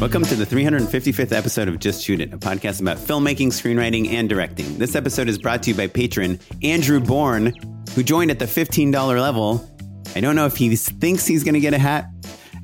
Welcome 0.00 0.24
to 0.24 0.34
the 0.34 0.46
355th 0.46 1.30
episode 1.30 1.68
of 1.68 1.78
Just 1.78 2.02
Shoot 2.02 2.22
It, 2.22 2.32
a 2.32 2.38
podcast 2.38 2.80
about 2.80 2.96
filmmaking, 2.96 3.48
screenwriting, 3.48 4.08
and 4.08 4.30
directing. 4.30 4.78
This 4.78 4.96
episode 4.96 5.28
is 5.28 5.36
brought 5.36 5.62
to 5.64 5.70
you 5.72 5.76
by 5.76 5.88
patron 5.88 6.40
Andrew 6.62 7.00
Bourne, 7.00 7.52
who 7.94 8.02
joined 8.02 8.30
at 8.30 8.38
the 8.38 8.46
$15 8.46 8.94
level. 9.20 9.70
I 10.16 10.20
don't 10.20 10.36
know 10.36 10.46
if 10.46 10.56
he 10.56 10.74
thinks 10.74 11.26
he's 11.26 11.44
going 11.44 11.52
to 11.52 11.60
get 11.60 11.74
a 11.74 11.78
hat 11.78 12.06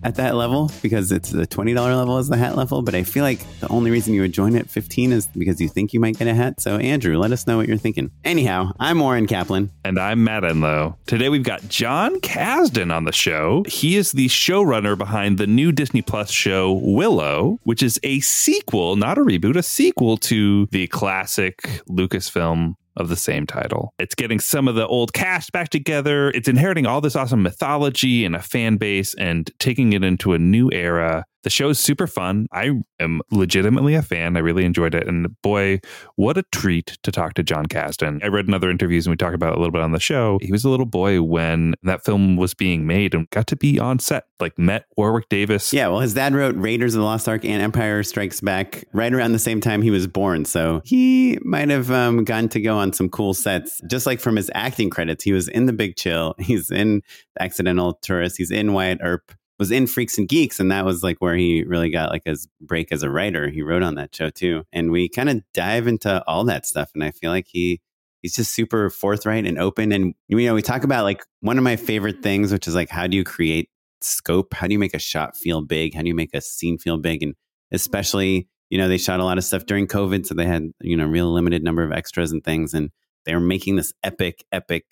at 0.02 0.16
that 0.16 0.34
level 0.34 0.70
because 0.82 1.12
it's 1.12 1.30
the 1.30 1.46
$20 1.46 1.74
level 1.74 2.18
is 2.18 2.28
the 2.28 2.36
hat 2.36 2.56
level, 2.56 2.82
but 2.82 2.94
I 2.94 3.02
feel 3.02 3.24
like 3.24 3.40
the 3.60 3.68
only 3.68 3.90
reason 3.90 4.14
you 4.14 4.22
would 4.22 4.32
join 4.32 4.56
at 4.56 4.68
15 4.68 5.12
is 5.12 5.26
because 5.28 5.60
you 5.60 5.68
think 5.68 5.92
you 5.92 6.00
might 6.00 6.18
get 6.18 6.28
a 6.28 6.34
hat. 6.34 6.60
So, 6.60 6.76
Andrew, 6.76 7.18
let 7.18 7.32
us 7.32 7.46
know 7.46 7.56
what 7.56 7.68
you're 7.68 7.76
thinking. 7.76 8.10
Anyhow, 8.24 8.72
I'm 8.78 9.00
Oren 9.00 9.26
Kaplan. 9.26 9.70
And 9.84 9.98
I'm 9.98 10.24
Matt 10.24 10.44
Enlow. 10.44 10.96
Today 11.06 11.28
we've 11.28 11.42
got 11.42 11.68
Jon 11.68 12.20
Kasdan 12.20 12.94
on 12.94 13.04
the 13.04 13.12
show. 13.12 13.64
He 13.66 13.96
is 13.96 14.12
the 14.12 14.28
showrunner 14.28 14.96
behind 14.96 15.38
the 15.38 15.46
new 15.46 15.72
Disney 15.72 16.02
Plus 16.02 16.30
show 16.30 16.72
Willow, 16.72 17.58
which 17.64 17.82
is 17.82 17.98
a 18.02 18.20
sequel, 18.20 18.96
not 18.96 19.18
a 19.18 19.22
reboot, 19.22 19.56
a 19.56 19.62
sequel 19.62 20.16
to 20.18 20.66
the 20.70 20.86
classic 20.88 21.62
Lucasfilm 21.88 22.74
of 22.96 23.08
the 23.08 23.16
same 23.16 23.46
title. 23.46 23.92
It's 23.98 24.14
getting 24.14 24.40
some 24.40 24.68
of 24.68 24.74
the 24.74 24.86
old 24.86 25.12
cast 25.12 25.52
back 25.52 25.68
together. 25.68 26.30
It's 26.30 26.48
inheriting 26.48 26.86
all 26.86 27.00
this 27.00 27.16
awesome 27.16 27.42
mythology 27.42 28.24
and 28.24 28.34
a 28.34 28.42
fan 28.42 28.76
base 28.76 29.14
and 29.14 29.50
taking 29.58 29.92
it 29.92 30.02
into 30.02 30.32
a 30.32 30.38
new 30.38 30.70
era. 30.72 31.24
The 31.46 31.50
show 31.50 31.68
is 31.68 31.78
super 31.78 32.08
fun. 32.08 32.48
I 32.50 32.72
am 32.98 33.20
legitimately 33.30 33.94
a 33.94 34.02
fan. 34.02 34.36
I 34.36 34.40
really 34.40 34.64
enjoyed 34.64 34.96
it. 34.96 35.06
And 35.06 35.40
boy, 35.42 35.78
what 36.16 36.36
a 36.36 36.42
treat 36.50 36.98
to 37.04 37.12
talk 37.12 37.34
to 37.34 37.44
Jon 37.44 37.66
Kasdan. 37.66 38.18
I 38.24 38.26
read 38.26 38.48
in 38.48 38.52
other 38.52 38.68
interviews 38.68 39.06
and 39.06 39.12
we 39.12 39.16
talked 39.16 39.36
about 39.36 39.52
it 39.52 39.58
a 39.58 39.60
little 39.60 39.70
bit 39.70 39.80
on 39.80 39.92
the 39.92 40.00
show. 40.00 40.40
He 40.42 40.50
was 40.50 40.64
a 40.64 40.68
little 40.68 40.86
boy 40.86 41.22
when 41.22 41.74
that 41.84 42.04
film 42.04 42.36
was 42.36 42.52
being 42.52 42.84
made 42.84 43.14
and 43.14 43.30
got 43.30 43.46
to 43.46 43.54
be 43.54 43.78
on 43.78 44.00
set, 44.00 44.24
like 44.40 44.58
met 44.58 44.86
Warwick 44.96 45.28
Davis. 45.28 45.72
Yeah, 45.72 45.86
well, 45.86 46.00
his 46.00 46.14
dad 46.14 46.34
wrote 46.34 46.56
Raiders 46.56 46.96
of 46.96 46.98
the 46.98 47.04
Lost 47.04 47.28
Ark 47.28 47.44
and 47.44 47.62
Empire 47.62 48.02
Strikes 48.02 48.40
Back 48.40 48.82
right 48.92 49.14
around 49.14 49.30
the 49.30 49.38
same 49.38 49.60
time 49.60 49.82
he 49.82 49.92
was 49.92 50.08
born. 50.08 50.46
So 50.46 50.82
he 50.84 51.38
might 51.42 51.70
have 51.70 51.92
um, 51.92 52.24
gotten 52.24 52.48
to 52.48 52.60
go 52.60 52.76
on 52.76 52.92
some 52.92 53.08
cool 53.08 53.34
sets. 53.34 53.80
Just 53.88 54.04
like 54.04 54.18
from 54.18 54.34
his 54.34 54.50
acting 54.56 54.90
credits, 54.90 55.22
he 55.22 55.32
was 55.32 55.46
in 55.46 55.66
The 55.66 55.72
Big 55.72 55.94
Chill, 55.94 56.34
he's 56.40 56.72
in 56.72 57.02
Accidental 57.38 58.00
Tourist, 58.02 58.36
he's 58.36 58.50
in 58.50 58.72
Wyatt 58.72 58.98
Earp, 59.00 59.32
was 59.58 59.70
in 59.70 59.86
Freaks 59.86 60.18
and 60.18 60.28
Geeks, 60.28 60.60
and 60.60 60.70
that 60.70 60.84
was 60.84 61.02
like 61.02 61.18
where 61.18 61.34
he 61.34 61.64
really 61.64 61.90
got 61.90 62.10
like 62.10 62.24
his 62.24 62.48
break 62.60 62.92
as 62.92 63.02
a 63.02 63.10
writer. 63.10 63.48
He 63.48 63.62
wrote 63.62 63.82
on 63.82 63.94
that 63.94 64.14
show 64.14 64.30
too, 64.30 64.64
and 64.72 64.90
we 64.90 65.08
kind 65.08 65.28
of 65.28 65.42
dive 65.54 65.86
into 65.86 66.22
all 66.26 66.44
that 66.44 66.66
stuff. 66.66 66.90
And 66.94 67.02
I 67.02 67.10
feel 67.10 67.30
like 67.30 67.46
he 67.48 67.80
he's 68.22 68.34
just 68.34 68.52
super 68.52 68.90
forthright 68.90 69.46
and 69.46 69.58
open. 69.58 69.92
And 69.92 70.14
you 70.28 70.36
know, 70.38 70.54
we 70.54 70.62
talk 70.62 70.84
about 70.84 71.04
like 71.04 71.24
one 71.40 71.58
of 71.58 71.64
my 71.64 71.76
favorite 71.76 72.16
mm-hmm. 72.16 72.22
things, 72.22 72.52
which 72.52 72.68
is 72.68 72.74
like 72.74 72.90
how 72.90 73.06
do 73.06 73.16
you 73.16 73.24
create 73.24 73.70
scope? 74.00 74.52
How 74.52 74.66
do 74.66 74.72
you 74.72 74.78
make 74.78 74.94
a 74.94 74.98
shot 74.98 75.36
feel 75.36 75.62
big? 75.62 75.94
How 75.94 76.02
do 76.02 76.08
you 76.08 76.14
make 76.14 76.34
a 76.34 76.40
scene 76.40 76.78
feel 76.78 76.98
big? 76.98 77.22
And 77.22 77.32
mm-hmm. 77.32 77.76
especially, 77.76 78.48
you 78.68 78.78
know, 78.78 78.88
they 78.88 78.98
shot 78.98 79.20
a 79.20 79.24
lot 79.24 79.38
of 79.38 79.44
stuff 79.44 79.66
during 79.66 79.86
COVID, 79.86 80.26
so 80.26 80.34
they 80.34 80.46
had 80.46 80.70
you 80.80 80.96
know 80.96 81.04
a 81.04 81.08
real 81.08 81.32
limited 81.32 81.62
number 81.62 81.82
of 81.82 81.92
extras 81.92 82.32
and 82.32 82.44
things, 82.44 82.74
and 82.74 82.90
they 83.24 83.34
were 83.34 83.40
making 83.40 83.76
this 83.76 83.92
epic, 84.02 84.44
epic 84.52 84.84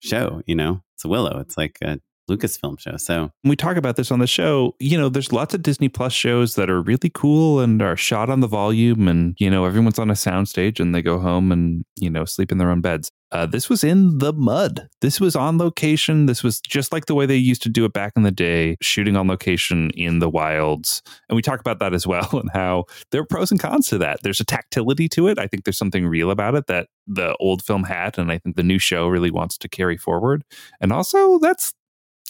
show. 0.00 0.42
You 0.46 0.56
know, 0.56 0.82
it's 0.94 1.04
Willow. 1.04 1.38
It's 1.38 1.56
like 1.56 1.78
a 1.82 2.00
Lucasfilm 2.30 2.78
show. 2.78 2.96
So 2.96 3.30
we 3.44 3.56
talk 3.56 3.76
about 3.76 3.96
this 3.96 4.10
on 4.10 4.18
the 4.18 4.26
show. 4.26 4.74
You 4.78 4.98
know, 4.98 5.08
there's 5.08 5.32
lots 5.32 5.54
of 5.54 5.62
Disney 5.62 5.88
Plus 5.88 6.12
shows 6.12 6.54
that 6.54 6.70
are 6.70 6.80
really 6.80 7.10
cool 7.12 7.60
and 7.60 7.82
are 7.82 7.96
shot 7.96 8.30
on 8.30 8.40
the 8.40 8.46
volume, 8.46 9.08
and 9.08 9.34
you 9.38 9.50
know, 9.50 9.64
everyone's 9.64 9.98
on 9.98 10.10
a 10.10 10.14
soundstage 10.14 10.80
and 10.80 10.94
they 10.94 11.02
go 11.02 11.18
home 11.18 11.52
and 11.52 11.84
you 11.96 12.10
know 12.10 12.24
sleep 12.24 12.52
in 12.52 12.58
their 12.58 12.70
own 12.70 12.80
beds. 12.80 13.10
Uh, 13.32 13.46
this 13.46 13.68
was 13.68 13.84
in 13.84 14.18
the 14.18 14.32
mud. 14.32 14.88
This 15.00 15.20
was 15.20 15.36
on 15.36 15.56
location. 15.56 16.26
This 16.26 16.42
was 16.42 16.60
just 16.60 16.92
like 16.92 17.06
the 17.06 17.14
way 17.14 17.26
they 17.26 17.36
used 17.36 17.62
to 17.62 17.68
do 17.68 17.84
it 17.84 17.92
back 17.92 18.12
in 18.16 18.24
the 18.24 18.32
day, 18.32 18.76
shooting 18.82 19.16
on 19.16 19.28
location 19.28 19.90
in 19.90 20.18
the 20.18 20.28
wilds. 20.28 21.00
And 21.28 21.36
we 21.36 21.42
talk 21.42 21.60
about 21.60 21.78
that 21.78 21.94
as 21.94 22.06
well 22.06 22.28
and 22.32 22.50
how 22.52 22.86
there 23.12 23.20
are 23.20 23.26
pros 23.26 23.50
and 23.52 23.60
cons 23.60 23.86
to 23.88 23.98
that. 23.98 24.20
There's 24.22 24.40
a 24.40 24.44
tactility 24.44 25.08
to 25.10 25.28
it. 25.28 25.38
I 25.38 25.46
think 25.46 25.64
there's 25.64 25.78
something 25.78 26.06
real 26.06 26.30
about 26.30 26.56
it 26.56 26.66
that 26.66 26.88
the 27.06 27.36
old 27.38 27.62
film 27.62 27.84
had, 27.84 28.18
and 28.18 28.32
I 28.32 28.38
think 28.38 28.56
the 28.56 28.62
new 28.62 28.78
show 28.78 29.08
really 29.08 29.30
wants 29.30 29.56
to 29.58 29.68
carry 29.68 29.96
forward. 29.96 30.44
And 30.80 30.92
also, 30.92 31.38
that's 31.38 31.72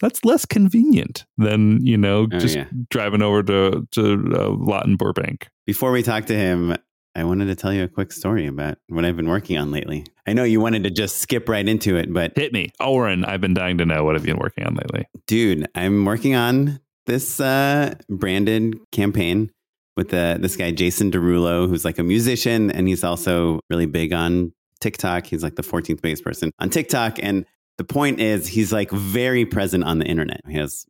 that's 0.00 0.24
less 0.24 0.44
convenient 0.46 1.24
than 1.38 1.84
you 1.84 1.96
know 1.96 2.22
Oh, 2.32 2.38
just 2.38 2.56
yeah. 2.56 2.66
driving 2.90 3.22
over 3.22 3.42
to 3.44 3.86
to 3.92 4.02
uh, 4.34 4.48
Lawton 4.50 4.96
Burbank. 4.96 5.48
before 5.66 5.92
we 5.92 6.02
talk 6.02 6.26
to 6.26 6.34
him, 6.34 6.74
I 7.14 7.24
wanted 7.24 7.46
to 7.46 7.54
tell 7.56 7.72
you 7.72 7.82
a 7.84 7.88
quick 7.88 8.12
story 8.12 8.46
about 8.46 8.78
what 8.88 9.04
I've 9.04 9.16
been 9.16 9.28
working 9.28 9.58
on 9.58 9.70
lately. 9.72 10.04
I 10.26 10.32
know 10.32 10.44
you 10.44 10.60
wanted 10.60 10.84
to 10.84 10.90
just 10.90 11.18
skip 11.18 11.48
right 11.48 11.66
into 11.68 11.96
it, 11.96 12.12
but 12.12 12.32
Hit 12.36 12.52
me, 12.52 12.70
Oren. 12.80 13.24
I've 13.24 13.40
been 13.40 13.54
dying 13.54 13.78
to 13.78 13.84
know 13.86 14.04
what 14.04 14.14
have 14.14 14.24
you 14.26 14.32
been 14.34 14.40
working 14.40 14.64
on 14.64 14.74
lately. 14.74 15.06
dude, 15.26 15.66
I'm 15.74 16.04
working 16.04 16.34
on 16.36 16.80
this 17.06 17.40
uh, 17.40 17.94
branded 18.08 18.76
campaign 18.92 19.50
with 19.96 20.14
uh, 20.14 20.38
this 20.38 20.54
guy 20.56 20.70
Jason 20.70 21.10
Derulo, 21.10 21.68
who's 21.68 21.84
like 21.84 21.98
a 21.98 22.04
musician, 22.04 22.70
and 22.70 22.86
he's 22.86 23.02
also 23.02 23.58
really 23.68 23.86
big 23.86 24.12
on 24.12 24.52
TikTok. 24.80 25.26
He's 25.26 25.42
like 25.42 25.56
the 25.56 25.62
14th 25.62 26.00
biggest 26.00 26.22
person 26.24 26.52
on 26.60 26.70
TikTok, 26.70 27.18
and 27.20 27.44
the 27.80 27.84
point 27.84 28.20
is, 28.20 28.46
he's 28.46 28.74
like 28.74 28.90
very 28.90 29.46
present 29.46 29.84
on 29.84 30.00
the 30.00 30.04
internet. 30.04 30.42
He 30.46 30.58
has 30.58 30.84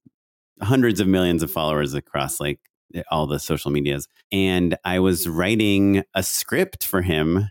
hundreds 0.61 0.99
of 0.99 1.07
millions 1.07 1.41
of 1.45 1.49
followers 1.49 1.95
across 1.95 2.41
like 2.41 2.59
eh, 2.97 3.05
all 3.13 3.29
the 3.29 3.39
social 3.39 3.71
medias. 3.71 4.09
And 4.33 4.77
I 4.85 4.99
was 4.99 5.29
writing 5.29 6.03
a 6.17 6.25
script 6.25 6.83
for 6.83 7.01
him, 7.01 7.49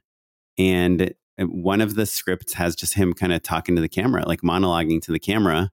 and 0.57 1.13
eh, 1.37 1.43
one 1.45 1.79
of 1.79 1.95
the 1.95 2.05
scripts 2.05 2.51
has 2.55 2.75
just 2.75 2.95
him 2.95 3.13
kind 3.13 3.31
of 3.31 3.41
talking 3.41 3.77
to 3.77 3.81
the 3.81 3.87
camera, 3.87 4.27
like 4.27 4.41
monologuing 4.41 5.01
to 5.03 5.13
the 5.13 5.19
camera. 5.19 5.69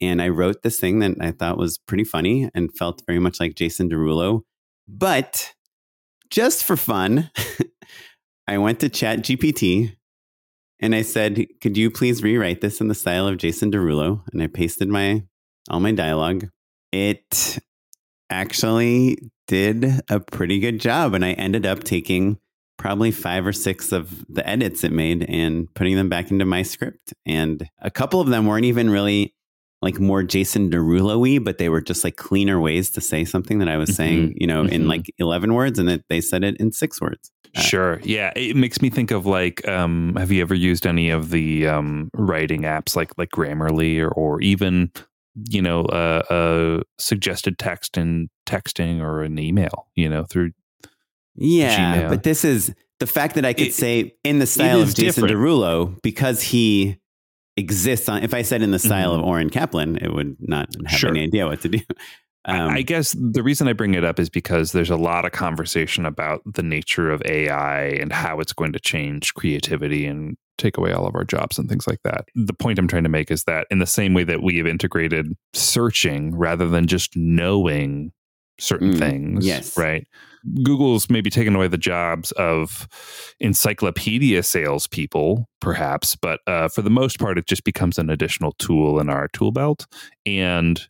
And 0.00 0.22
I 0.22 0.28
wrote 0.28 0.62
this 0.62 0.78
thing 0.78 1.00
that 1.00 1.16
I 1.20 1.32
thought 1.32 1.58
was 1.58 1.78
pretty 1.78 2.04
funny 2.04 2.48
and 2.54 2.72
felt 2.78 3.02
very 3.08 3.18
much 3.18 3.40
like 3.40 3.56
Jason 3.56 3.90
Derulo. 3.90 4.42
But 4.86 5.52
just 6.30 6.62
for 6.62 6.76
fun, 6.76 7.28
I 8.46 8.58
went 8.58 8.78
to 8.80 8.88
Chat 8.88 9.22
GPT 9.22 9.96
and 10.80 10.94
I 10.94 11.02
said, 11.02 11.46
Could 11.60 11.76
you 11.76 11.90
please 11.90 12.22
rewrite 12.22 12.60
this 12.60 12.80
in 12.80 12.88
the 12.88 12.94
style 12.94 13.26
of 13.26 13.36
Jason 13.36 13.70
Derulo? 13.70 14.22
And 14.32 14.42
I 14.42 14.46
pasted 14.46 14.88
my 14.88 15.24
all 15.68 15.80
my 15.80 15.92
dialogue. 15.92 16.48
It 16.92 17.58
actually 18.30 19.18
did 19.46 20.00
a 20.08 20.20
pretty 20.20 20.58
good 20.58 20.80
job. 20.80 21.14
And 21.14 21.24
I 21.24 21.32
ended 21.32 21.66
up 21.66 21.84
taking 21.84 22.38
probably 22.78 23.10
five 23.10 23.46
or 23.46 23.52
six 23.52 23.92
of 23.92 24.24
the 24.28 24.48
edits 24.48 24.84
it 24.84 24.92
made 24.92 25.24
and 25.28 25.72
putting 25.74 25.96
them 25.96 26.08
back 26.08 26.30
into 26.30 26.46
my 26.46 26.62
script. 26.62 27.12
And 27.26 27.68
a 27.80 27.90
couple 27.90 28.20
of 28.20 28.28
them 28.28 28.46
weren't 28.46 28.64
even 28.64 28.88
really 28.88 29.34
like 29.82 29.98
more 29.98 30.22
Jason 30.22 30.70
Derulo 30.70 31.18
y, 31.20 31.38
but 31.38 31.58
they 31.58 31.68
were 31.68 31.80
just 31.80 32.04
like 32.04 32.16
cleaner 32.16 32.60
ways 32.60 32.90
to 32.90 33.00
say 33.00 33.24
something 33.24 33.58
that 33.60 33.68
I 33.68 33.76
was 33.78 33.94
saying, 33.96 34.34
you 34.36 34.46
know, 34.46 34.62
in 34.62 34.82
mhm. 34.82 34.88
like 34.88 35.12
11 35.18 35.54
words 35.54 35.78
and 35.78 35.88
it, 35.88 36.04
they 36.10 36.20
said 36.20 36.44
it 36.44 36.56
in 36.58 36.70
six 36.72 37.00
words. 37.00 37.30
Uh, 37.56 37.60
Sure. 37.62 38.00
Yeah. 38.04 38.30
It 38.36 38.56
makes 38.56 38.82
me 38.82 38.90
think 38.90 39.10
of 39.10 39.24
like, 39.26 39.66
um, 39.66 40.14
have 40.16 40.30
you 40.30 40.42
ever 40.42 40.54
used 40.54 40.86
any 40.86 41.08
of 41.10 41.30
the 41.30 41.66
um, 41.66 42.10
writing 42.14 42.62
apps 42.62 42.94
like 42.94 43.10
like 43.16 43.30
Grammarly 43.30 44.00
or, 44.00 44.08
or 44.08 44.40
even, 44.42 44.92
you 45.48 45.62
know, 45.62 45.86
uh, 45.86 46.22
uh, 46.28 46.82
suggested 46.98 47.58
text 47.58 47.96
in 47.96 48.28
texting 48.46 49.00
or 49.00 49.22
an 49.22 49.38
email, 49.38 49.88
you 49.94 50.08
know, 50.10 50.24
through 50.24 50.50
Yeah, 51.36 52.02
Gmail. 52.04 52.08
but 52.10 52.22
this 52.22 52.44
is 52.44 52.74
the 52.98 53.06
fact 53.06 53.34
that 53.36 53.46
I 53.46 53.54
could 53.54 53.68
It- 53.68 53.74
say 53.74 54.14
in 54.24 54.40
the 54.40 54.46
style 54.46 54.82
of 54.82 54.88
Jason 54.94 55.24
different. 55.24 55.34
Derulo 55.34 55.96
because 56.02 56.42
he 56.42 56.98
exists 57.56 58.08
on. 58.08 58.22
If 58.22 58.34
I 58.34 58.42
said 58.42 58.62
in 58.62 58.70
the 58.70 58.78
style 58.78 59.12
Mhm. 59.12 59.18
of 59.20 59.24
Oren 59.24 59.50
Kaplan, 59.50 59.96
it 59.98 60.12
would 60.12 60.36
not 60.40 60.68
have 60.86 60.98
Sure. 60.98 61.10
any 61.10 61.22
idea 61.24 61.46
what 61.46 61.60
to 61.62 61.68
do. 61.68 61.80
Um, 62.46 62.68
I 62.70 62.76
I 62.78 62.82
guess 62.82 63.14
the 63.18 63.42
reason 63.42 63.68
I 63.68 63.72
bring 63.74 63.94
it 63.94 64.04
up 64.04 64.18
is 64.18 64.30
because 64.30 64.72
there's 64.72 64.90
a 64.90 64.96
lot 64.96 65.24
of 65.24 65.32
conversation 65.32 66.06
about 66.06 66.40
the 66.46 66.62
nature 66.62 67.10
of 67.10 67.22
AI 67.26 67.86
and 68.00 68.12
how 68.12 68.40
it's 68.40 68.52
going 68.52 68.72
to 68.72 68.80
change 68.80 69.34
creativity 69.34 70.06
and 70.06 70.36
take 70.56 70.76
away 70.78 70.92
all 70.92 71.06
of 71.06 71.14
our 71.14 71.24
jobs 71.24 71.58
and 71.58 71.68
things 71.68 71.86
like 71.86 72.00
that. 72.04 72.26
The 72.34 72.52
point 72.52 72.78
I'm 72.78 72.88
trying 72.88 73.02
to 73.04 73.08
make 73.08 73.30
is 73.30 73.44
that 73.44 73.66
in 73.70 73.78
the 73.78 73.86
same 73.86 74.14
way 74.14 74.24
that 74.24 74.42
we 74.42 74.56
have 74.58 74.66
integrated 74.66 75.34
searching 75.54 76.34
rather 76.36 76.68
than 76.68 76.86
just 76.86 77.16
knowing 77.16 78.12
certain 78.58 78.92
Mm, 78.92 78.98
things, 78.98 79.46
yes. 79.46 79.76
right? 79.78 80.06
Google's 80.62 81.10
maybe 81.10 81.30
taken 81.30 81.54
away 81.54 81.68
the 81.68 81.78
jobs 81.78 82.32
of 82.32 82.88
encyclopedia 83.40 84.42
salespeople, 84.42 85.48
perhaps, 85.60 86.16
but 86.16 86.40
uh, 86.46 86.68
for 86.68 86.82
the 86.82 86.90
most 86.90 87.18
part, 87.18 87.38
it 87.38 87.46
just 87.46 87.64
becomes 87.64 87.98
an 87.98 88.10
additional 88.10 88.52
tool 88.58 89.00
in 89.00 89.08
our 89.08 89.28
tool 89.28 89.52
belt. 89.52 89.86
And 90.26 90.80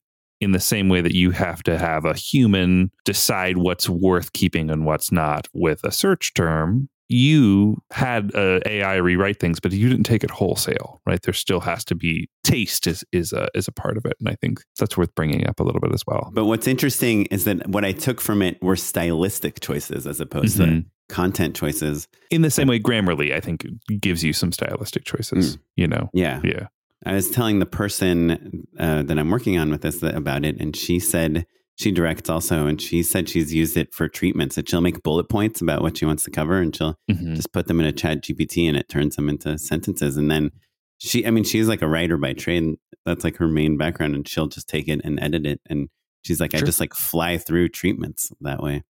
in 0.40 0.52
the 0.52 0.60
same 0.60 0.88
way 0.88 1.00
that 1.00 1.14
you 1.14 1.32
have 1.32 1.62
to 1.64 1.78
have 1.78 2.04
a 2.04 2.14
human 2.14 2.90
decide 3.04 3.58
what's 3.58 3.88
worth 3.88 4.32
keeping 4.32 4.70
and 4.70 4.86
what's 4.86 5.12
not 5.12 5.48
with 5.52 5.84
a 5.84 5.92
search 5.92 6.32
term, 6.34 6.88
you 7.10 7.76
had 7.90 8.34
uh, 8.34 8.60
AI 8.66 8.94
rewrite 8.96 9.40
things, 9.40 9.58
but 9.60 9.72
you 9.72 9.88
didn't 9.88 10.04
take 10.04 10.22
it 10.22 10.30
wholesale, 10.30 11.02
right? 11.06 11.20
There 11.22 11.34
still 11.34 11.60
has 11.60 11.84
to 11.86 11.94
be 11.94 12.28
taste 12.44 12.86
is 12.86 13.04
is 13.12 13.32
a 13.32 13.48
is 13.54 13.66
a 13.68 13.72
part 13.72 13.96
of 13.96 14.04
it, 14.06 14.14
and 14.20 14.28
I 14.28 14.36
think 14.40 14.60
that's 14.78 14.96
worth 14.96 15.14
bringing 15.14 15.46
up 15.46 15.58
a 15.60 15.64
little 15.64 15.80
bit 15.80 15.92
as 15.92 16.04
well. 16.06 16.30
but 16.32 16.44
what's 16.46 16.66
interesting 16.68 17.26
is 17.26 17.44
that 17.44 17.68
what 17.68 17.84
I 17.84 17.92
took 17.92 18.20
from 18.20 18.40
it 18.42 18.62
were 18.62 18.76
stylistic 18.76 19.60
choices 19.60 20.06
as 20.06 20.20
opposed 20.20 20.56
to 20.58 20.62
Mhm. 20.64 20.84
content 21.08 21.56
choices. 21.56 22.06
In 22.30 22.42
the 22.42 22.50
same 22.50 22.68
way, 22.68 22.78
Grammarly, 22.78 23.34
I 23.34 23.40
think, 23.40 23.66
gives 24.00 24.22
you 24.22 24.32
some 24.32 24.52
stylistic 24.52 25.04
choices. 25.04 25.58
You 25.76 25.88
know, 25.88 26.08
Yeah. 26.14 26.40
yeah, 26.44 26.68
I 27.04 27.14
was 27.14 27.28
telling 27.30 27.58
the 27.58 27.66
person 27.66 28.66
uh, 28.78 29.02
that 29.02 29.18
I'm 29.18 29.30
working 29.30 29.58
on 29.58 29.70
with 29.70 29.82
this 29.82 30.00
about 30.02 30.44
it, 30.44 30.60
and 30.60 30.76
she 30.76 31.00
said 31.00 31.46
she 31.80 31.90
directs 31.90 32.28
also, 32.28 32.66
and 32.66 32.80
she 32.80 33.02
said 33.02 33.28
she's 33.28 33.54
used 33.54 33.76
it 33.76 33.94
for 33.94 34.06
treatments. 34.06 34.56
That 34.56 34.68
she'll 34.68 34.80
make 34.82 35.02
bullet 35.02 35.28
points 35.30 35.60
about 35.62 35.80
what 35.80 35.96
she 35.96 36.04
wants 36.04 36.24
to 36.24 36.30
cover, 36.30 36.58
and 36.58 36.76
she'll 36.76 36.96
Mhm. 37.10 37.36
just 37.36 37.52
put 37.52 37.66
them 37.68 37.80
in 37.80 37.86
a 37.86 37.92
Chat 37.92 38.22
GPT, 38.22 38.66
and 38.66 38.76
it 38.76 38.88
turns 38.88 39.16
them 39.16 39.28
into 39.28 39.56
sentences. 39.58 40.16
And 40.18 40.30
then 40.30 40.50
she, 40.98 41.26
I 41.26 41.30
mean, 41.30 41.44
she's 41.44 41.68
like 41.68 41.80
a 41.82 41.88
writer 41.88 42.18
by 42.18 42.34
trade. 42.34 42.76
That's 43.06 43.24
like 43.24 43.36
her 43.38 43.48
main 43.48 43.78
background, 43.78 44.14
and 44.14 44.28
she'll 44.28 44.46
just 44.46 44.68
take 44.68 44.88
it 44.88 45.00
and 45.04 45.18
edit 45.20 45.46
it. 45.46 45.60
And 45.70 45.88
she's 46.22 46.38
like, 46.40 46.54
I 46.54 46.60
just 46.60 46.80
like 46.80 46.92
fly 46.94 47.38
through 47.38 47.68
treatments 47.70 48.30
that 48.42 48.62
way. 48.62 48.82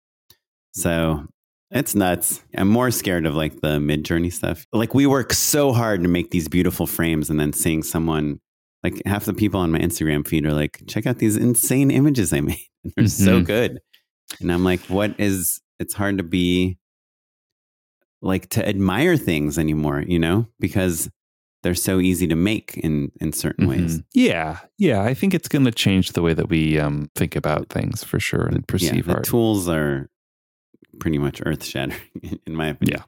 So 0.72 1.26
it's 1.70 1.94
nuts. 1.94 2.42
I'm 2.56 2.68
more 2.68 2.90
scared 2.90 3.26
of 3.26 3.34
like 3.36 3.60
the 3.60 3.78
Midjourney 3.78 4.32
stuff. 4.32 4.66
Like 4.72 4.94
we 4.94 5.06
work 5.06 5.32
so 5.32 5.72
hard 5.72 6.02
to 6.02 6.08
make 6.08 6.30
these 6.32 6.48
beautiful 6.48 6.86
frames 6.88 7.30
and 7.30 7.38
then 7.38 7.52
seeing 7.52 7.84
someone 7.84 8.40
like 8.82 9.00
half 9.06 9.24
the 9.26 9.34
people 9.34 9.60
on 9.60 9.70
my 9.72 9.78
Instagram 9.78 10.26
feed 10.26 10.46
are 10.46 10.52
like, 10.54 10.82
check 10.86 11.06
out 11.06 11.18
these 11.18 11.36
insane 11.36 11.90
images 11.90 12.32
I 12.32 12.40
made. 12.40 12.58
They're 12.96 13.06
so 13.08 13.40
Mhm. 13.40 13.46
good. 13.46 13.80
And 14.40 14.52
I'm 14.52 14.64
like, 14.64 14.80
what 14.86 15.18
is 15.18 15.60
it's 15.78 15.94
hard 15.94 16.18
to 16.18 16.24
be 16.24 16.78
like 18.22 18.48
to 18.50 18.66
admire 18.68 19.16
things 19.16 19.58
anymore, 19.58 20.02
you 20.06 20.18
know? 20.18 20.46
Because 20.58 21.10
they're 21.62 21.74
so 21.74 22.00
easy 22.00 22.26
to 22.26 22.34
make 22.36 22.76
in 22.78 23.12
in 23.20 23.32
certain 23.32 23.66
ways. 23.68 23.98
Mhm. 23.98 24.04
Yeah, 24.14 24.58
yeah. 24.78 25.02
I 25.02 25.12
think 25.14 25.34
it's 25.34 25.48
going 25.48 25.64
to 25.66 25.70
change 25.70 26.12
the 26.12 26.22
way 26.22 26.32
that 26.34 26.48
we 26.48 26.78
um, 26.78 27.10
think 27.14 27.36
about 27.36 27.68
things 27.68 28.02
for 28.02 28.18
sure 28.18 28.46
and 28.46 28.56
Yeah, 28.58 28.64
perceive 28.66 29.06
the 29.06 29.14
art. 29.16 29.24
tools 29.24 29.68
are 29.68 30.08
pretty 31.00 31.18
much 31.18 31.42
earth 31.44 31.64
shattering 31.64 32.00
in 32.46 32.54
my 32.54 32.68
opinion. 32.68 32.98
Yeah. 33.00 33.04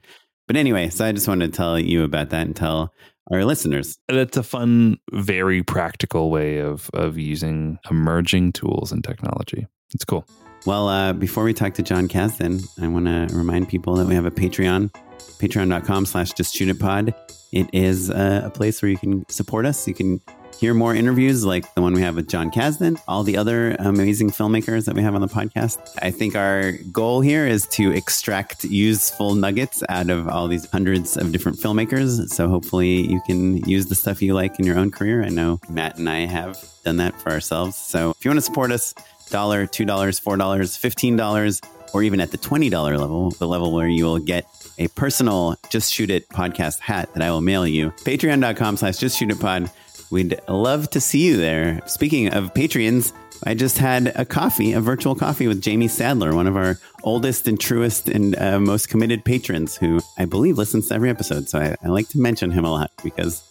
But 0.47 0.55
anyway, 0.57 0.89
so 0.89 1.05
I 1.05 1.11
just 1.13 1.27
wanted 1.27 1.51
to 1.51 1.57
tell 1.57 1.79
you 1.79 2.03
about 2.03 2.29
that 2.31 2.45
and 2.45 2.55
tell 2.55 2.93
our 3.31 3.45
listeners. 3.45 3.97
That's 4.07 4.37
a 4.37 4.43
fun, 4.43 4.97
very 5.11 5.63
practical 5.63 6.29
way 6.29 6.59
of 6.59 6.89
of 6.93 7.17
using 7.17 7.79
emerging 7.89 8.53
tools 8.53 8.91
and 8.91 9.03
technology. 9.03 9.67
It's 9.93 10.05
cool. 10.05 10.25
Well, 10.65 10.87
uh, 10.87 11.13
before 11.13 11.43
we 11.43 11.53
talk 11.53 11.73
to 11.75 11.83
Jon 11.83 12.07
Kasdan, 12.07 12.65
I 12.81 12.87
want 12.87 13.05
to 13.05 13.35
remind 13.35 13.67
people 13.67 13.95
that 13.95 14.07
we 14.07 14.15
have 14.15 14.25
a 14.25 14.31
Patreon, 14.31 14.91
patreon.com 15.39 16.05
slash 16.05 16.31
just 16.33 16.55
shoot 16.55 16.69
it 16.69 16.79
pod. 16.79 17.13
It 17.51 17.69
is 17.73 18.09
uh, 18.09 18.41
a 18.45 18.49
place 18.49 18.81
where 18.81 18.89
you 18.89 18.97
can 18.97 19.27
support 19.29 19.65
us. 19.65 19.87
You 19.87 19.93
can 19.93 20.21
hear 20.59 20.73
more 20.73 20.95
interviews 20.95 21.43
like 21.43 21.73
the 21.75 21.81
one 21.81 21.93
we 21.93 22.01
have 22.01 22.15
with 22.15 22.29
Jon 22.29 22.51
Kasdan, 22.51 23.01
all 23.07 23.23
the 23.23 23.37
other 23.37 23.75
amazing 23.79 24.29
filmmakers 24.29 24.85
that 24.85 24.95
we 24.95 25.01
have 25.01 25.15
on 25.15 25.21
the 25.21 25.27
podcast. 25.27 25.79
I 26.01 26.11
think 26.11 26.35
our 26.35 26.73
goal 26.91 27.21
here 27.21 27.45
is 27.45 27.67
to 27.67 27.91
extract 27.91 28.63
useful 28.63 29.35
nuggets 29.35 29.83
out 29.89 30.09
of 30.09 30.27
all 30.27 30.47
these 30.47 30.69
hundreds 30.69 31.17
of 31.17 31.31
different 31.31 31.57
filmmakers. 31.57 32.29
So 32.29 32.47
hopefully 32.47 33.07
you 33.07 33.21
can 33.25 33.57
use 33.69 33.87
the 33.87 33.95
stuff 33.95 34.21
you 34.21 34.33
like 34.33 34.59
in 34.59 34.65
your 34.65 34.77
own 34.77 34.91
career. 34.91 35.23
I 35.23 35.29
know 35.29 35.59
Matt 35.69 35.97
and 35.97 36.09
I 36.09 36.25
have 36.25 36.63
done 36.83 36.97
that 36.97 37.19
for 37.21 37.31
ourselves. 37.31 37.75
So 37.75 38.11
if 38.11 38.23
you 38.23 38.29
want 38.29 38.37
to 38.37 38.45
support 38.45 38.71
us, 38.71 38.93
dollar, 39.29 39.65
two 39.65 39.85
dollars, 39.85 40.19
four 40.19 40.37
dollars, 40.37 40.77
fifteen 40.77 41.15
dollars, 41.15 41.61
or 41.93 42.03
even 42.03 42.19
at 42.19 42.31
the 42.31 42.37
twenty 42.37 42.69
dollar 42.69 42.97
level, 42.97 43.31
the 43.31 43.47
level 43.47 43.73
where 43.73 43.87
you 43.87 44.05
will 44.05 44.19
get 44.19 44.45
a 44.79 44.87
personal 44.89 45.55
Just 45.69 45.93
Shoot 45.93 46.09
It 46.09 46.27
podcast 46.29 46.79
hat 46.79 47.13
that 47.13 47.21
I 47.21 47.29
will 47.31 47.41
mail 47.41 47.67
you. 47.67 47.91
Patreon.com 47.91 48.77
slash 48.77 48.97
Just 48.97 49.17
Shoot 49.17 49.31
It 49.31 49.39
Pod. 49.39 49.69
We'd 50.13 50.39
love 50.47 50.91
to 50.91 51.01
see 51.01 51.25
you 51.25 51.37
there. 51.37 51.81
Speaking 51.87 52.31
of 52.31 52.53
Patreons, 52.53 53.13
I 53.47 53.55
just 53.55 53.79
had 53.79 54.13
a 54.15 54.23
coffee, 54.23 54.73
a 54.73 54.79
virtual 54.79 55.15
coffee 55.15 55.47
with 55.47 55.59
Jamie 55.59 55.87
Sadler, 55.87 56.35
one 56.35 56.45
of 56.45 56.55
our 56.55 56.77
oldest 57.03 57.47
and 57.47 57.59
truest 57.59 58.09
and 58.09 58.35
uh, 58.37 58.59
most 58.59 58.89
committed 58.89 59.25
patrons, 59.25 59.75
who 59.75 60.01
I 60.19 60.25
believe 60.25 60.59
listens 60.59 60.89
to 60.89 60.93
every 60.93 61.09
episode. 61.09 61.49
So 61.49 61.57
I, 61.57 61.75
I 61.83 61.87
like 61.87 62.09
to 62.09 62.19
mention 62.19 62.51
him 62.51 62.63
a 62.63 62.69
lot 62.69 62.91
because 63.03 63.41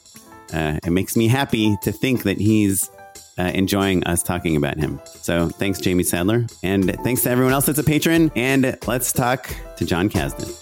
uh, 0.54 0.78
it 0.86 0.90
makes 0.90 1.16
me 1.16 1.26
happy 1.26 1.76
to 1.82 1.90
think 1.90 2.22
that 2.22 2.38
he's 2.38 2.88
uh, 3.38 3.50
enjoying 3.54 4.04
us 4.04 4.22
talking 4.22 4.54
about 4.54 4.78
him. 4.78 5.00
So 5.04 5.48
thanks, 5.48 5.80
Jamie 5.80 6.04
Sadler. 6.04 6.46
And 6.62 6.94
thanks 7.02 7.24
to 7.24 7.30
everyone 7.30 7.54
else 7.54 7.66
that's 7.66 7.80
a 7.80 7.84
patron. 7.84 8.30
And 8.36 8.78
let's 8.86 9.10
talk 9.10 9.52
to 9.78 9.84
Jon 9.84 10.08
Kasdan. 10.08 10.61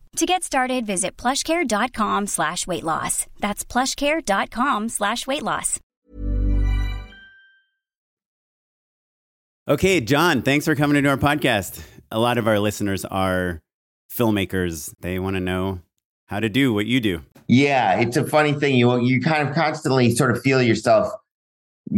To 0.17 0.25
get 0.25 0.43
started, 0.43 0.85
visit 0.85 1.15
plushcare.com 1.15 2.27
slash 2.27 2.67
weight 2.67 2.83
loss. 2.83 3.27
That's 3.39 3.63
plushcare.com 3.63 4.89
slash 4.89 5.25
weight 5.25 5.41
loss. 5.41 5.79
Okay, 9.69 10.01
Jon, 10.01 10.41
thanks 10.41 10.65
for 10.65 10.75
coming 10.75 10.97
into 10.97 11.09
our 11.09 11.17
podcast. 11.17 11.81
A 12.11 12.19
lot 12.19 12.37
of 12.37 12.45
our 12.47 12.59
listeners 12.59 13.05
are 13.05 13.61
filmmakers. 14.13 14.93
They 14.99 15.17
want 15.17 15.37
to 15.37 15.39
know 15.39 15.79
how 16.25 16.41
to 16.41 16.49
do 16.49 16.73
what 16.73 16.87
you 16.87 16.99
do. 16.99 17.21
Yeah, 17.47 17.99
it's 17.99 18.17
a 18.17 18.25
funny 18.25 18.51
thing. 18.53 18.75
You 18.75 18.99
you 18.99 19.21
kind 19.21 19.47
of 19.47 19.55
constantly 19.55 20.13
sort 20.13 20.31
of 20.31 20.41
feel 20.41 20.61
yourself 20.61 21.09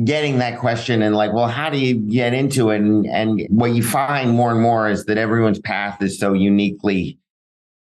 getting 0.03 0.37
that 0.37 0.59
question 0.59 1.01
and 1.01 1.15
like, 1.15 1.33
well, 1.33 1.47
how 1.47 1.69
do 1.69 1.79
you 1.79 1.95
get 1.95 2.33
into 2.35 2.69
it? 2.69 2.77
And 2.81 3.07
and 3.07 3.47
what 3.49 3.73
you 3.73 3.81
find 3.81 4.31
more 4.31 4.51
and 4.51 4.61
more 4.61 4.87
is 4.87 5.05
that 5.05 5.17
everyone's 5.17 5.59
path 5.59 6.01
is 6.01 6.19
so 6.19 6.33
uniquely 6.33 7.17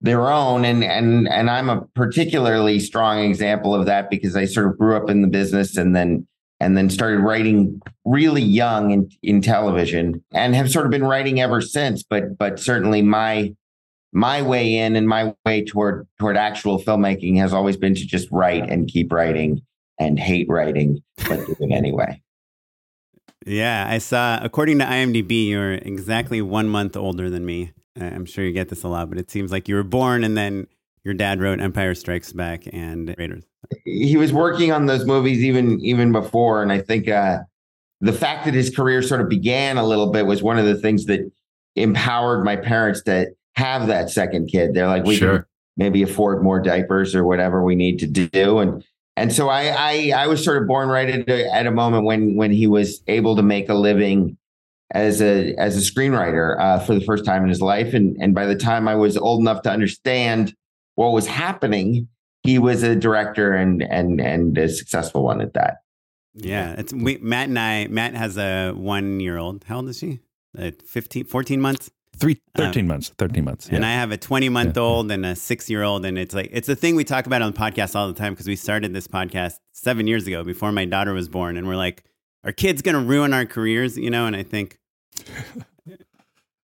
their 0.01 0.32
own. 0.32 0.65
And 0.65 0.84
and 0.84 1.27
and 1.27 1.50
I'm 1.50 1.70
a 1.70 1.82
particularly 1.96 2.79
strong 2.79 3.20
example 3.20 3.74
of 3.75 3.86
that 3.86 4.10
because 4.10 4.36
I 4.36 4.46
sort 4.46 4.68
of 4.68 4.77
grew 4.77 4.96
up 4.96 5.10
in 5.10 5.22
the 5.22 5.27
business 5.27 5.77
and 5.77 5.96
then 5.96 6.27
and 6.60 6.77
then 6.77 6.89
started 6.89 7.20
writing 7.20 7.82
really 8.06 8.41
young 8.41 8.91
in, 8.91 9.10
in 9.24 9.41
television 9.41 10.24
and 10.34 10.56
have 10.56 10.70
sort 10.70 10.86
of 10.86 10.91
been 10.91 11.06
writing 11.06 11.39
ever 11.39 11.62
since. 11.62 12.03
But 12.03 12.38
but 12.38 12.60
certainly 12.60 13.01
my 13.01 13.56
my 14.12 14.41
way 14.41 14.75
in 14.75 14.96
and 14.96 15.08
my 15.08 15.34
way 15.46 15.63
toward 15.63 16.08
toward 16.18 16.38
actual 16.38 16.82
filmmaking 16.82 17.38
has 17.38 17.53
always 17.53 17.77
been 17.77 17.96
to 17.96 18.06
just 18.06 18.27
write 18.32 18.70
and 18.70 18.88
keep 18.88 19.12
writing 19.12 19.62
and 20.00 20.18
hate 20.18 20.48
writing, 20.50 21.03
but 21.27 21.46
do 21.46 21.56
it 21.60 21.72
anyway. 21.72 22.22
Yeah, 23.46 23.88
I 23.89 23.98
saw, 24.00 24.39
according 24.41 24.79
to 24.79 24.86
IMDb, 24.86 25.48
you're 25.48 25.74
exactly 25.74 26.41
one 26.41 26.68
month 26.68 26.96
older 26.96 27.29
than 27.29 27.46
me. 27.46 27.72
I'm 28.00 28.25
sure 28.25 28.46
you 28.46 28.51
get 28.51 28.69
this 28.69 28.84
a 28.84 28.88
lot, 28.88 29.10
but 29.10 29.17
it 29.17 29.29
seems 29.29 29.51
like 29.51 29.67
you 29.67 29.75
were 29.75 29.84
born 29.84 30.24
and 30.24 30.38
then 30.38 30.67
your 31.03 31.13
dad 31.13 31.41
wrote 31.41 31.60
Empire 31.60 31.96
Strikes 31.96 32.34
Back 32.34 32.63
and 32.72 33.15
Raiders. 33.17 33.43
He 33.86 34.17
was 34.17 34.34
working 34.34 34.72
on 34.72 34.86
those 34.86 35.05
movies 35.05 35.43
even 35.43 35.79
even 35.81 36.12
before, 36.12 36.62
and 36.62 36.72
I 36.72 36.79
think 36.79 37.08
uh, 37.08 37.39
the 38.01 38.13
fact 38.13 38.46
that 38.46 38.53
his 38.53 38.74
career 38.74 39.01
sort 39.01 39.22
of 39.22 39.29
began 39.29 39.77
a 39.77 39.86
little 39.86 40.12
bit 40.12 40.25
was 40.25 40.41
one 40.41 40.58
of 40.58 40.65
the 40.65 40.75
things 40.75 41.05
that 41.05 41.29
empowered 41.75 42.43
my 42.43 42.55
parents 42.55 43.01
to 43.03 43.27
have 43.55 43.88
that 43.88 44.10
second 44.10 44.48
kid. 44.48 44.74
They're 44.74 44.88
like, 44.88 45.03
we 45.03 45.15
sure. 45.15 45.39
can 45.39 45.46
maybe 45.77 46.01
afford 46.01 46.43
more 46.43 46.60
diapers 46.60 47.15
or 47.15 47.25
whatever 47.25 47.63
we 47.63 47.75
need 47.75 48.00
to 48.00 48.08
do, 48.08 48.60
and 48.60 48.84
and 49.17 49.34
so 49.34 49.50
I, 49.50 49.67
I, 49.67 50.24
I 50.24 50.27
was 50.27 50.43
sort 50.43 50.62
of 50.62 50.67
born 50.67 50.88
right 50.88 51.10
at 51.10 51.27
a, 51.27 51.53
at 51.53 51.67
a 51.67 51.72
moment 51.72 52.05
when 52.05 52.36
when 52.36 52.51
he 52.51 52.67
was 52.67 53.01
able 53.08 53.36
to 53.36 53.43
make 53.43 53.67
a 53.67 53.74
living 53.74 54.38
as 54.91 55.22
a 55.22 55.53
as 55.55 55.77
a 55.77 55.91
screenwriter 55.91 56.60
uh, 56.60 56.79
for 56.79 56.96
the 56.96 57.01
first 57.01 57.25
time 57.25 57.43
in 57.43 57.50
his 57.50 57.62
life, 57.62 57.93
and 57.93 58.17
and 58.19 58.34
by 58.34 58.46
the 58.46 58.55
time 58.55 58.88
I 58.88 58.96
was 58.96 59.17
old 59.17 59.41
enough 59.41 59.62
to 59.63 59.72
understand 59.72 60.55
what 60.96 61.13
was 61.13 61.27
happening, 61.27 62.08
he 62.43 62.60
was 62.60 62.84
a 62.84 62.96
director 62.96 63.53
and 63.53 63.84
and 63.84 64.19
and 64.19 64.58
a 64.58 64.69
successful 64.69 65.24
one 65.24 65.41
at 65.41 65.53
that. 65.53 65.77
Yeah, 66.34 66.75
it's 66.77 66.93
we, 66.93 67.17
Matt 67.17 67.50
and 67.50 67.60
I. 67.60 67.88
Matt 67.88 68.15
has 68.15 68.38
a 68.38 68.72
one 68.72 69.19
year 69.19 69.38
old. 69.38 69.63
How 69.65 69.77
old 69.77 69.89
is 69.89 70.00
she? 70.00 70.19
Uh, 70.58 70.72
15, 70.86 71.25
14 71.25 71.62
months. 71.62 71.91
Three, 72.17 72.41
13 72.58 72.81
um, 72.81 72.88
months, 72.88 73.13
13 73.17 73.46
months. 73.46 73.69
Yeah. 73.69 73.77
And 73.77 73.86
I 73.86 73.91
have 73.91 74.12
a 74.12 74.17
20 74.17 74.50
month 74.50 74.75
yeah. 74.75 74.84
old 74.84 75.12
and 75.12 75.25
a 75.25 75.36
six 75.36 75.69
year 75.69 75.84
old. 75.84 76.05
And 76.05 76.17
it's 76.17 76.36
like, 76.36 76.50
it's 76.51 76.67
a 76.67 76.75
thing 76.75 76.96
we 76.96 77.05
talk 77.05 77.27
about 77.27 77.41
on 77.41 77.53
the 77.53 77.58
podcast 77.58 77.96
all 77.96 78.08
the 78.08 78.13
time 78.13 78.34
because 78.34 78.48
we 78.48 78.58
started 78.58 78.93
this 78.93 79.08
podcast 79.08 79.53
seven 79.72 80.05
years 80.05 80.27
ago 80.27 80.43
before 80.43 80.72
my 80.74 80.84
daughter 80.84 81.13
was 81.13 81.29
born. 81.29 81.55
And 81.55 81.65
we're 81.65 81.77
like, 81.77 82.03
are 82.43 82.51
kids 82.51 82.81
going 82.81 82.96
to 82.96 83.01
ruin 83.01 83.34
our 83.34 83.46
careers? 83.46 83.98
You 83.98 84.10
know, 84.10 84.25
and 84.25 84.36
I 84.36 84.43
think. 84.43 84.79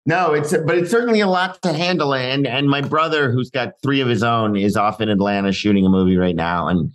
No, 0.05 0.33
it's, 0.33 0.51
but 0.51 0.77
it's 0.77 0.91
certainly 0.91 1.21
a 1.21 1.27
lot 1.27 1.61
to 1.61 1.73
handle. 1.73 2.13
And, 2.13 2.45
and 2.47 2.69
my 2.69 2.81
brother, 2.81 3.31
who's 3.31 3.49
got 3.49 3.73
three 3.81 4.01
of 4.01 4.07
his 4.07 4.23
own, 4.23 4.55
is 4.55 4.75
off 4.75 5.01
in 5.01 5.09
Atlanta 5.09 5.51
shooting 5.51 5.85
a 5.85 5.89
movie 5.89 6.17
right 6.17 6.35
now. 6.35 6.67
And 6.67 6.91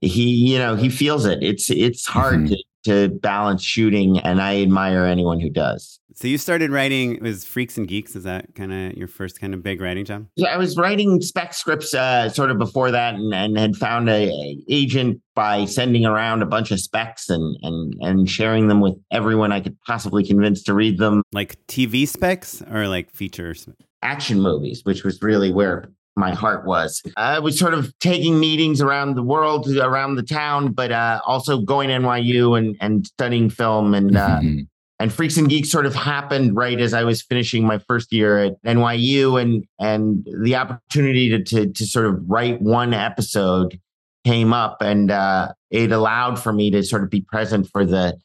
he, 0.00 0.30
you 0.30 0.58
know, 0.58 0.76
he 0.76 0.88
feels 0.88 1.26
it. 1.26 1.42
It's, 1.42 1.70
it's 1.70 2.06
hard 2.06 2.40
mm-hmm. 2.40 2.54
to, 2.84 3.08
to 3.08 3.14
balance 3.20 3.62
shooting. 3.62 4.18
And 4.20 4.40
I 4.40 4.62
admire 4.62 5.04
anyone 5.04 5.40
who 5.40 5.50
does. 5.50 5.99
So 6.20 6.28
you 6.28 6.36
started 6.36 6.70
writing 6.70 7.14
it 7.14 7.22
was 7.22 7.46
Freaks 7.46 7.78
and 7.78 7.88
Geeks. 7.88 8.14
Is 8.14 8.24
that 8.24 8.54
kind 8.54 8.74
of 8.74 8.92
your 8.92 9.08
first 9.08 9.40
kind 9.40 9.54
of 9.54 9.62
big 9.62 9.80
writing 9.80 10.04
job? 10.04 10.26
Yeah, 10.36 10.48
I 10.48 10.58
was 10.58 10.76
writing 10.76 11.22
spec 11.22 11.54
scripts 11.54 11.94
uh, 11.94 12.28
sort 12.28 12.50
of 12.50 12.58
before 12.58 12.90
that, 12.90 13.14
and, 13.14 13.32
and 13.32 13.58
had 13.58 13.74
found 13.74 14.10
a, 14.10 14.28
a, 14.28 14.58
agent 14.68 15.22
by 15.34 15.64
sending 15.64 16.04
around 16.04 16.42
a 16.42 16.46
bunch 16.46 16.72
of 16.72 16.78
specs 16.78 17.30
and 17.30 17.56
and 17.62 17.94
and 18.00 18.28
sharing 18.28 18.68
them 18.68 18.82
with 18.82 18.96
everyone 19.10 19.50
I 19.50 19.60
could 19.60 19.80
possibly 19.86 20.22
convince 20.22 20.62
to 20.64 20.74
read 20.74 20.98
them. 20.98 21.22
Like 21.32 21.56
TV 21.68 22.06
specs 22.06 22.60
or 22.70 22.86
like 22.86 23.10
features? 23.10 23.66
Action 24.02 24.42
movies, 24.42 24.82
which 24.84 25.04
was 25.04 25.22
really 25.22 25.50
where 25.50 25.90
my 26.16 26.34
heart 26.34 26.66
was. 26.66 27.02
I 27.16 27.38
was 27.38 27.58
sort 27.58 27.72
of 27.72 27.98
taking 27.98 28.38
meetings 28.38 28.82
around 28.82 29.14
the 29.14 29.22
world, 29.22 29.74
around 29.74 30.16
the 30.16 30.22
town, 30.22 30.72
but 30.72 30.92
uh, 30.92 31.22
also 31.26 31.62
going 31.62 31.88
to 31.88 31.94
NYU 31.94 32.58
and 32.58 32.76
and 32.82 33.06
studying 33.06 33.48
film 33.48 33.94
and. 33.94 34.14
Uh, 34.18 34.40
mm-hmm 34.40 34.60
and 35.00 35.10
Freaks 35.10 35.38
and 35.38 35.48
Geeks 35.48 35.70
sort 35.70 35.86
of 35.86 35.94
happened 35.94 36.54
right 36.54 36.78
as 36.78 36.92
I 36.92 37.04
was 37.04 37.22
finishing 37.22 37.66
my 37.66 37.78
first 37.78 38.12
year 38.12 38.38
at 38.38 38.62
NYU, 38.64 39.40
and 39.40 39.64
and 39.80 40.26
the 40.42 40.56
opportunity 40.56 41.30
to 41.30 41.42
to, 41.42 41.72
to 41.72 41.86
sort 41.86 42.04
of 42.04 42.20
write 42.28 42.60
one 42.60 42.92
episode 42.92 43.80
came 44.26 44.52
up, 44.52 44.82
and 44.82 45.10
uh, 45.10 45.52
it 45.70 45.90
allowed 45.90 46.38
for 46.38 46.52
me 46.52 46.70
to 46.72 46.82
sort 46.82 47.02
of 47.02 47.08
be 47.08 47.22
present 47.22 47.66
for 47.72 47.86
the 47.86 48.18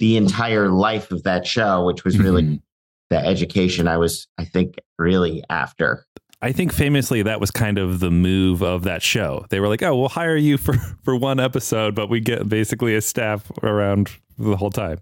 the 0.00 0.18
entire 0.18 0.68
life 0.68 1.10
of 1.10 1.22
that 1.22 1.46
show, 1.46 1.86
which 1.86 2.04
was 2.04 2.18
really 2.18 2.42
mm-hmm. 2.42 2.56
the 3.08 3.18
education 3.18 3.88
I 3.88 3.96
was, 3.96 4.28
I 4.36 4.44
think, 4.44 4.78
really 4.98 5.42
after. 5.48 6.04
I 6.40 6.52
think 6.52 6.72
famously 6.72 7.22
that 7.22 7.40
was 7.40 7.50
kind 7.50 7.78
of 7.78 7.98
the 7.98 8.12
move 8.12 8.62
of 8.62 8.84
that 8.84 9.02
show. 9.02 9.46
They 9.48 9.60
were 9.60 9.68
like, 9.68 9.82
"Oh, 9.82 9.96
we'll 9.96 10.10
hire 10.10 10.36
you 10.36 10.58
for 10.58 10.74
for 11.02 11.16
one 11.16 11.40
episode, 11.40 11.94
but 11.94 12.10
we 12.10 12.20
get 12.20 12.50
basically 12.50 12.94
a 12.94 13.00
staff 13.00 13.50
around 13.62 14.10
the 14.36 14.58
whole 14.58 14.70
time." 14.70 14.98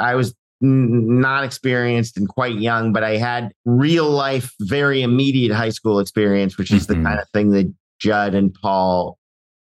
I 0.00 0.14
was 0.14 0.34
not 0.60 1.44
experienced 1.44 2.16
and 2.16 2.28
quite 2.28 2.56
young, 2.56 2.92
but 2.92 3.04
I 3.04 3.16
had 3.16 3.52
real 3.64 4.10
life, 4.10 4.52
very 4.60 5.02
immediate 5.02 5.54
high 5.54 5.70
school 5.70 6.00
experience, 6.00 6.58
which 6.58 6.72
is 6.72 6.86
mm-hmm. 6.86 7.02
the 7.02 7.08
kind 7.08 7.20
of 7.20 7.28
thing 7.30 7.50
that 7.50 7.72
Judd 8.00 8.34
and 8.34 8.52
Paul 8.54 9.18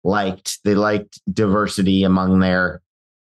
liked. 0.03 0.59
They 0.63 0.75
liked 0.75 1.21
diversity 1.33 2.03
among 2.03 2.39
their 2.39 2.81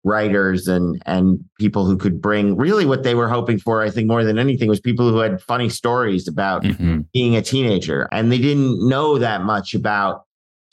writers 0.07 0.69
and 0.69 1.03
and 1.05 1.45
people 1.59 1.85
who 1.85 1.97
could 1.97 2.23
bring 2.23 2.57
really 2.57 2.87
what 2.87 3.03
they 3.03 3.17
were 3.17 3.29
hoping 3.29 3.59
for 3.59 3.83
i 3.83 3.91
think 3.91 4.07
more 4.07 4.23
than 4.23 4.39
anything 4.39 4.69
was 4.69 4.79
people 4.79 5.11
who 5.11 5.19
had 5.19 5.43
funny 5.43 5.69
stories 5.69 6.29
about 6.29 6.63
mm-hmm. 6.63 7.01
being 7.13 7.35
a 7.35 7.43
teenager 7.43 8.09
and 8.13 8.31
they 8.31 8.39
didn't 8.39 8.89
know 8.89 9.19
that 9.19 9.43
much 9.43 9.75
about 9.75 10.26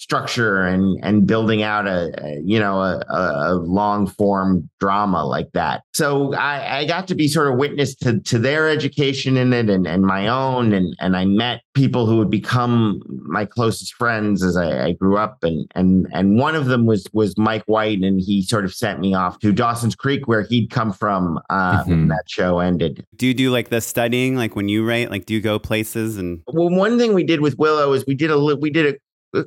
structure 0.03 0.65
and 0.65 0.99
and 1.01 1.25
building 1.25 1.63
out 1.63 1.87
a, 1.87 2.11
a 2.21 2.41
you 2.43 2.59
know 2.59 2.79
a, 2.79 3.01
a, 3.09 3.55
long 3.55 4.05
form 4.05 4.69
drama 4.81 5.25
like 5.25 5.49
that. 5.53 5.83
So 5.93 6.33
I, 6.33 6.79
I 6.79 6.85
got 6.85 7.07
to 7.07 7.15
be 7.15 7.29
sort 7.29 7.47
of 7.47 7.57
witness 7.57 7.95
to 7.95 8.19
to 8.19 8.37
their 8.37 8.69
education 8.69 9.37
in 9.37 9.53
it 9.53 9.69
and, 9.69 9.87
and 9.87 10.03
my 10.03 10.27
own. 10.27 10.73
And 10.73 10.93
and 10.99 11.15
I 11.15 11.23
met 11.23 11.61
people 11.73 12.05
who 12.05 12.17
would 12.17 12.29
become 12.29 13.01
my 13.07 13.45
closest 13.45 13.93
friends 13.93 14.43
as 14.43 14.57
I, 14.57 14.87
I 14.87 14.91
grew 14.91 15.17
up. 15.17 15.37
And 15.41 15.71
and 15.73 16.07
and 16.11 16.37
one 16.37 16.55
of 16.55 16.65
them 16.65 16.85
was 16.85 17.07
was 17.13 17.37
Mike 17.37 17.63
White. 17.67 17.99
And 17.99 18.19
he 18.19 18.43
sort 18.43 18.65
of 18.65 18.73
sent 18.73 18.99
me 18.99 19.13
off 19.13 19.39
to 19.39 19.53
Dawson's 19.53 19.95
Creek 19.95 20.27
where 20.27 20.41
he'd 20.41 20.69
come 20.69 20.91
from 20.91 21.39
uh, 21.49 21.79
mm-hmm. 21.79 21.89
when 21.89 22.07
that 22.09 22.25
show 22.27 22.59
ended. 22.59 23.05
Do 23.15 23.25
you 23.25 23.33
do 23.33 23.51
like 23.51 23.69
the 23.69 23.79
studying 23.79 24.35
like 24.35 24.53
when 24.57 24.67
you 24.67 24.85
write? 24.85 25.11
Like 25.11 25.25
do 25.25 25.33
you 25.33 25.39
go 25.39 25.59
places 25.59 26.17
and 26.17 26.41
well 26.47 26.69
one 26.69 26.97
thing 26.97 27.13
we 27.13 27.23
did 27.23 27.39
with 27.39 27.57
Willow 27.57 27.93
is 27.93 28.05
we 28.05 28.15
did 28.15 28.31
a 28.31 28.37
we 28.37 28.69
did 28.69 28.93
a 28.93 28.97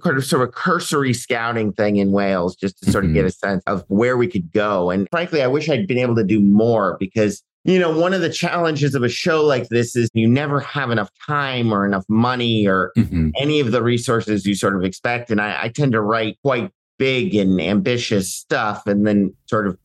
kind 0.03 0.17
of 0.17 0.25
sort 0.25 0.43
of 0.43 0.49
a 0.49 0.53
cursory 0.53 1.15
scouting 1.15 1.73
thing 1.73 1.97
in 1.97 2.11
Wales 2.11 2.57
just 2.57 2.79
to 2.83 2.91
sort 2.91 3.05
of 3.05 3.09
mm-hmm. 3.09 3.17
get 3.17 3.25
a 3.25 3.31
sense 3.31 3.63
of 3.67 3.85
where 3.89 4.17
we 4.17 4.27
could 4.27 4.51
go. 4.53 4.91
And 4.91 5.07
frankly, 5.11 5.43
I 5.43 5.47
wish 5.47 5.69
I'd 5.69 5.87
been 5.87 5.99
able 5.99 6.17
to 6.17 6.25
do 6.25 6.41
more 6.41 6.97
because 6.99 7.43
you 7.67 7.81
know, 7.81 7.99
one 7.99 8.15
of 8.15 8.21
the 8.21 8.31
challenges 8.31 8.95
of 8.95 9.03
a 9.03 9.09
show 9.09 9.45
like 9.45 9.69
this 9.71 9.97
is 9.97 10.09
you 10.15 10.29
never 10.29 10.61
have 10.61 10.93
enough 10.93 11.11
time 11.27 11.73
or 11.73 11.85
enough 11.85 12.05
money 12.09 12.65
or 12.65 12.93
mm-hmm. 12.97 13.31
any 13.37 13.59
of 13.59 13.73
the 13.73 13.83
resources 13.83 14.47
you 14.47 14.55
sort 14.55 14.77
of 14.77 14.85
expect. 14.85 15.33
And 15.33 15.41
I, 15.41 15.65
I, 15.65 15.69
tend 15.69 15.91
to 15.93 16.01
write 16.01 16.39
quite 16.45 16.71
big 16.97 17.35
and 17.35 17.61
ambitious 17.61 18.33
stuff 18.33 18.87
and 18.87 19.05
then 19.05 19.35
sort 19.47 19.67
of 19.67 19.77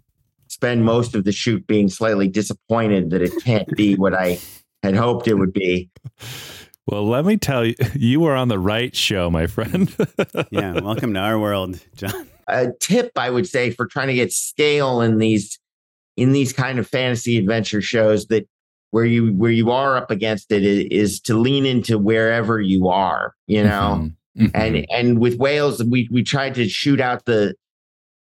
spend 0.48 0.86
most 0.86 1.16
of 1.16 1.24
the 1.24 1.32
shoot 1.32 1.66
being 1.66 1.90
slightly 1.90 2.28
disappointed 2.28 3.10
that 3.10 3.24
it 3.24 3.34
can't 3.44 3.68
be 3.76 3.96
what 3.96 4.14
I 4.14 4.38
had 4.84 4.96
hoped 4.96 5.28
it 5.28 5.36
would 5.36 5.54
be. 5.54 5.90
Well, 6.88 7.08
let 7.08 7.26
me 7.26 7.38
tell 7.38 7.66
you, 7.66 7.76
you 7.96 8.20
were 8.20 8.36
on 8.36 8.48
the 8.48 8.60
right 8.60 8.96
show, 8.96 9.30
my 9.30 9.48
friend. 9.48 9.94
yeah, 10.52 10.80
welcome 10.80 11.14
to 11.14 11.20
our 11.20 11.40
world, 11.40 11.80
Jon. 11.96 12.28
A 12.48 12.72
tip 12.80 13.12
I 13.16 13.30
would 13.30 13.48
say 13.48 13.72
for 13.72 13.86
trying 13.86 14.08
to 14.08 14.14
get 14.14 14.34
scale 14.34 15.02
in 15.02 15.20
these 15.20 15.60
in 16.18 16.34
these 16.34 16.52
kind 16.52 16.80
of 16.80 16.88
fantasy 16.88 17.38
adventure 17.38 17.82
shows 17.82 18.28
that 18.28 18.48
where 18.90 19.06
you 19.06 19.32
where 19.34 19.52
you 19.52 19.72
are 19.72 19.96
up 19.96 20.12
against 20.12 20.52
it 20.52 20.64
is, 20.64 20.86
is 20.92 21.20
to 21.22 21.38
lean 21.40 21.66
into 21.66 21.98
wherever 21.98 22.60
you 22.60 22.90
are, 22.90 23.34
you 23.48 23.64
know. 23.64 24.02
Mm-hmm. 24.02 24.46
Mm-hmm. 24.46 24.56
And 24.56 24.86
and 24.90 25.20
with 25.20 25.38
Wales, 25.38 25.84
we 25.84 26.10
we 26.12 26.24
tried 26.24 26.56
to 26.56 26.68
shoot 26.68 27.00
out 27.00 27.26
the 27.26 27.56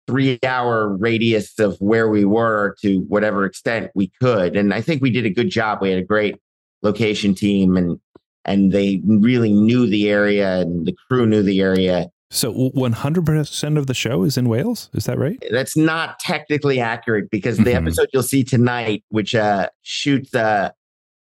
three 0.08 0.39
hour 0.44 0.89
radius 0.89 1.58
of 1.60 1.77
where 1.80 2.10
we 2.10 2.25
were 2.25 2.75
to 2.82 3.00
whatever 3.01 3.46
extent 3.46 3.91
we 3.96 4.12
could. 4.20 4.56
And 4.56 4.74
I 4.74 4.82
think 4.82 5.01
we 5.01 5.10
did 5.10 5.25
a 5.25 5.30
good 5.30 5.50
job. 5.50 5.82
We 5.82 5.89
had 5.89 6.00
a 6.00 6.06
great 6.06 6.36
location 6.82 7.36
team 7.36 7.77
and 7.77 8.00
and 8.45 8.71
they 8.71 9.01
really 9.05 9.51
knew 9.51 9.88
the 9.88 10.10
area 10.10 10.60
and 10.62 10.86
the 10.86 10.95
crew 11.07 11.25
knew 11.25 11.43
the 11.43 11.62
area. 11.62 12.07
So 12.29 12.53
100% 12.53 13.77
of 13.77 13.88
the 13.88 13.93
show 13.93 14.24
is 14.24 14.38
in 14.38 14.48
Wales. 14.48 14.89
Is 14.93 15.05
that 15.05 15.17
right? 15.19 15.41
That's 15.51 15.75
not 15.75 16.17
technically 16.19 16.79
accurate 16.79 17.29
because 17.29 17.57
the 17.57 17.65
Mhm. 17.65 17.75
episode 17.75 18.07
you'll 18.13 18.24
see 18.24 18.43
tonight, 18.43 19.03
which 19.10 19.36
uh, 19.36 19.67
shoots 19.81 20.33
uh, 20.33 20.69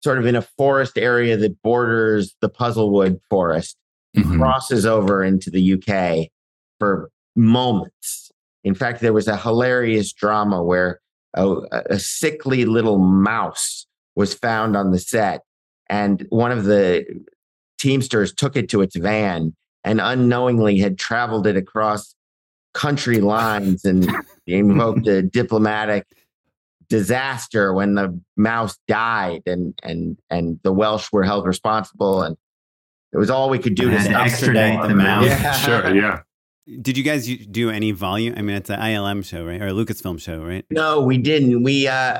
sort 0.02 0.18
of 0.18 0.24
in 0.26 0.34
a 0.36 0.42
forest 0.42 0.96
area 0.96 1.36
that 1.36 1.60
borders 1.62 2.34
the 2.40 2.48
Puzzlewood 2.48 3.20
Forest, 3.28 3.76
Mhm. 4.16 4.38
crosses 4.38 4.86
over 4.86 5.22
into 5.22 5.50
the 5.50 5.60
UK 5.60 6.30
for 6.78 7.10
moments. 7.36 8.30
In 8.64 8.74
fact, 8.74 9.00
there 9.00 9.12
was 9.12 9.28
a 9.28 9.36
hilarious 9.36 10.12
drama 10.12 10.62
where 10.62 11.00
a, 11.34 11.56
a 11.90 11.98
sickly 11.98 12.64
little 12.64 12.98
mouse 12.98 13.86
was 14.14 14.32
found 14.32 14.74
on 14.76 14.90
the 14.92 14.98
set, 14.98 15.42
and 15.88 16.26
one 16.30 16.52
of 16.52 16.64
the 16.64 17.04
teamsters 17.78 18.32
took 18.32 18.56
it 18.56 18.68
to 18.70 18.82
its 18.82 18.96
van 18.96 19.54
and 19.84 20.00
unknowingly 20.00 20.78
had 20.78 20.98
traveled 20.98 21.46
it 21.46 21.56
across 21.56 22.14
country 22.74 23.20
lines 23.20 23.84
and 23.84 24.10
invoked 24.46 25.06
a 25.06 25.22
diplomatic 25.22 26.06
disaster 26.88 27.72
when 27.72 27.94
the 27.94 28.20
mouse 28.36 28.78
died 28.86 29.42
and 29.46 29.74
and 29.82 30.16
and 30.30 30.60
the 30.62 30.72
Welsh 30.72 31.10
were 31.12 31.24
held 31.24 31.46
responsible 31.46 32.22
and 32.22 32.36
it 33.12 33.18
was 33.18 33.30
all 33.30 33.48
we 33.48 33.58
could 33.58 33.74
do 33.74 33.90
to 33.90 33.98
Had 33.98 34.04
to 34.04 34.10
stop 34.10 34.26
extradite 34.26 34.82
the 34.82 34.88
the 34.88 34.94
mouse. 34.94 35.26
Yeah. 35.26 35.52
Sure. 35.52 35.94
Yeah. 35.94 36.20
Did 36.82 36.98
you 36.98 37.04
guys 37.04 37.28
do 37.28 37.70
any 37.70 37.92
volume? 37.92 38.34
I 38.36 38.42
mean, 38.42 38.56
it's 38.56 38.70
an 38.70 38.80
ILM 38.80 39.24
show, 39.24 39.44
right? 39.46 39.62
Or 39.62 39.68
a 39.68 39.70
Lucasfilm 39.70 40.20
show, 40.20 40.42
right? 40.42 40.64
No, 40.70 41.00
we 41.00 41.16
didn't. 41.16 41.62
We, 41.62 41.86
uh, 41.86 42.18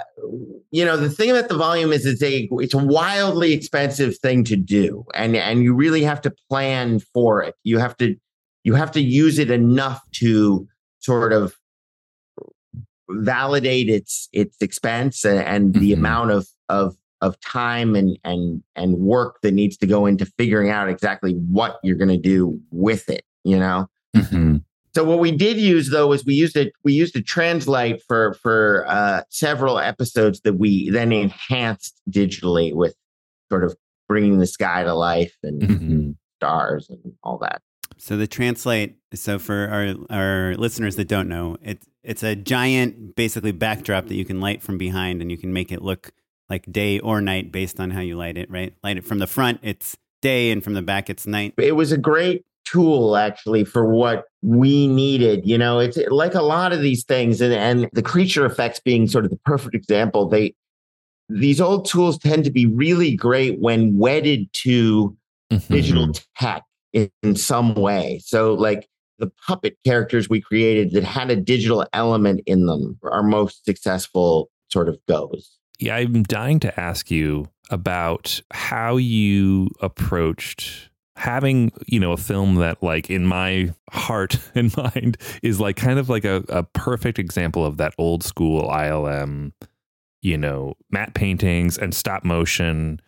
you 0.71 0.85
know, 0.85 0.97
the 0.97 1.11
thing 1.11 1.31
about 1.31 1.49
the 1.49 1.57
volume 1.57 1.93
is 1.93 2.07
it's 2.07 2.23
a 2.23 2.49
it's 2.53 2.75
a 2.75 2.79
wildly 2.79 3.53
expensive 3.53 4.17
thing 4.19 4.45
to 4.45 4.55
do, 4.55 5.05
and 5.15 5.35
and 5.35 5.65
you 5.65 5.75
really 5.75 6.03
have 6.05 6.21
to 6.23 6.33
plan 6.49 7.00
for 7.12 7.43
it. 7.43 7.57
You 7.65 7.79
have 7.79 7.97
to 7.97 8.15
you 8.62 8.75
have 8.75 8.93
to 8.93 9.00
use 9.00 9.41
it 9.41 9.50
enough 9.50 10.00
to 10.21 10.69
sort 11.00 11.33
of 11.33 11.57
validate 13.09 13.88
its 13.88 14.29
its 14.33 14.57
expense 14.61 15.25
and, 15.25 15.41
and 15.41 15.75
the 15.75 15.91
Mhm. 15.93 15.99
amount 15.99 16.31
of 16.31 16.47
of 16.69 16.97
of 17.21 17.38
time 17.41 17.97
and 17.97 18.17
and 18.23 18.62
and 18.76 18.99
work 18.99 19.41
that 19.43 19.55
needs 19.55 19.76
to 19.79 19.87
go 19.88 20.07
into 20.07 20.25
figuring 20.25 20.71
out 20.71 20.88
exactly 20.88 21.33
what 21.33 21.79
you're 21.83 21.97
going 21.97 22.09
to 22.11 22.17
do 22.17 22.61
with 22.71 23.09
it. 23.09 23.25
You 23.43 23.59
know. 23.59 23.88
Mhm. 24.17 24.63
So 24.95 25.05
what 25.05 25.19
we 25.19 25.31
did 25.31 25.59
use 25.59 25.91
though 25.91 26.07
was 26.07 26.25
we 26.25 26.35
used 26.35 26.57
it 26.57 26.73
we 26.85 26.93
used 26.95 27.15
to 27.15 27.23
TransLite 27.23 28.01
for 28.09 28.35
for 28.43 28.85
uh, 28.89 29.23
several 29.29 29.79
episodes 29.79 30.41
that 30.43 30.55
we 30.55 30.89
then 30.91 31.13
enhanced 31.13 32.01
digitally 32.11 32.73
with 32.75 32.95
sort 33.51 33.63
of 33.65 33.77
bringing 34.09 34.39
the 34.39 34.47
sky 34.47 34.85
to 34.85 34.95
life 34.95 35.35
and 35.43 35.63
Mhm. 35.63 36.17
stars 36.39 36.89
and 36.89 37.13
all 37.23 37.39
that. 37.39 37.61
So 37.99 38.17
the 38.17 38.27
TransLite. 38.27 38.95
So 39.15 39.39
for 39.39 39.69
our 39.69 39.95
our 40.11 40.55
listeners 40.57 40.97
that 40.97 41.09
don't 41.09 41.29
know, 41.29 41.57
it's 41.63 41.87
it's 42.03 42.23
a 42.23 42.35
giant, 42.37 43.17
basically 43.17 43.53
backdrop 43.53 44.07
that 44.07 44.15
you 44.15 44.25
can 44.25 44.41
light 44.41 44.63
from 44.63 44.79
behind, 44.79 45.21
and 45.21 45.31
you 45.31 45.37
can 45.37 45.53
make 45.53 45.71
it 45.73 45.83
look 45.83 46.13
like 46.49 46.71
day 46.71 47.01
or 47.01 47.21
night 47.21 47.51
based 47.53 47.81
on 47.81 47.91
how 47.91 48.01
you 48.01 48.17
light 48.17 48.39
it. 48.39 48.51
Right? 48.51 48.73
Light 48.83 48.97
it 48.97 49.05
from 49.05 49.19
the 49.19 49.27
front, 49.27 49.59
it's 49.63 49.97
day, 50.23 50.51
and 50.53 50.65
from 50.65 50.73
the 50.75 50.83
back, 50.83 51.11
it's 51.11 51.27
night. 51.27 51.53
It 51.59 51.77
was 51.77 51.93
a 51.93 51.99
great 51.99 52.46
tool 52.67 53.17
actually 53.17 53.65
for 53.65 53.87
what 53.87 54.25
we 54.43 54.87
needed. 54.87 55.47
You 55.47 55.57
know, 55.59 55.79
it's 55.79 55.97
like 56.09 56.35
a 56.35 56.43
lot 56.43 56.73
of 56.73 56.81
these 56.81 57.05
things, 57.05 57.41
and 57.41 57.53
and 57.55 57.89
the 57.93 58.03
creature 58.03 58.45
effects 58.45 58.81
being 58.81 59.07
sort 59.09 59.25
of 59.25 59.31
the 59.31 59.39
perfect 59.45 59.75
example. 59.75 60.29
They 60.29 60.55
these 61.29 61.61
old 61.61 61.87
tools 61.87 62.19
tend 62.19 62.45
to 62.45 62.51
be 62.51 62.67
really 62.67 63.17
great 63.17 63.59
when 63.61 63.97
wedded 63.99 64.49
to 64.65 65.17
Mhm. 65.53 65.69
digital 65.69 66.13
tech 66.37 66.65
in, 66.93 67.09
in 67.23 67.37
some 67.37 67.75
way. 67.75 68.21
So, 68.25 68.55
like 68.55 68.89
the 69.19 69.31
puppet 69.47 69.76
characters 69.85 70.29
we 70.29 70.41
created 70.41 70.93
that 70.93 71.05
had 71.05 71.31
a 71.31 71.37
digital 71.37 71.87
element 71.93 72.41
in 72.47 72.67
them, 72.67 72.99
our 73.05 73.23
most 73.23 73.65
successful 73.65 74.50
sort 74.73 74.89
of 74.89 74.99
goes. 75.09 75.57
Yeah, 75.79 75.97
I'm 75.97 76.23
dying 76.25 76.59
to 76.61 76.81
ask 76.81 77.11
you 77.11 77.49
about 77.71 78.41
how 78.52 78.97
you 78.97 79.69
approached 79.81 80.91
having, 81.17 81.73
you 81.87 81.99
know, 81.99 82.13
a 82.13 82.17
film 82.17 82.57
that 82.57 82.83
like 82.83 83.11
in 83.11 83.26
my 83.26 83.73
heart 83.91 84.39
and 84.55 84.76
mind 84.76 85.17
is 85.43 85.61
like 85.61 85.76
kind 85.76 85.99
of 85.99 86.09
like 86.09 86.25
a, 86.25 86.45
a 86.49 86.63
perfect 86.63 87.19
example 87.19 87.65
of 87.65 87.79
that 87.79 87.95
old 87.99 88.23
school 88.23 88.69
ILM, 88.69 89.52
you 90.23 90.37
know, 90.37 90.75
matte 90.91 91.15
paintings 91.15 91.79
and 91.79 91.95
stop 91.95 92.25
motion. 92.25 93.00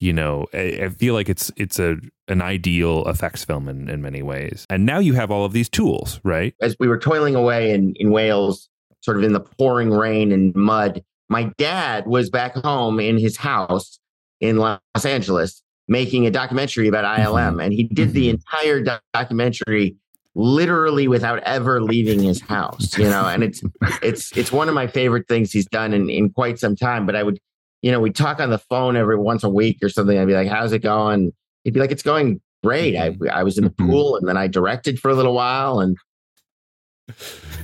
You 0.00 0.12
know, 0.12 0.46
I, 0.52 0.80
I 0.84 0.88
feel 0.88 1.14
like 1.14 1.28
it's 1.28 1.50
it's 1.56 1.78
a 1.78 1.96
an 2.28 2.42
ideal 2.42 3.06
effects 3.08 3.44
film 3.44 3.68
in, 3.68 3.88
in 3.88 4.02
many 4.02 4.22
ways. 4.22 4.66
And 4.68 4.84
now 4.84 4.98
you 4.98 5.14
have 5.14 5.30
all 5.30 5.44
of 5.44 5.52
these 5.52 5.68
tools, 5.68 6.20
right? 6.24 6.54
As 6.60 6.76
we 6.80 6.88
were 6.88 6.98
toiling 6.98 7.34
away 7.34 7.70
in, 7.70 7.94
in 7.96 8.10
Wales, 8.10 8.68
sort 9.00 9.16
of 9.16 9.22
in 9.22 9.32
the 9.32 9.40
pouring 9.40 9.90
rain 9.90 10.32
and 10.32 10.54
mud, 10.54 11.02
my 11.28 11.44
dad 11.56 12.06
was 12.06 12.30
back 12.30 12.54
home 12.56 12.98
in 12.98 13.18
his 13.18 13.36
house 13.36 13.98
in 14.40 14.58
Los 14.58 14.80
Angeles 15.04 15.63
making 15.88 16.26
a 16.26 16.30
documentary 16.30 16.88
about 16.88 17.04
ILM. 17.18 17.32
Mm-hmm. 17.32 17.60
And 17.60 17.72
he 17.72 17.84
did 17.84 18.12
the 18.12 18.28
mm-hmm. 18.28 18.36
entire 18.36 18.82
doc- 18.82 19.02
documentary 19.12 19.96
literally 20.34 21.06
without 21.06 21.40
ever 21.44 21.80
leaving 21.80 22.22
his 22.22 22.40
house, 22.40 22.98
you 22.98 23.04
know, 23.04 23.26
and 23.28 23.44
it's 23.44 23.62
it's 24.02 24.36
it's 24.36 24.50
one 24.50 24.68
of 24.68 24.74
my 24.74 24.86
favorite 24.86 25.28
things 25.28 25.52
he's 25.52 25.66
done 25.66 25.92
in, 25.92 26.10
in 26.10 26.30
quite 26.30 26.58
some 26.58 26.74
time. 26.74 27.06
But 27.06 27.14
I 27.14 27.22
would, 27.22 27.38
you 27.82 27.92
know, 27.92 28.00
we 28.00 28.10
talk 28.10 28.40
on 28.40 28.50
the 28.50 28.58
phone 28.58 28.96
every 28.96 29.16
once 29.16 29.44
a 29.44 29.48
week 29.48 29.78
or 29.82 29.88
something. 29.88 30.18
I'd 30.18 30.26
be 30.26 30.34
like, 30.34 30.48
how's 30.48 30.72
it 30.72 30.80
going? 30.80 31.32
He'd 31.62 31.74
be 31.74 31.80
like, 31.80 31.92
it's 31.92 32.02
going 32.02 32.40
great. 32.64 32.96
I 32.96 33.10
mm-hmm. 33.10 33.28
I 33.30 33.44
was 33.44 33.58
in 33.58 33.64
the 33.64 33.70
pool 33.70 34.16
and 34.16 34.28
then 34.28 34.36
I 34.36 34.48
directed 34.48 34.98
for 34.98 35.10
a 35.10 35.14
little 35.14 35.34
while 35.34 35.80
and 35.80 35.96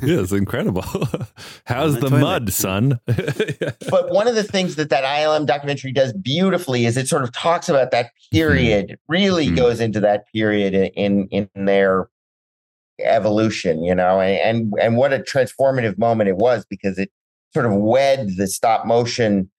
yeah, 0.02 0.20
it's 0.20 0.32
incredible. 0.32 0.82
How's 1.64 1.98
the 1.98 2.08
the, 2.08 2.18
mud, 2.18 2.52
son? 2.52 3.00
but 3.06 4.10
one 4.10 4.28
of 4.28 4.34
the 4.34 4.44
things 4.44 4.76
that 4.76 4.90
that 4.90 5.04
ILM 5.04 5.46
documentary 5.46 5.92
does 5.92 6.12
beautifully 6.12 6.84
is 6.84 6.96
it 6.96 7.08
sort 7.08 7.22
of 7.22 7.32
talks 7.32 7.68
about 7.68 7.90
that 7.90 8.10
period, 8.30 8.98
really 9.08 9.48
Mhm. 9.48 9.56
goes 9.56 9.80
into 9.80 10.00
that 10.00 10.24
period 10.32 10.74
in 10.94 11.26
in 11.28 11.48
their 11.54 12.08
evolution, 13.02 13.82
you 13.82 13.94
know, 13.94 14.20
and, 14.20 14.38
and 14.40 14.74
and 14.80 14.96
what 14.96 15.12
a 15.12 15.18
transformative 15.20 15.96
moment 15.98 16.28
it 16.28 16.36
was 16.36 16.66
because 16.68 16.98
it 16.98 17.10
sort 17.54 17.66
of 17.66 17.72
wed 17.72 18.36
the 18.36 18.46
stop 18.46 18.86
motion 18.86 19.50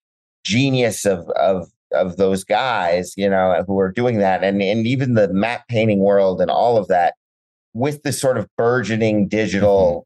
genius 0.44 1.06
of 1.06 1.28
of 1.32 1.68
of 1.92 2.18
those 2.18 2.44
guys, 2.44 3.14
you 3.18 3.30
know, 3.30 3.64
who 3.68 3.80
are 3.80 3.92
doing 3.92 4.20
that, 4.20 4.44
and 4.44 4.62
and 4.62 4.86
even 4.86 5.16
the 5.16 5.28
matte 5.34 5.64
painting 5.70 6.00
world 6.00 6.40
and 6.40 6.52
all 6.52 6.78
of 6.78 6.88
that 6.88 7.16
with 7.74 8.04
this 8.04 8.20
sort 8.20 8.38
of 8.38 8.48
burgeoning 8.58 9.28
digital 9.28 10.06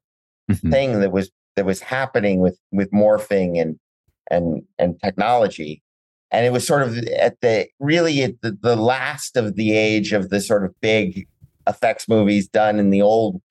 Mhm. 0.51 0.71
thing 0.71 0.99
that 0.99 1.11
was 1.11 1.31
that 1.55 1.65
was 1.65 1.81
happening 1.81 2.39
with 2.39 2.59
with 2.71 2.91
morphing 2.91 3.59
and 3.61 3.79
and 4.29 4.61
and 4.77 4.99
technology. 5.01 5.81
And 6.31 6.45
it 6.45 6.51
was 6.51 6.67
sort 6.67 6.81
of 6.83 6.97
at 6.97 7.39
the 7.41 7.67
really 7.79 8.23
at 8.23 8.41
the, 8.41 8.57
the 8.61 8.75
last 8.75 9.37
of 9.37 9.55
the 9.55 9.71
age 9.73 10.11
of 10.13 10.29
the 10.29 10.41
sort 10.41 10.65
of 10.65 10.73
big 10.81 11.27
effects 11.67 12.07
movies 12.07 12.47
done 12.47 12.77
in 12.77 12.89
the 12.89 13.01
old 13.01 13.41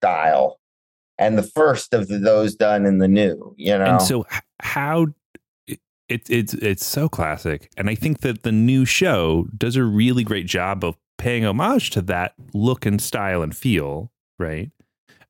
style 0.00 0.58
and 1.18 1.36
the 1.36 1.42
first 1.42 1.92
of 1.92 2.08
those 2.08 2.54
done 2.54 2.86
in 2.86 2.98
the 2.98 3.08
new 3.08 3.54
you 3.58 3.76
know? 3.76 3.84
And 3.84 4.02
so, 4.02 4.24
how 4.60 5.08
it, 5.66 5.80
it, 6.08 6.30
it's 6.30 6.54
it's 6.54 6.86
so 6.86 7.08
classic, 7.08 7.70
and 7.76 7.90
I 7.90 7.94
think 7.94 8.20
that 8.20 8.42
the 8.42 8.52
new 8.52 8.84
show 8.84 9.48
does 9.56 9.76
a 9.76 9.84
really 9.84 10.24
great 10.24 10.46
job 10.46 10.84
of 10.84 10.96
paying 11.18 11.44
homage 11.44 11.90
to 11.90 12.02
that 12.02 12.32
look 12.54 12.86
and 12.86 13.00
style 13.00 13.42
and 13.42 13.54
feel, 13.54 14.10
right? 14.38 14.70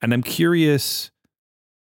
And 0.01 0.15
I'm 0.15 0.23
curious, 0.23 1.11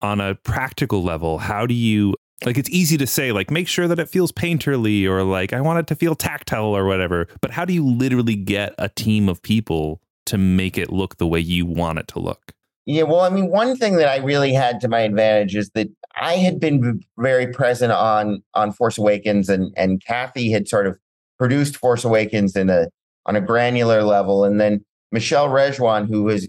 on 0.01 0.19
a 0.19 0.35
practical 0.35 1.03
level, 1.03 1.37
how 1.37 1.65
do 1.65 1.73
you 1.73 2.15
like? 2.43 2.57
It's 2.57 2.69
easy 2.69 2.97
to 2.97 3.07
say, 3.07 3.31
like, 3.31 3.51
make 3.51 3.67
sure 3.67 3.87
that 3.87 3.99
it 3.99 4.09
feels 4.09 4.31
painterly, 4.31 5.05
or 5.05 5.23
like, 5.23 5.53
I 5.53 5.61
want 5.61 5.79
it 5.79 5.87
to 5.87 5.95
feel 5.95 6.15
tactile, 6.15 6.75
or 6.75 6.85
whatever. 6.85 7.27
But 7.39 7.51
how 7.51 7.65
do 7.65 7.73
you 7.73 7.85
literally 7.85 8.35
get 8.35 8.73
a 8.77 8.89
team 8.89 9.29
of 9.29 9.41
people 9.41 10.01
to 10.25 10.37
make 10.37 10.77
it 10.77 10.91
look 10.91 11.17
the 11.17 11.27
way 11.27 11.39
you 11.39 11.65
want 11.65 11.99
it 11.99 12.07
to 12.09 12.19
look? 12.19 12.51
Yeah, 12.85 13.03
well, 13.03 13.21
I 13.21 13.29
mean, 13.29 13.49
one 13.49 13.77
thing 13.77 13.97
that 13.97 14.09
I 14.09 14.17
really 14.17 14.53
had 14.53 14.81
to 14.81 14.87
my 14.87 15.01
advantage 15.01 15.55
is 15.55 15.69
that 15.75 15.87
I 16.15 16.33
had 16.33 16.59
been 16.59 17.01
very 17.17 17.47
present 17.47 17.91
on 17.91 18.41
on 18.55 18.71
Force 18.71 18.97
Awakens, 18.97 19.47
and 19.47 19.71
and 19.77 20.03
Kathy 20.03 20.51
had 20.51 20.67
sort 20.67 20.87
of 20.87 20.97
produced 21.37 21.77
Force 21.77 22.03
Awakens 22.03 22.55
in 22.55 22.69
a 22.69 22.87
on 23.25 23.35
a 23.35 23.41
granular 23.41 24.03
level, 24.03 24.43
and 24.43 24.59
then 24.59 24.83
Michelle 25.11 25.49
Rejwan, 25.49 26.07
who 26.07 26.23
was 26.23 26.47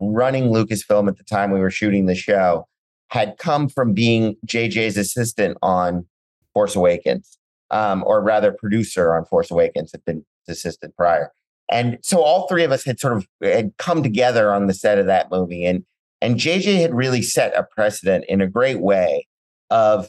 running 0.00 0.44
Lucasfilm 0.44 1.08
at 1.08 1.16
the 1.16 1.24
time 1.24 1.50
we 1.50 1.60
were 1.60 1.70
shooting 1.70 2.06
the 2.06 2.14
show, 2.14 2.66
had 3.10 3.36
come 3.38 3.68
from 3.68 3.92
being 3.92 4.36
JJ's 4.46 4.96
assistant 4.96 5.58
on 5.62 6.06
Force 6.52 6.76
Awakens, 6.76 7.38
um, 7.70 8.04
or 8.06 8.22
rather 8.22 8.52
producer 8.52 9.14
on 9.14 9.24
Force 9.24 9.50
Awakens, 9.50 9.92
had 9.92 10.04
been 10.04 10.24
his 10.46 10.58
assistant 10.58 10.96
prior. 10.96 11.32
And 11.70 11.98
so 12.02 12.22
all 12.22 12.46
three 12.46 12.62
of 12.64 12.70
us 12.72 12.84
had 12.84 13.00
sort 13.00 13.16
of 13.16 13.26
had 13.42 13.72
come 13.78 14.02
together 14.02 14.52
on 14.52 14.66
the 14.66 14.74
set 14.74 14.98
of 14.98 15.06
that 15.06 15.30
movie. 15.30 15.64
And 15.64 15.84
And 16.22 16.36
JJ 16.36 16.80
had 16.80 16.94
really 16.94 17.20
set 17.20 17.54
a 17.54 17.64
precedent 17.64 18.24
in 18.28 18.40
a 18.40 18.46
great 18.46 18.80
way 18.80 19.26
of 19.68 20.08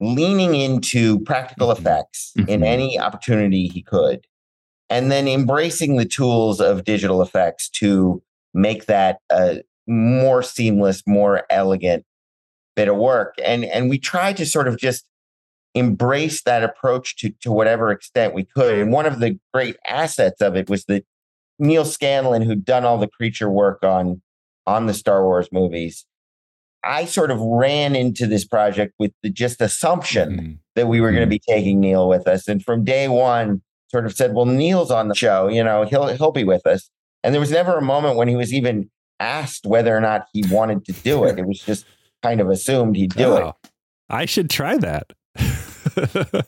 leaning 0.00 0.54
into 0.54 1.18
practical 1.20 1.68
Mhm. 1.68 1.78
effects 1.78 2.32
in 2.36 2.60
Mhm. 2.60 2.66
any 2.66 3.00
opportunity 3.00 3.66
he 3.66 3.82
could, 3.82 4.26
and 4.88 5.10
then 5.10 5.26
embracing 5.28 5.96
the 5.96 6.04
tools 6.04 6.60
of 6.60 6.84
digital 6.84 7.22
effects 7.22 7.68
to 7.70 8.22
make 8.54 8.86
that 8.86 9.18
a 9.30 9.62
more 9.86 10.42
seamless, 10.42 11.02
more 11.06 11.44
elegant 11.50 12.04
bit 12.74 12.88
of 12.88 12.96
work. 12.96 13.34
And 13.44 13.64
and 13.64 13.88
we 13.88 13.98
tried 13.98 14.36
to 14.38 14.46
sort 14.46 14.68
of 14.68 14.78
just 14.78 15.04
embrace 15.74 16.42
that 16.42 16.62
approach 16.62 17.16
to 17.16 17.30
to 17.40 17.52
whatever 17.52 17.90
extent 17.90 18.34
we 18.34 18.44
could. 18.44 18.78
And 18.78 18.92
one 18.92 19.06
of 19.06 19.20
the 19.20 19.38
great 19.52 19.76
assets 19.86 20.40
of 20.40 20.56
it 20.56 20.68
was 20.70 20.84
that 20.86 21.04
Neal 21.58 21.84
Scanlan, 21.84 22.42
who'd 22.42 22.64
done 22.64 22.84
all 22.84 22.98
the 22.98 23.08
creature 23.08 23.50
work 23.50 23.84
on 23.84 24.22
on 24.66 24.86
the 24.86 24.94
Star 24.94 25.22
Wars 25.24 25.48
movies, 25.52 26.06
I 26.82 27.04
sort 27.04 27.30
of 27.30 27.40
ran 27.40 27.94
into 27.96 28.26
this 28.26 28.44
project 28.44 28.94
with 28.98 29.12
the 29.22 29.30
just 29.30 29.60
assumption 29.60 30.30
Mhm. 30.40 30.58
that 30.74 30.88
we 30.88 31.00
were 31.00 31.10
going 31.10 31.22
to 31.22 31.26
be 31.28 31.38
taking 31.38 31.80
Neil 31.80 32.08
with 32.08 32.26
us. 32.26 32.48
And 32.48 32.62
from 32.62 32.84
day 32.84 33.08
one, 33.08 33.62
sort 33.90 34.06
of 34.06 34.14
said, 34.14 34.34
"Well, 34.34 34.46
Neal's 34.46 34.90
on 34.90 35.08
the 35.08 35.14
show. 35.14 35.48
You 35.48 35.64
know, 35.64 35.84
he'll 35.84 36.08
he'll 36.08 36.32
be 36.32 36.44
with 36.44 36.66
us." 36.66 36.90
And 37.22 37.34
there 37.34 37.40
was 37.40 37.50
never 37.50 37.76
a 37.76 37.82
moment 37.82 38.16
when 38.16 38.28
he 38.28 38.36
was 38.36 38.52
even 38.52 38.90
asked 39.18 39.66
whether 39.66 39.96
or 39.96 40.00
not 40.00 40.26
he 40.32 40.44
wanted 40.50 40.84
to 40.84 40.92
do 40.92 41.24
it. 41.24 41.38
It 41.38 41.46
was 41.46 41.60
just 41.60 41.86
kind 42.22 42.40
of 42.40 42.50
assumed 42.50 42.96
he'd 42.96 43.14
do 43.14 43.36
it. 43.36 43.42
Oh, 43.42 43.54
I 44.08 44.26
should 44.26 44.50
try 44.50 44.76
that. 44.78 45.12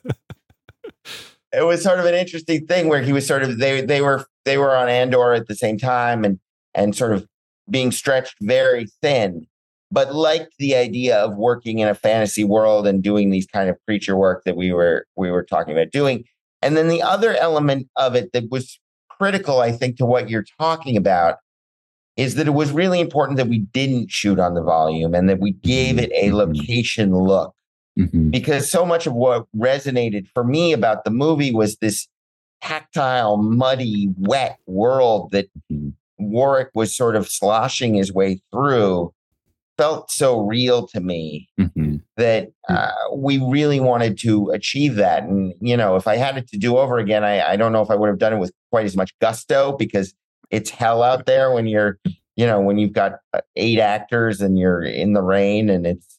It 1.53 1.64
was 1.64 1.83
sort 1.83 1.98
of 1.98 2.05
an 2.05 2.14
interesting 2.14 2.66
thing 2.66 2.88
where 2.88 3.03
he 3.03 3.12
was 3.12 3.27
sort 3.27 3.42
of 3.42 3.59
they 3.59 3.81
they 3.81 4.03
were 4.03 4.27
they 4.44 4.59
were 4.59 4.77
on 4.77 4.88
Andor 4.88 5.33
at 5.33 5.48
the 5.48 5.55
same 5.55 5.79
time 5.79 6.24
and 6.24 6.38
and 6.74 6.94
sort 6.94 7.12
of 7.12 7.27
being 7.70 7.90
stretched 7.90 8.37
very 8.42 8.87
thin, 9.01 9.46
but 9.90 10.14
liked 10.14 10.55
the 10.59 10.74
idea 10.74 11.16
of 11.16 11.37
working 11.37 11.79
in 11.79 11.88
a 11.88 11.94
fantasy 11.94 12.44
world 12.44 12.87
and 12.87 13.03
doing 13.03 13.31
these 13.31 13.46
kind 13.46 13.70
of 13.70 13.77
creature 13.87 14.16
work 14.16 14.44
that 14.44 14.57
we 14.57 14.72
were 14.72 15.07
we 15.16 15.31
were 15.31 15.42
talking 15.42 15.72
about 15.72 15.90
doing. 15.90 16.24
And 16.62 16.77
then 16.77 16.88
the 16.88 17.03
other 17.03 17.35
element 17.37 17.88
of 17.97 18.14
it 18.14 18.33
that 18.33 18.51
was 18.51 18.79
critical, 19.09 19.61
I 19.61 19.73
think, 19.73 19.97
to 19.99 20.07
what 20.07 20.29
you're 20.29 20.44
talking 20.61 20.97
about 20.97 21.37
is 22.16 22.35
that 22.35 22.47
it 22.49 22.55
was 22.55 22.73
really 22.73 23.01
important 23.01 23.37
that 23.37 23.47
we 23.49 23.59
didn't 23.61 24.11
shoot 24.11 24.38
on 24.40 24.55
the 24.55 24.62
volume 24.62 25.14
and 25.14 25.29
that 25.29 25.38
we 25.38 25.53
gave 25.53 25.99
it 25.99 26.11
a 26.12 26.33
location 26.33 27.14
look 27.14 27.55
Mhm. 27.97 28.31
because 28.33 28.68
so 28.68 28.85
much 28.85 29.07
of 29.07 29.12
what 29.12 29.47
resonated 29.57 30.27
for 30.35 30.42
me 30.44 30.73
about 30.73 31.05
the 31.05 31.11
movie 31.11 31.53
was 31.53 31.77
this 31.77 32.09
tactile, 32.61 33.37
muddy, 33.37 34.09
wet 34.18 34.59
world 34.66 35.31
that 35.31 35.47
Mhm. 35.71 35.92
Warwick 36.18 36.71
was 36.75 36.94
sort 36.97 37.14
of 37.14 37.29
sloshing 37.29 37.94
his 37.94 38.12
way 38.12 38.40
through 38.53 39.12
felt 39.79 40.11
so 40.11 40.41
real 40.41 40.87
to 40.88 41.01
me 41.01 41.49
Mhm. 41.59 42.03
that 42.17 42.51
uh, 42.69 42.91
we 43.14 43.38
really 43.38 43.81
wanted 43.81 44.19
to 44.19 44.51
achieve 44.51 44.97
that. 44.97 45.23
And, 45.23 45.55
you 45.61 45.77
know, 45.77 45.95
if 45.97 46.07
I 46.07 46.17
had 46.17 46.37
it 46.37 46.49
to 46.49 46.59
do 46.59 46.77
over 46.77 46.99
again, 46.99 47.25
I, 47.25 47.53
I 47.53 47.57
don't 47.57 47.73
know 47.73 47.81
if 47.81 47.91
I 47.91 47.95
would 47.95 48.09
have 48.09 48.19
done 48.19 48.35
it 48.35 48.38
with 48.38 48.53
quite 48.71 48.85
as 48.85 48.97
much 48.97 49.12
gusto 49.21 49.73
because 49.79 50.12
it's 50.51 50.69
hell 50.69 51.03
out 51.03 51.27
there 51.27 51.53
when 51.53 51.67
you're, 51.67 51.99
you 52.37 52.45
know, 52.47 52.61
when 52.61 52.77
you've 52.77 52.93
got 52.93 53.21
uh, 53.33 53.41
eight 53.57 53.79
actors 53.79 54.41
and 54.41 54.59
you're 54.59 54.83
in 54.83 55.12
the 55.12 55.23
rain 55.23 55.71
and 55.71 55.87
it's 55.87 56.19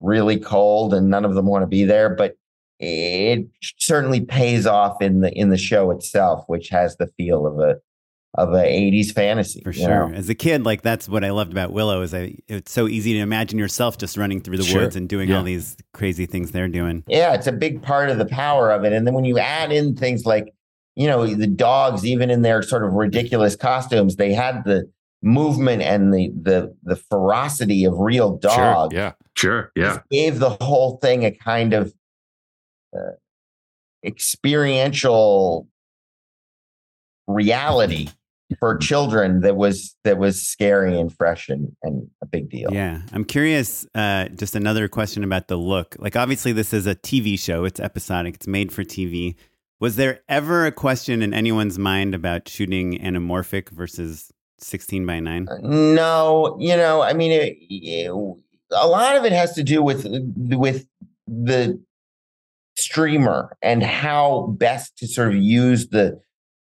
really 0.00 0.38
cold 0.38 0.92
and 0.94 1.08
none 1.08 1.24
of 1.24 1.34
them 1.34 1.46
want 1.46 1.62
to 1.62 1.66
be 1.66 1.84
there. 1.84 2.10
But 2.14 2.34
it 2.78 3.46
certainly 3.78 4.20
pays 4.22 4.66
off 4.66 5.02
in 5.02 5.20
the 5.20 5.30
in 5.32 5.50
the 5.50 5.58
show 5.58 5.90
itself, 5.90 6.44
which 6.46 6.68
has 6.70 6.96
the 6.96 7.08
feel 7.16 7.46
of 7.46 7.58
a 7.60 7.76
of 8.34 8.52
a 8.52 8.58
80s 8.62 9.12
fantasy. 9.12 9.60
For 9.62 9.72
sure. 9.72 10.08
know? 10.08 10.14
As 10.14 10.28
a 10.28 10.34
kid, 10.34 10.64
like 10.64 10.82
that's 10.82 11.08
what 11.08 11.24
I 11.24 11.30
loved 11.30 11.50
about 11.52 11.72
Willow 11.72 12.02
is 12.02 12.14
I, 12.14 12.36
it's 12.48 12.70
so 12.70 12.86
easy 12.86 13.12
to 13.14 13.18
imagine 13.18 13.58
yourself 13.58 13.98
just 13.98 14.16
running 14.16 14.40
through 14.40 14.58
the 14.58 14.62
Sure. 14.62 14.82
woods 14.82 14.94
and 14.96 15.08
doing 15.08 15.28
Yeah. 15.28 15.38
all 15.38 15.42
these 15.42 15.76
crazy 15.92 16.26
things 16.26 16.52
they're 16.52 16.68
doing. 16.68 17.02
Yeah, 17.08 17.34
it's 17.34 17.48
a 17.48 17.52
big 17.52 17.82
part 17.82 18.08
of 18.08 18.18
the 18.18 18.26
power 18.26 18.70
of 18.70 18.84
it. 18.84 18.92
And 18.92 19.04
then 19.06 19.14
when 19.14 19.24
you 19.24 19.38
add 19.38 19.72
in 19.72 19.96
things 19.96 20.24
like, 20.26 20.54
you 20.94 21.06
know, 21.08 21.26
the 21.26 21.46
dogs, 21.48 22.06
even 22.06 22.30
in 22.30 22.42
their 22.42 22.62
sort 22.62 22.84
of 22.84 22.92
ridiculous 22.92 23.56
costumes, 23.56 24.14
they 24.16 24.32
had 24.32 24.62
the 24.64 24.88
movement 25.22 25.82
and 25.82 26.14
the 26.14 26.32
the 26.40 26.74
the 26.82 26.96
ferocity 26.96 27.84
of 27.84 27.98
real 27.98 28.38
Sure. 28.42 28.50
dogs. 28.56 28.94
Yeah. 28.94 29.12
Sure. 29.36 29.70
Yeah. 29.76 29.84
Just 29.96 30.00
gave 30.10 30.38
the 30.38 30.50
whole 30.50 30.96
thing 30.98 31.24
a 31.24 31.30
kind 31.30 31.74
of 31.74 31.92
uh, 32.96 33.12
experiential 34.04 35.68
reality 37.26 38.08
for 38.58 38.76
children 38.78 39.40
that 39.42 39.56
was 39.56 39.96
that 40.04 40.18
was 40.18 40.42
scary 40.42 40.98
and 40.98 41.14
fresh 41.16 41.48
and, 41.48 41.74
and 41.82 42.08
a 42.22 42.26
big 42.26 42.50
deal. 42.50 42.68
Yeah. 42.72 43.02
I'm 43.12 43.24
curious, 43.24 43.86
uh, 43.94 44.28
just 44.28 44.56
another 44.56 44.88
question 44.88 45.22
about 45.24 45.48
the 45.48 45.56
look. 45.56 45.94
Like, 45.98 46.16
obviously, 46.16 46.52
this 46.52 46.72
is 46.72 46.86
a 46.86 46.94
TV 46.94 47.38
show, 47.38 47.64
it's 47.64 47.78
episodic, 47.80 48.34
it's 48.34 48.46
made 48.46 48.72
for 48.72 48.82
TV. 48.82 49.36
Was 49.78 49.96
there 49.96 50.20
ever 50.28 50.66
a 50.66 50.72
question 50.72 51.22
in 51.22 51.32
anyone's 51.32 51.78
mind 51.78 52.14
about 52.14 52.48
shooting 52.48 52.98
anamorphic 52.98 53.70
versus 53.70 54.30
16 54.58 55.06
by 55.06 55.20
9? 55.20 55.48
No, 55.62 56.56
you 56.60 56.76
know, 56.76 57.00
I 57.02 57.12
mean, 57.14 57.32
it, 57.32 57.56
it- 57.70 58.10
a 58.72 58.86
lot 58.86 59.16
of 59.16 59.24
it 59.24 59.32
has 59.32 59.52
to 59.54 59.64
do 59.64 59.82
with 59.82 60.06
with 60.46 60.86
the 61.26 61.82
streamer 62.76 63.56
and 63.62 63.82
how 63.82 64.54
best 64.58 64.96
to 64.98 65.06
sort 65.08 65.28
of 65.28 65.34
use 65.34 65.88
the 65.88 66.20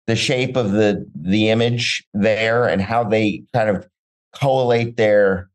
the 0.08 0.16
shape 0.16 0.56
of 0.56 0.72
the 0.72 1.06
the 1.16 1.50
image 1.50 2.06
there 2.14 2.68
and 2.68 2.82
how 2.82 3.04
they 3.04 3.44
kind 3.54 3.70
of 3.70 3.88
collate 4.34 4.98
their 4.98 5.50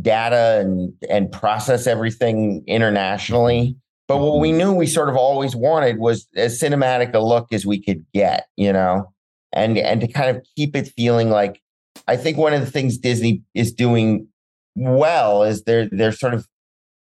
data 0.00 0.60
and 0.60 0.92
and 1.08 1.30
process 1.30 1.86
everything 1.86 2.64
internationally. 2.66 3.76
But 4.08 4.18
what 4.18 4.40
we 4.40 4.52
knew 4.52 4.72
we 4.72 4.86
sort 4.86 5.08
of 5.08 5.16
always 5.16 5.54
wanted 5.54 5.98
was 5.98 6.26
as 6.36 6.60
cinematic 6.60 7.14
a 7.14 7.20
look 7.20 7.52
as 7.52 7.64
we 7.64 7.82
could 7.82 8.04
get, 8.12 8.46
you 8.56 8.72
know, 8.72 9.12
and 9.52 9.78
and 9.78 10.00
to 10.00 10.08
kind 10.08 10.36
of 10.36 10.44
keep 10.56 10.74
it 10.74 10.88
feeling 10.96 11.30
like 11.30 11.60
I 12.08 12.16
think 12.16 12.36
one 12.36 12.52
of 12.52 12.60
the 12.60 12.70
things 12.70 12.98
Disney 12.98 13.42
is 13.54 13.72
doing 13.72 14.26
well 14.74 15.44
is 15.44 15.62
they're 15.64 15.88
they're 15.90 16.12
sort 16.12 16.34
of 16.34 16.48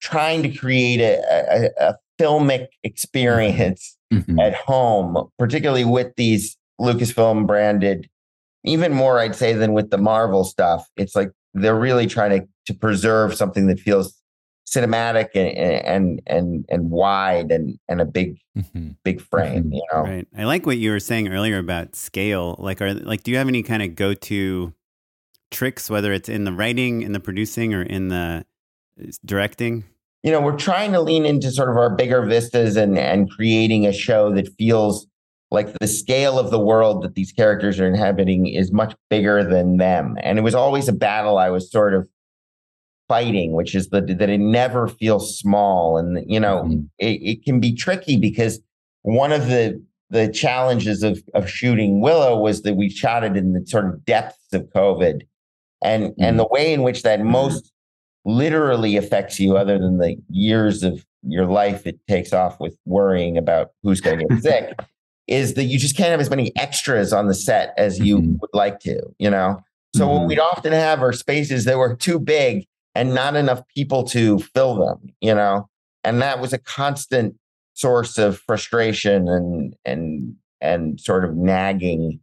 trying 0.01 0.43
to 0.45 0.49
create 0.49 1.01
a, 1.01 1.71
a, 1.81 1.89
a 1.89 1.97
filmic 2.21 2.69
experience 2.85 3.98
Mhm. 4.13 4.41
at 4.41 4.55
home, 4.55 5.29
particularly 5.39 5.85
with 5.85 6.15
these 6.17 6.57
Lucasfilm 6.81 7.47
branded, 7.47 8.09
even 8.65 8.93
more 8.93 9.19
I'd 9.19 9.35
say 9.37 9.53
than 9.53 9.73
with 9.73 9.91
the 9.91 9.99
Marvel 9.99 10.45
stuff. 10.45 10.89
It's 10.97 11.15
like 11.17 11.31
they're 11.55 11.79
really 11.79 12.07
trying 12.07 12.41
to 12.41 12.47
to 12.67 12.75
preserve 12.75 13.35
something 13.35 13.67
that 13.69 13.81
feels 13.81 14.15
cinematic 14.67 15.29
and 15.35 15.49
and 15.57 16.23
and 16.27 16.65
and 16.69 16.91
wide 16.91 17.51
and 17.51 17.79
and 17.89 18.01
a 18.01 18.05
big 18.05 18.39
Mhm. 18.57 18.97
big 19.05 19.21
frame. 19.21 19.65
Mhm. 19.65 19.75
You 19.75 19.83
know, 19.93 20.03
Right. 20.03 20.29
I 20.37 20.45
like 20.45 20.67
what 20.67 20.77
you 20.79 20.91
were 20.91 21.01
saying 21.01 21.29
earlier 21.29 21.59
about 21.59 21.97
scale. 21.97 22.57
Like, 22.59 22.83
are 22.83 22.93
like, 22.95 23.23
do 23.23 23.31
you 23.31 23.39
have 23.39 23.49
any 23.49 23.63
kind 23.63 23.83
of 23.83 23.95
go 23.95 24.13
to 24.15 24.73
tricks, 25.51 25.89
whether 25.89 26.13
it's 26.13 26.29
in 26.29 26.45
the 26.45 26.53
writing, 26.53 27.01
in 27.03 27.13
the 27.13 27.21
producing, 27.21 27.73
or 27.73 27.83
in 27.83 28.09
the 28.09 28.45
uh, 29.03 29.07
directing? 29.25 29.85
You 30.23 30.33
know, 30.33 30.41
we're 30.41 30.57
trying 30.57 30.93
to 30.93 31.01
lean 31.01 31.25
into 31.25 31.51
sort 31.51 31.71
of 31.71 31.77
our 31.77 31.91
bigger 31.91 32.23
vistas 32.25 32.77
and 32.77 32.99
and 32.99 33.31
creating 33.31 33.87
a 33.87 33.93
show 33.93 34.33
that 34.35 34.49
feels 34.59 35.07
like 35.51 35.73
the 35.79 35.87
scale 35.87 36.39
of 36.39 36.51
the 36.51 36.59
world 36.59 37.03
that 37.03 37.15
these 37.15 37.33
characters 37.33 37.81
are 37.81 37.87
inhabiting 37.87 38.47
is 38.47 38.71
much 38.73 38.95
bigger 39.09 39.43
than 39.43 39.79
them. 39.79 40.17
And 40.23 40.39
it 40.39 40.43
was 40.43 40.55
always 40.55 40.89
a 40.89 40.93
battle 40.93 41.39
I 41.39 41.49
was 41.51 41.71
sort 41.71 41.95
of 41.95 42.07
fighting, 43.09 43.53
which 43.53 43.75
is 43.75 43.89
that 43.91 44.19
that 44.19 44.29
it 44.29 44.39
never 44.41 44.89
feels 44.89 45.39
small. 45.39 45.97
And 45.97 46.23
you 46.31 46.41
know, 46.41 46.65
Mhm. 46.65 46.89
it, 46.99 47.23
it 47.23 47.45
can 47.45 47.61
be 47.61 47.75
tricky 47.75 48.17
because 48.17 48.61
one 49.03 49.33
of 49.33 49.47
the 49.49 49.83
the 50.11 50.29
challenges 50.29 51.03
of 51.03 51.23
of 51.35 51.49
shooting 51.49 52.01
Willow 52.01 52.39
was 52.41 52.63
that 52.63 52.75
we 52.75 52.91
shot 52.91 53.25
it 53.25 53.37
in 53.37 53.53
the 53.53 53.65
sort 53.67 53.87
of 53.87 54.05
depths 54.05 54.53
of 54.53 54.63
COVID. 54.75 55.23
And 55.83 56.13
and 56.19 56.39
the 56.39 56.49
way 56.51 56.73
in 56.73 56.83
which 56.83 57.03
that 57.05 57.21
most 57.21 57.73
literally 58.29 58.97
affects 58.97 59.41
you 59.41 59.57
other 59.57 59.79
than 59.79 59.97
the 59.99 60.15
years 60.29 60.83
of 60.83 61.05
your 61.23 61.47
life 61.47 61.87
it 61.87 61.99
takes 62.07 62.33
off 62.33 62.61
with 62.61 62.77
worrying 62.85 63.39
about 63.39 63.71
who's 63.83 64.01
going 64.03 64.19
to 64.19 64.27
get 64.27 64.43
sick 64.43 64.79
is 65.27 65.55
that 65.55 65.65
you 65.65 65.79
just 65.79 65.97
can't 65.97 66.11
have 66.11 66.21
as 66.21 66.29
many 66.31 66.53
extras 66.57 67.13
on 67.13 67.27
the 67.27 67.35
set 67.35 67.73
as 67.79 67.99
you 67.99 68.19
Mhm. 68.19 68.41
would 68.41 68.51
like 68.53 68.81
to 68.81 69.01
you 69.19 69.31
know 69.31 69.59
so 69.97 70.07
what 70.07 70.23
Mhm. 70.23 70.29
we'd 70.29 70.39
often 70.39 70.73
have 70.75 71.03
are 71.03 71.13
spaces 71.13 71.65
that 71.65 71.79
were 71.79 71.97
too 71.97 72.19
big 72.21 72.67
and 72.95 73.15
not 73.15 73.35
enough 73.35 73.63
people 73.75 74.05
to 74.05 74.39
fill 74.41 74.75
them 74.77 74.99
you 75.23 75.35
know 75.35 75.67
and 76.05 76.21
that 76.21 76.39
was 76.41 76.53
a 76.53 76.59
constant 76.59 77.35
source 77.75 78.19
of 78.19 78.39
frustration 78.41 79.27
and 79.29 79.75
and 79.87 80.35
and 80.61 81.01
sort 81.01 81.25
of 81.25 81.35
nagging 81.35 82.21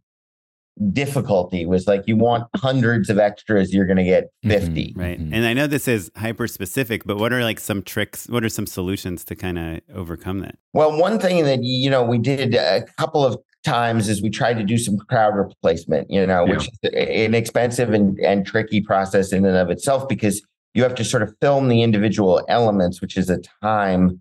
difficulty 0.92 1.64
was 1.66 1.86
like 1.86 2.02
you 2.06 2.16
want 2.16 2.44
hundreds 2.56 3.08
of 3.08 3.18
extras 3.18 3.72
you're 3.72 3.86
going 3.86 3.96
to 3.96 4.04
get 4.04 4.24
Mhm. 4.44 4.50
50 4.50 4.92
Right. 4.96 5.18
Mhm. 5.20 5.30
And 5.32 5.46
I 5.46 5.54
know 5.54 5.66
this 5.66 5.88
is 5.88 6.10
hyper 6.16 6.46
specific, 6.46 7.04
but 7.04 7.16
what 7.16 7.32
are 7.32 7.42
like 7.42 7.58
some 7.60 7.82
tricks? 7.82 8.26
What 8.28 8.44
are 8.44 8.48
some 8.50 8.66
solutions 8.66 9.24
to 9.24 9.34
kind 9.34 9.58
of 9.58 9.80
overcome 9.94 10.40
that? 10.40 10.56
Well, 10.74 10.98
one 11.00 11.18
thing 11.18 11.44
that 11.44 11.60
you 11.62 11.88
know 11.90 12.02
we 12.04 12.18
did 12.18 12.54
a 12.54 12.84
couple 12.98 13.24
of 13.24 13.38
times 13.64 14.08
is 14.08 14.22
we 14.22 14.30
tried 14.30 14.58
to 14.58 14.62
do 14.64 14.76
some 14.78 14.96
crowd 15.08 15.34
replacement, 15.34 16.10
you 16.10 16.24
know, 16.26 16.44
which 16.44 16.68
is 16.68 16.90
an 16.92 17.34
expensive 17.34 17.92
and, 17.92 18.18
and 18.20 18.46
tricky 18.46 18.80
process 18.80 19.32
in 19.32 19.44
and 19.44 19.56
of 19.56 19.70
itself 19.70 20.06
because 20.08 20.40
you 20.74 20.82
have 20.82 20.94
to 20.94 21.04
sort 21.04 21.22
of 21.22 21.34
film 21.40 21.68
the 21.68 21.82
individual 21.82 22.44
elements, 22.48 23.00
which 23.00 23.16
is 23.16 23.30
a 23.30 23.38
time 23.62 24.20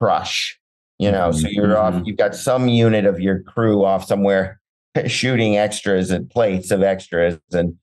crush, 0.00 0.58
you 0.98 1.10
know. 1.10 1.30
So 1.32 1.48
you're 1.48 1.78
off, 1.78 1.94
Mhm. 1.94 2.06
you've 2.06 2.16
got 2.18 2.34
some 2.34 2.68
unit 2.68 3.06
of 3.06 3.20
your 3.20 3.42
crew 3.42 3.84
off 3.84 4.04
somewhere 4.04 4.60
shooting 5.06 5.56
extras 5.56 6.10
and 6.10 6.28
plates 6.30 6.70
of 6.70 6.82
extras 6.82 7.38
and 7.52 7.74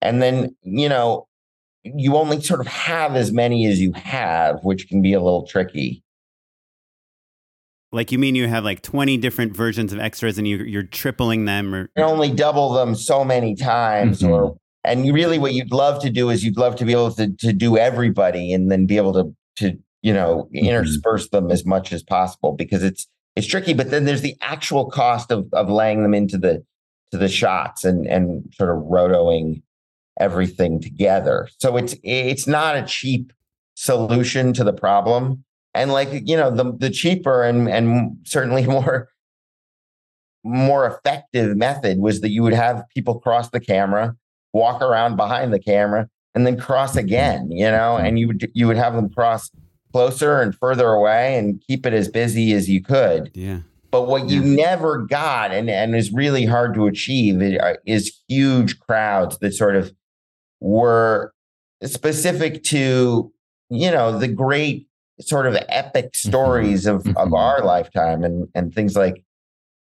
and 0.00 0.22
then, 0.22 0.54
you 0.62 0.88
know, 0.88 1.26
you 1.82 2.16
only 2.16 2.40
sort 2.40 2.60
of 2.60 2.66
have 2.68 3.16
as 3.16 3.32
many 3.32 3.66
as 3.66 3.80
you 3.80 3.92
have, 3.92 4.60
which 4.62 4.88
can 4.88 5.02
be 5.02 5.12
a 5.12 5.20
little 5.20 5.44
tricky. 5.46 6.02
Like 7.90 8.12
you 8.12 8.18
mean 8.18 8.34
you 8.34 8.48
have 8.48 8.64
like 8.64 8.82
20 8.82 9.16
different 9.16 9.56
versions 9.56 9.92
of 9.92 9.98
extras 9.98 10.36
and 10.38 10.46
you, 10.46 10.58
you're 10.58 10.82
tripling 10.82 11.46
them 11.46 11.74
or 11.74 11.90
You 11.96 12.04
only 12.04 12.30
double 12.30 12.72
them 12.74 12.94
so 12.94 13.24
many 13.24 13.54
times 13.54 14.20
Mhm. 14.20 14.28
or 14.28 14.56
and 14.84 15.04
you 15.06 15.12
really 15.12 15.38
what 15.38 15.54
you'd 15.54 15.72
love 15.72 16.00
to 16.02 16.10
do 16.10 16.28
is 16.30 16.44
you'd 16.44 16.58
love 16.58 16.76
to 16.76 16.84
be 16.84 16.92
able 16.92 17.10
to 17.12 17.28
to 17.38 17.52
do 17.52 17.76
everybody 17.78 18.52
and 18.52 18.70
then 18.70 18.84
be 18.86 18.98
able 18.98 19.14
to 19.14 19.34
to 19.56 19.78
you 20.02 20.12
know 20.12 20.48
intersperse 20.52 21.30
them 21.30 21.50
as 21.50 21.64
much 21.64 21.92
as 21.92 22.02
possible 22.02 22.52
because 22.52 22.82
it's 22.84 23.08
it's 23.38 23.46
tricky 23.46 23.72
but 23.72 23.90
then 23.90 24.04
there's 24.04 24.22
the 24.22 24.36
actual 24.42 24.90
cost 24.90 25.30
of 25.30 25.48
of 25.52 25.70
laying 25.70 26.02
them 26.02 26.14
into 26.14 26.36
the 26.36 26.64
to 27.10 27.18
the 27.18 27.28
shots 27.28 27.84
and 27.84 28.06
and 28.06 28.52
sort 28.56 28.70
of 28.70 28.82
rotoing 28.84 29.62
everything 30.20 30.80
together. 30.80 31.48
So 31.58 31.76
it's 31.76 31.94
it's 32.02 32.46
not 32.46 32.76
a 32.76 32.82
cheap 32.82 33.32
solution 33.74 34.52
to 34.54 34.64
the 34.64 34.72
problem. 34.72 35.44
And 35.74 35.92
like 35.92 36.08
you 36.12 36.36
know 36.36 36.50
the 36.50 36.72
the 36.76 36.90
cheaper 36.90 37.42
and 37.42 37.68
and 37.68 38.18
certainly 38.24 38.66
more 38.66 39.08
more 40.44 40.86
effective 40.86 41.56
method 41.56 41.98
was 41.98 42.20
that 42.20 42.30
you 42.30 42.42
would 42.42 42.54
have 42.54 42.84
people 42.94 43.18
cross 43.20 43.50
the 43.50 43.60
camera, 43.60 44.16
walk 44.52 44.82
around 44.82 45.16
behind 45.16 45.52
the 45.52 45.58
camera, 45.58 46.08
and 46.34 46.46
then 46.46 46.58
cross 46.58 46.96
again, 46.96 47.50
you 47.50 47.70
know, 47.70 47.96
mm-hmm. 47.96 48.06
and 48.06 48.18
you 48.18 48.28
would 48.28 48.50
you 48.54 48.66
would 48.66 48.76
have 48.76 48.94
them 48.94 49.10
cross 49.10 49.50
closer 49.92 50.40
and 50.40 50.54
further 50.54 50.88
away 50.88 51.36
and 51.38 51.62
keep 51.66 51.86
it 51.86 51.92
as 51.92 52.08
busy 52.08 52.52
as 52.52 52.68
you 52.68 52.82
could. 52.82 53.30
yeah. 53.34 53.60
But 53.90 54.06
what 54.06 54.28
you 54.28 54.42
never 54.42 54.98
got 54.98 55.50
and, 55.50 55.70
and 55.70 55.96
is 55.96 56.12
really 56.12 56.44
hard 56.44 56.74
to 56.74 56.86
achieve 56.86 57.40
uh, 57.40 57.74
is 57.86 58.20
huge 58.28 58.78
crowds 58.80 59.38
that 59.38 59.54
sort 59.54 59.76
of 59.76 59.94
were 60.60 61.32
specific 61.82 62.62
to, 62.64 63.32
you 63.70 63.90
know, 63.90 64.18
the 64.18 64.28
great 64.28 64.86
sort 65.20 65.46
of 65.46 65.56
epic 65.70 66.14
stories 66.14 66.84
of, 66.86 67.06
of 67.08 67.28
Mhm. 67.30 67.38
our 67.38 67.64
lifetime 67.64 68.24
and, 68.24 68.48
and 68.54 68.74
things 68.74 68.94
like 68.94 69.24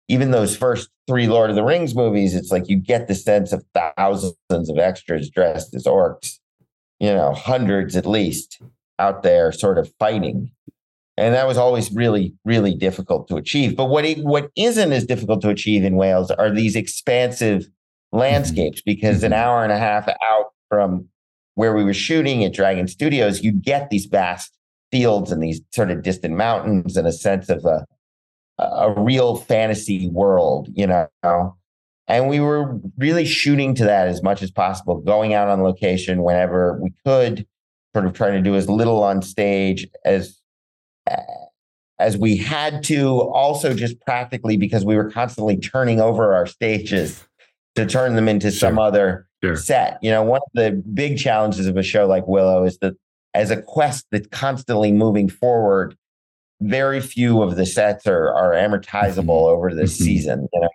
even 0.08 0.32
those 0.32 0.54
first 0.54 0.90
three 1.06 1.26
Lord 1.26 1.48
of 1.48 1.56
the 1.56 1.64
Rings 1.64 1.94
movies, 1.94 2.34
it's 2.34 2.52
like 2.52 2.68
you 2.68 2.76
get 2.76 3.08
the 3.08 3.14
sense 3.14 3.52
of 3.52 3.64
thousands 3.74 4.36
of 4.68 4.76
extras 4.78 5.30
dressed 5.30 5.74
as 5.74 5.84
orcs, 5.84 6.38
you 7.00 7.08
know, 7.12 7.32
hundreds 7.32 7.96
at 7.96 8.04
least 8.04 8.60
out 8.98 9.22
there 9.22 9.52
sort 9.52 9.78
of 9.78 9.92
fighting. 9.98 10.50
And 11.16 11.34
that 11.34 11.46
was 11.46 11.56
always 11.56 11.92
really, 11.92 12.34
really 12.44 12.74
difficult 12.74 13.28
to 13.28 13.36
achieve. 13.36 13.76
But 13.76 13.86
what 13.86 14.04
it, 14.04 14.18
what 14.18 14.50
isn't 14.56 14.92
as 14.92 15.06
difficult 15.06 15.42
to 15.42 15.48
achieve 15.48 15.84
in 15.84 15.96
Wales 15.96 16.30
are 16.30 16.50
these 16.50 16.74
expansive 16.74 17.62
mm-hmm. 17.62 18.18
landscapes 18.18 18.82
because 18.82 19.22
an 19.22 19.32
mm-hmm. 19.32 19.40
hour 19.40 19.62
and 19.62 19.72
a 19.72 19.78
half 19.78 20.08
out 20.08 20.52
from 20.68 21.08
where 21.54 21.74
we 21.74 21.84
were 21.84 21.94
shooting 21.94 22.44
at 22.44 22.52
Dragon 22.52 22.88
Studios, 22.88 23.42
you 23.42 23.52
get 23.52 23.90
these 23.90 24.06
vast 24.06 24.56
fields 24.90 25.30
and 25.30 25.42
these 25.42 25.60
sort 25.72 25.90
of 25.90 26.02
distant 26.02 26.34
mountains 26.34 26.96
and 26.96 27.06
a 27.06 27.12
sense 27.12 27.48
of 27.48 27.64
a 27.64 27.84
a 28.58 28.94
real 28.96 29.36
fantasy 29.36 30.08
world, 30.08 30.68
you 30.74 30.86
know. 30.86 31.56
And 32.06 32.28
we 32.28 32.38
were 32.40 32.78
really 32.98 33.24
shooting 33.24 33.74
to 33.76 33.84
that 33.84 34.08
as 34.08 34.22
much 34.22 34.42
as 34.42 34.50
possible, 34.50 35.00
going 35.00 35.32
out 35.32 35.48
on 35.48 35.62
location 35.62 36.22
whenever 36.22 36.78
we 36.80 36.92
could, 37.04 37.46
sort 37.94 38.06
of 38.06 38.12
trying 38.12 38.32
to 38.34 38.42
do 38.42 38.56
as 38.56 38.68
little 38.68 39.02
on 39.02 39.22
stage 39.22 39.86
as 40.04 40.40
as 42.00 42.16
we 42.18 42.36
had 42.36 42.82
to, 42.82 43.06
also 43.30 43.72
just 43.72 44.00
practically 44.00 44.56
because 44.56 44.84
we 44.84 44.96
were 44.96 45.10
constantly 45.10 45.56
turning 45.56 46.00
over 46.00 46.34
our 46.34 46.44
stages 46.46 47.24
to 47.76 47.86
turn 47.86 48.16
them 48.16 48.28
into 48.28 48.50
some 48.50 48.74
Sure. 48.74 48.82
other 48.84 49.26
Sure. 49.42 49.56
set. 49.56 49.98
You 50.02 50.10
know, 50.10 50.22
one 50.24 50.40
of 50.44 50.50
the 50.54 50.82
big 50.92 51.18
challenges 51.18 51.66
of 51.66 51.76
a 51.76 51.82
show 51.84 52.06
like 52.06 52.26
Willow 52.26 52.64
is 52.64 52.78
that 52.78 52.94
as 53.32 53.50
a 53.52 53.62
quest 53.62 54.06
that's 54.10 54.26
constantly 54.28 54.90
moving 54.90 55.28
forward, 55.28 55.94
very 56.60 57.00
few 57.00 57.42
of 57.42 57.54
the 57.56 57.66
sets 57.66 58.06
are 58.08 58.32
are 58.32 58.52
amortizable 58.54 59.46
over 59.48 59.72
this 59.72 59.96
Mhm. 59.96 60.02
season. 60.04 60.48
You 60.52 60.60
know, 60.62 60.68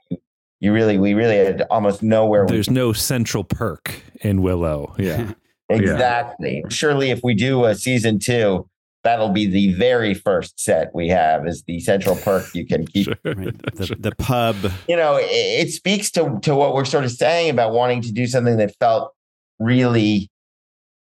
you, 0.62 0.74
really, 0.74 0.98
we 0.98 1.14
really 1.16 1.38
had 1.38 1.66
almost 1.70 2.02
nowhere. 2.04 2.46
we 2.46 2.52
There's 2.54 2.70
no 2.70 2.94
central 2.94 3.44
perk 3.44 4.04
in 4.22 4.42
Willow. 4.42 4.94
Yeah. 4.98 5.32
Exactly. 5.70 6.64
Surely, 6.70 7.12
if 7.12 7.22
we 7.24 7.34
do 7.34 7.66
a 7.66 7.76
season 7.76 8.20
two, 8.20 8.68
that'll 9.04 9.30
be 9.30 9.46
the 9.46 9.74
very 9.74 10.14
first 10.14 10.60
set 10.60 10.94
we 10.94 11.08
have 11.08 11.48
is 11.48 11.64
the 11.64 11.80
central 11.80 12.16
perk 12.16 12.54
you 12.54 12.66
can 12.66 12.86
keep. 12.86 13.08
Right. 13.24 13.58
The, 13.76 13.96
the 13.98 14.16
pub. 14.18 14.56
You 14.88 14.96
know, 14.96 15.18
it, 15.18 15.28
it 15.30 15.72
speaks 15.72 16.12
to 16.12 16.40
to 16.42 16.56
what 16.56 16.74
we're 16.74 16.86
sort 16.86 17.06
of 17.06 17.12
saying 17.12 17.50
about 17.50 17.74
wanting 17.74 18.02
to 18.02 18.12
do 18.12 18.28
something 18.28 18.58
that 18.58 18.76
felt 18.80 19.14
really 19.60 20.30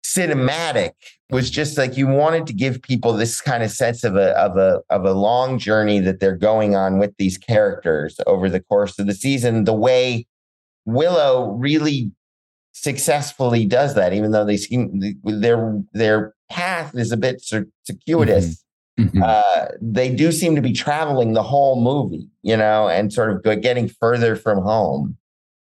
cinematic. 0.05 0.93
Was 1.31 1.49
just 1.49 1.79
like 1.79 1.97
you 1.97 2.09
wanted 2.09 2.49
to 2.49 2.53
give 2.53 2.83
people 2.83 3.13
this 3.13 3.41
kind 3.41 3.63
of 3.63 3.71
sense 3.71 4.03
of 4.03 4.17
a 4.17 4.37
of 4.37 4.57
a 4.57 4.81
of 4.91 5.05
a 5.05 5.13
long 5.13 5.59
journey 5.59 6.01
that 6.01 6.19
they're 6.19 6.37
going 6.37 6.75
on 6.75 6.99
with 6.99 7.17
these 7.19 7.39
characters 7.39 8.19
over 8.27 8.49
the 8.49 8.61
course 8.61 8.99
of 8.99 9.07
the 9.07 9.15
season. 9.15 9.65
The 9.65 9.73
way 9.73 10.27
Willow 10.87 11.53
really 11.53 12.11
successfully 12.81 13.67
does 13.67 13.95
that, 13.95 14.13
even 14.15 14.31
though 14.31 14.45
they 14.45 14.57
seem 14.57 15.03
their 15.23 15.81
their 15.93 16.35
path 16.49 16.95
is 16.95 17.13
a 17.13 17.17
bit 17.17 17.43
cir- 17.43 17.69
circuitous. 17.85 18.65
Mhm. 18.99 19.23
Uh, 19.23 19.69
they 19.81 20.15
do 20.15 20.33
seem 20.33 20.55
to 20.57 20.63
be 20.63 20.73
traveling 20.73 21.33
the 21.33 21.43
whole 21.43 21.81
movie, 21.81 22.29
you 22.43 22.57
know, 22.57 22.89
and 22.89 23.13
sort 23.13 23.31
of 23.31 23.63
getting 23.63 23.89
further 23.89 24.35
from 24.37 24.63
home, 24.63 25.17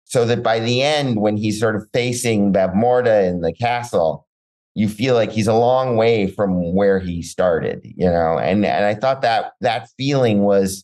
so 0.06 0.26
that 0.26 0.41
by 0.41 0.60
the 0.60 0.82
end, 0.82 1.19
when 1.19 1.36
he's 1.38 1.60
sort 1.60 1.76
of 1.76 1.88
facing 1.93 2.54
Bavmorda 2.54 3.28
in 3.28 3.41
the 3.41 3.54
castle, 3.54 4.28
you 4.76 4.88
feel 4.88 5.15
like 5.15 5.32
he's 5.32 5.48
a 5.48 5.54
long 5.54 5.95
way 5.98 6.28
from 6.28 6.74
where 6.74 7.00
he 7.00 7.22
started, 7.22 7.82
you 7.84 8.10
know. 8.10 8.38
And 8.38 8.65
and 8.65 8.86
I 8.86 8.93
thought 8.95 9.22
that 9.24 9.54
that 9.62 9.89
feeling 9.98 10.43
was 10.43 10.84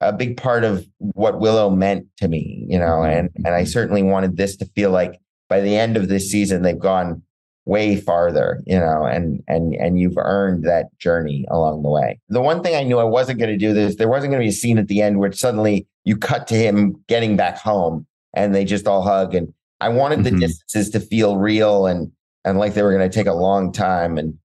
a 0.00 0.12
big 0.12 0.36
part 0.36 0.64
of 0.64 0.86
what 0.98 1.40
Willow 1.40 1.70
meant 1.70 2.06
to 2.18 2.28
me, 2.28 2.64
you 2.68 2.78
know, 2.78 3.02
and 3.02 3.30
and 3.44 3.54
I 3.54 3.64
certainly 3.64 4.02
wanted 4.02 4.36
this 4.36 4.56
to 4.58 4.64
feel 4.76 4.90
like 4.90 5.20
by 5.50 5.60
the 5.60 5.76
end 5.76 5.98
of 5.98 6.08
this 6.08 6.30
season 6.30 6.62
they've 6.62 6.78
gone 6.78 7.22
way 7.66 7.94
farther, 7.96 8.62
you 8.66 8.78
know, 8.78 9.04
and 9.04 9.42
and 9.46 9.74
and 9.74 10.00
you've 10.00 10.16
earned 10.16 10.64
that 10.64 10.86
journey 10.98 11.44
along 11.50 11.82
the 11.82 11.90
way. 11.90 12.18
The 12.30 12.40
one 12.40 12.62
thing 12.62 12.74
I 12.74 12.82
knew 12.84 12.98
I 12.98 13.04
wasn't 13.04 13.38
going 13.38 13.50
to 13.50 13.58
do 13.58 13.74
this, 13.74 13.96
there 13.96 14.08
wasn't 14.08 14.30
going 14.32 14.40
to 14.40 14.44
be 14.46 14.48
a 14.48 14.52
scene 14.52 14.78
at 14.78 14.88
the 14.88 15.02
end 15.02 15.18
where 15.18 15.30
suddenly 15.32 15.86
you 16.04 16.16
cut 16.16 16.46
to 16.48 16.54
him 16.54 16.96
getting 17.06 17.36
back 17.36 17.58
home 17.58 18.06
and 18.32 18.54
they 18.54 18.64
just 18.64 18.86
all 18.88 19.02
hug 19.02 19.34
and 19.34 19.52
I 19.80 19.90
wanted 19.90 20.24
the 20.24 20.30
Mhm. 20.30 20.40
distances 20.40 20.88
to 20.90 21.00
feel 21.00 21.36
real 21.36 21.86
and 21.86 22.10
and 22.46 22.58
like 22.58 22.72
they 22.74 22.82
were 22.82 22.96
going 22.96 23.08
to 23.08 23.14
take 23.14 23.26
a 23.26 23.34
long 23.34 23.72
time 23.72 24.16
and 24.16 24.38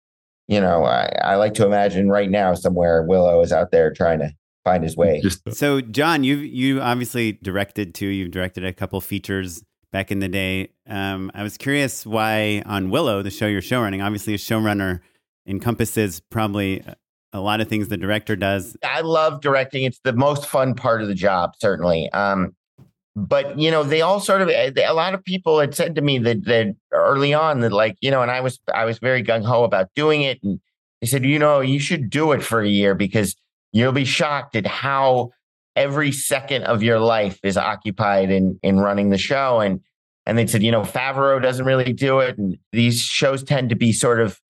you 0.48 0.60
know, 0.60 0.84
I, 0.84 1.10
I 1.22 1.34
like 1.36 1.54
to 1.54 1.66
imagine 1.66 2.08
right 2.08 2.30
now 2.30 2.54
somewhere 2.54 3.02
Willow 3.04 3.40
is 3.42 3.52
out 3.52 3.70
there 3.70 3.92
trying 3.92 4.18
to 4.18 4.30
find 4.64 4.82
his 4.82 4.96
way. 4.96 5.20
Just 5.22 5.40
So, 5.54 5.80
Jon, 5.80 6.24
you 6.24 6.36
you 6.36 6.80
obviously 6.80 7.32
directed 7.42 7.94
too. 7.94 8.08
You've 8.08 8.30
directed 8.32 8.64
a 8.64 8.72
couple 8.72 9.00
features 9.00 9.62
back 9.92 10.10
in 10.10 10.18
the 10.18 10.28
day. 10.28 10.70
Um, 10.88 11.30
I 11.34 11.42
was 11.42 11.56
curious 11.56 12.04
why 12.04 12.62
on 12.66 12.90
Willow, 12.90 13.22
the 13.22 13.30
show 13.30 13.46
you're 13.46 13.60
showrunning, 13.60 14.04
obviously 14.04 14.34
a 14.34 14.38
showrunner 14.38 15.00
encompasses 15.46 16.20
probably 16.20 16.82
a 17.32 17.40
lot 17.40 17.60
of 17.60 17.68
things 17.68 17.88
the 17.88 17.96
director 17.96 18.36
does. 18.36 18.76
I 18.82 19.00
love 19.00 19.40
directing. 19.40 19.84
It's 19.84 20.00
the 20.04 20.12
most 20.12 20.46
fun 20.46 20.74
part 20.74 21.02
of 21.02 21.08
the 21.08 21.14
job, 21.14 21.52
certainly. 21.58 22.10
Um, 22.12 22.54
but 23.14 23.58
you 23.58 23.70
know, 23.70 23.82
they 23.82 24.00
all 24.00 24.20
sort 24.20 24.42
of 24.42 24.48
a 24.48 24.92
lot 24.92 25.14
of 25.14 25.22
people 25.24 25.60
had 25.60 25.74
said 25.74 25.94
to 25.96 26.00
me 26.00 26.18
that 26.18 26.44
that 26.46 26.74
early 26.92 27.34
on 27.34 27.60
that 27.60 27.72
like 27.72 27.96
you 28.00 28.10
know, 28.10 28.22
and 28.22 28.30
I 28.30 28.40
was 28.40 28.58
I 28.72 28.84
was 28.86 28.98
very 28.98 29.22
gung 29.22 29.44
ho 29.44 29.64
about 29.64 29.88
doing 29.94 30.22
it, 30.22 30.42
and 30.42 30.60
they 31.00 31.06
said, 31.06 31.24
you 31.24 31.38
know, 31.38 31.60
you 31.60 31.78
should 31.78 32.08
do 32.08 32.32
it 32.32 32.42
for 32.42 32.60
a 32.60 32.68
year 32.68 32.94
because 32.94 33.36
you'll 33.72 33.92
be 33.92 34.06
shocked 34.06 34.56
at 34.56 34.66
how 34.66 35.30
every 35.76 36.12
second 36.12 36.64
of 36.64 36.82
your 36.82 36.98
life 36.98 37.38
is 37.42 37.56
occupied 37.56 38.30
in 38.30 38.58
in 38.62 38.78
running 38.78 39.10
the 39.10 39.18
show, 39.18 39.60
and 39.60 39.80
and 40.26 40.38
they 40.38 40.46
said, 40.46 40.62
you 40.62 40.70
know, 40.70 40.82
Favreau 40.82 41.42
doesn't 41.42 41.64
really 41.66 41.92
do 41.92 42.20
it, 42.20 42.38
and 42.38 42.56
these 42.72 43.00
shows 43.00 43.42
tend 43.42 43.70
to 43.70 43.76
be 43.76 43.92
sort 43.92 44.20
of 44.20 44.40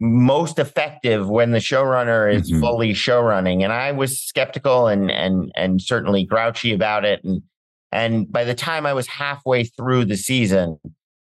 most 0.00 0.58
effective 0.58 1.28
when 1.28 1.50
the 1.50 1.58
showrunner 1.58 2.32
is 2.32 2.52
Mhm. 2.52 2.60
fully 2.60 2.92
showrunning. 2.94 3.64
And 3.64 3.72
I 3.72 3.90
was 3.92 4.20
skeptical 4.20 4.86
and 4.86 5.10
and 5.10 5.50
and 5.56 5.80
certainly 5.82 6.24
grouchy 6.24 6.72
about 6.72 7.04
it. 7.04 7.22
And 7.24 7.42
and 7.90 8.30
by 8.30 8.44
the 8.44 8.54
time 8.54 8.86
I 8.86 8.92
was 8.92 9.06
halfway 9.08 9.64
through 9.64 10.04
the 10.04 10.16
season, 10.16 10.78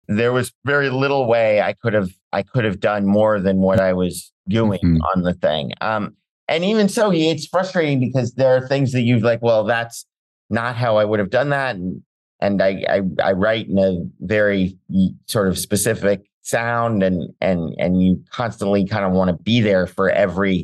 there 0.08 0.34
was 0.34 0.52
very 0.66 0.90
little 0.90 1.28
way 1.28 1.62
I 1.62 1.74
could 1.74 1.94
have 1.94 2.10
I 2.34 2.42
could 2.42 2.66
have 2.66 2.80
done 2.80 3.06
more 3.06 3.40
than 3.40 3.58
what 3.60 3.80
I 3.80 3.94
was 3.94 4.32
doing 4.50 4.80
Mhm. 4.84 5.00
on 5.16 5.22
the 5.24 5.34
thing. 5.34 5.72
Um, 5.82 6.16
and 6.48 6.64
even 6.64 6.90
so, 6.90 7.12
it's 7.12 7.48
frustrating 7.48 8.00
because 8.00 8.34
there 8.34 8.56
are 8.56 8.68
things 8.68 8.92
that 8.92 9.02
you've 9.02 9.24
like, 9.24 9.42
well, 9.42 9.64
that's 9.64 10.06
not 10.50 10.76
how 10.76 10.98
I 10.98 11.06
would 11.06 11.20
have 11.20 11.30
done 11.30 11.50
that, 11.50 11.76
and 11.76 12.02
and 12.40 12.62
I 12.62 12.86
I, 12.88 13.02
I 13.24 13.32
write 13.32 13.68
in 13.68 13.80
a 13.80 13.98
very 14.20 14.78
sort 15.26 15.48
of 15.48 15.58
specific 15.58 16.26
sound, 16.42 17.02
and 17.04 17.34
and 17.42 17.74
and 17.80 18.02
you 18.02 18.24
constantly 18.30 18.86
kind 18.86 19.06
of 19.06 19.12
want 19.12 19.30
to 19.30 19.44
be 19.44 19.62
there 19.62 19.88
for 19.88 20.10
every 20.10 20.64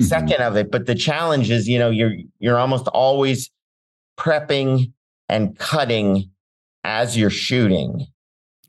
mm-hmm. 0.00 0.06
second 0.06 0.40
of 0.42 0.56
it. 0.56 0.70
But 0.70 0.86
the 0.86 0.94
challenge 0.94 1.50
is, 1.50 1.68
you 1.68 1.78
know, 1.78 1.90
you're 1.90 2.14
you're 2.38 2.58
almost 2.58 2.86
always 2.88 3.50
prepping 4.16 4.92
and 5.28 5.58
cutting 5.58 6.30
as 6.84 7.16
you're 7.16 7.30
shooting 7.30 8.06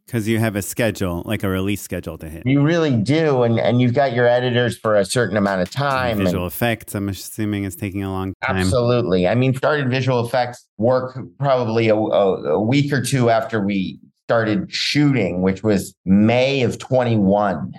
because 0.08 0.28
you 0.28 0.40
have 0.40 0.56
a 0.56 0.62
schedule, 0.62 1.22
like 1.26 1.44
a 1.44 1.50
release 1.50 1.82
schedule 1.82 2.18
to 2.18 2.30
hit. 2.30 2.44
You 2.46 2.62
really 2.62 2.96
do, 2.96 3.44
and 3.44 3.60
and 3.60 3.82
you've 3.82 3.94
got 3.94 4.14
your 4.14 4.26
editors 4.28 4.78
for 4.78 4.96
a 4.96 5.06
certain 5.06 5.38
amount 5.38 5.62
of 5.62 5.70
time. 5.70 6.18
visual 6.18 6.46
and, 6.46 6.52
effects, 6.52 6.96
I'm 6.96 7.10
assuming, 7.10 7.66
is 7.66 7.76
taking 7.76 8.04
a 8.04 8.12
long 8.12 8.34
time. 8.46 8.58
Absolutely. 8.58 9.28
I 9.28 9.36
mean, 9.36 9.54
started 9.54 9.90
visual 9.90 10.26
effects 10.26 10.66
work 10.78 11.20
probably 11.38 11.90
a, 11.90 11.96
a, 11.96 12.54
a 12.54 12.62
week 12.62 12.92
or 12.94 13.04
two 13.04 13.30
after 13.30 13.64
we 13.64 14.00
started 14.24 14.72
shooting, 14.72 15.42
which 15.42 15.62
was 15.62 15.94
May 16.06 16.64
of 16.64 16.80
21 16.80 17.74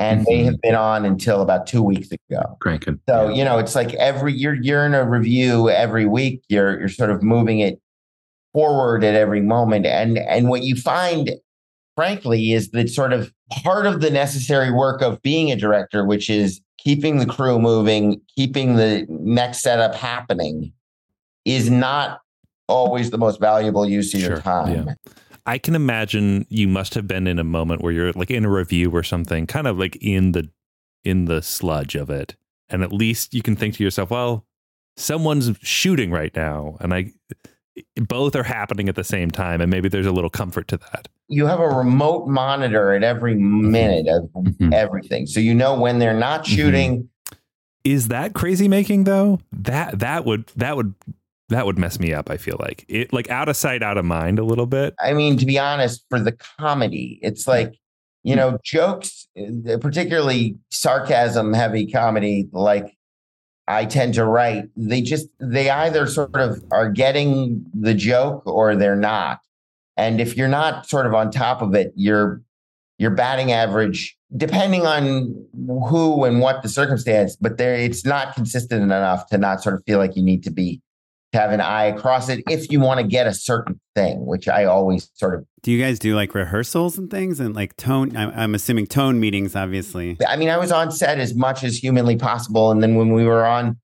and 0.00 0.20
mm-hmm. 0.20 0.30
they 0.30 0.44
have 0.44 0.60
been 0.62 0.74
on 0.74 1.04
until 1.04 1.42
about 1.42 1.66
two 1.66 1.82
weeks 1.82 2.08
ago. 2.10 2.56
Cranking. 2.60 2.98
So 3.08 3.28
you 3.28 3.44
know, 3.44 3.58
it's 3.58 3.76
like 3.76 3.94
every 3.94 4.32
you're 4.32 4.54
you're 4.54 4.84
in 4.86 4.94
a 4.94 5.08
review 5.08 5.70
every 5.70 6.06
week. 6.06 6.42
You're 6.48 6.80
you're 6.80 6.88
sort 6.88 7.10
of 7.10 7.22
moving 7.22 7.60
it 7.60 7.80
forward 8.52 9.04
at 9.04 9.14
every 9.14 9.42
moment, 9.42 9.86
and 9.86 10.18
and 10.18 10.48
what 10.48 10.64
you 10.64 10.74
find 10.74 11.30
frankly, 11.96 12.52
is 12.52 12.70
that 12.70 12.88
sort 12.90 13.12
of 13.12 13.32
part 13.62 13.86
of 13.86 14.00
the 14.00 14.10
necessary 14.10 14.70
work 14.70 15.02
of 15.02 15.20
being 15.22 15.50
a 15.50 15.56
director, 15.56 16.04
which 16.04 16.30
is 16.30 16.60
keeping 16.78 17.18
the 17.18 17.26
crew 17.26 17.58
moving, 17.58 18.20
keeping 18.36 18.76
the 18.76 19.06
next 19.08 19.60
setup 19.60 19.94
happening, 19.94 20.72
is 21.44 21.70
not 21.70 22.20
always 22.68 23.10
the 23.10 23.18
most 23.18 23.40
valuable 23.40 23.86
use 23.86 24.14
of 24.14 24.20
sure, 24.20 24.30
your 24.30 24.40
time. 24.40 24.86
Yeah. 24.86 24.94
I 25.46 25.58
can 25.58 25.74
imagine 25.74 26.46
you 26.48 26.68
must 26.68 26.94
have 26.94 27.06
been 27.06 27.26
in 27.26 27.38
a 27.38 27.44
moment 27.44 27.82
where 27.82 27.92
you're 27.92 28.12
like 28.12 28.30
in 28.30 28.44
a 28.44 28.50
review 28.50 28.90
or 28.90 29.02
something, 29.02 29.46
kind 29.46 29.66
of 29.66 29.78
like 29.78 29.96
in 29.96 30.32
the 30.32 30.48
in 31.04 31.24
the 31.24 31.42
sludge 31.42 31.94
of 31.94 32.10
it. 32.10 32.36
And 32.68 32.82
at 32.82 32.92
least 32.92 33.34
you 33.34 33.42
can 33.42 33.56
think 33.56 33.74
to 33.74 33.84
yourself, 33.84 34.10
well, 34.10 34.46
someone's 34.96 35.50
shooting 35.60 36.10
right 36.10 36.34
now. 36.36 36.76
And 36.80 36.94
I 36.94 37.12
both 37.96 38.34
are 38.34 38.42
happening 38.42 38.88
at 38.88 38.96
the 38.96 39.04
same 39.04 39.30
time 39.30 39.60
and 39.60 39.70
maybe 39.70 39.88
there's 39.88 40.06
a 40.06 40.12
little 40.12 40.30
comfort 40.30 40.68
to 40.68 40.76
that 40.76 41.08
you 41.28 41.46
have 41.46 41.60
a 41.60 41.68
remote 41.68 42.26
monitor 42.26 42.92
at 42.92 43.02
every 43.02 43.34
mm-hmm. 43.34 43.70
minute 43.70 44.06
of 44.08 44.24
mm-hmm. 44.30 44.72
everything 44.72 45.26
so 45.26 45.40
you 45.40 45.54
know 45.54 45.78
when 45.78 45.98
they're 45.98 46.14
not 46.14 46.44
mm-hmm. 46.44 46.56
shooting 46.56 46.98
mm-hmm. 47.02 47.38
is 47.84 48.08
that 48.08 48.34
crazy 48.34 48.68
making 48.68 49.04
though 49.04 49.38
that 49.52 49.98
that 49.98 50.24
would 50.24 50.46
that 50.56 50.76
would 50.76 50.94
that 51.48 51.66
would 51.66 51.78
mess 51.78 51.98
me 52.00 52.12
up 52.12 52.30
i 52.30 52.36
feel 52.36 52.56
like 52.58 52.84
it 52.88 53.12
like 53.12 53.30
out 53.30 53.48
of 53.48 53.56
sight 53.56 53.82
out 53.82 53.98
of 53.98 54.04
mind 54.04 54.38
a 54.38 54.44
little 54.44 54.66
bit 54.66 54.94
i 55.00 55.12
mean 55.12 55.36
to 55.36 55.46
be 55.46 55.58
honest 55.58 56.04
for 56.08 56.20
the 56.20 56.32
comedy 56.32 57.18
it's 57.22 57.46
like 57.46 57.74
you 58.22 58.34
know 58.34 58.58
jokes 58.64 59.28
uh, 59.38 59.76
particularly 59.78 60.56
sarcasm 60.70 61.52
heavy 61.52 61.86
comedy 61.86 62.48
like 62.52 62.96
I 63.70 63.84
tend 63.84 64.14
to 64.14 64.24
write, 64.24 64.64
they 64.76 65.00
just 65.00 65.28
they 65.38 65.70
either 65.70 66.06
sort 66.06 66.34
of 66.34 66.62
are 66.72 66.90
getting 66.90 67.64
the 67.72 67.94
joke 67.94 68.42
or 68.44 68.74
they're 68.74 68.96
not. 68.96 69.40
And 69.96 70.20
if 70.20 70.36
you're 70.36 70.48
not 70.48 70.88
sort 70.88 71.06
of 71.06 71.14
on 71.14 71.30
top 71.30 71.62
of 71.62 71.74
it, 71.74 71.92
your 71.94 72.42
your 72.98 73.10
batting 73.10 73.52
average, 73.52 74.16
depending 74.36 74.86
on 74.86 75.46
who 75.88 76.24
and 76.24 76.40
what 76.40 76.62
the 76.62 76.68
circumstance, 76.68 77.36
but 77.36 77.58
there 77.58 77.74
it's 77.74 78.04
not 78.04 78.34
consistent 78.34 78.82
enough 78.82 79.28
to 79.28 79.38
not 79.38 79.62
sort 79.62 79.76
of 79.76 79.84
feel 79.84 79.98
like 79.98 80.16
you 80.16 80.22
need 80.22 80.42
to 80.42 80.50
be 80.50 80.82
have 81.32 81.52
an 81.52 81.60
eye 81.60 81.84
across 81.84 82.28
it 82.28 82.42
if 82.48 82.70
you 82.72 82.80
want 82.80 83.00
to 83.00 83.06
get 83.06 83.26
a 83.26 83.34
certain 83.34 83.80
thing, 83.94 84.26
which 84.26 84.48
I 84.48 84.64
always 84.64 85.10
sort 85.14 85.34
of. 85.34 85.46
Do 85.62 85.70
you 85.70 85.80
guys 85.80 85.98
do 85.98 86.14
like 86.16 86.34
rehearsals 86.34 86.98
and 86.98 87.10
things 87.10 87.38
and 87.38 87.54
like 87.54 87.76
tone? 87.76 88.16
I'm 88.16 88.54
assuming 88.54 88.86
tone 88.86 89.20
meetings, 89.20 89.54
obviously. 89.54 90.16
I 90.26 90.36
mean, 90.36 90.48
I 90.48 90.56
was 90.56 90.72
on 90.72 90.90
set 90.90 91.18
as 91.18 91.34
much 91.34 91.62
as 91.62 91.78
humanly 91.78 92.16
possible. 92.16 92.70
And 92.70 92.82
then 92.82 92.96
when 92.96 93.12
we 93.12 93.24
were 93.24 93.46
on, 93.46 93.78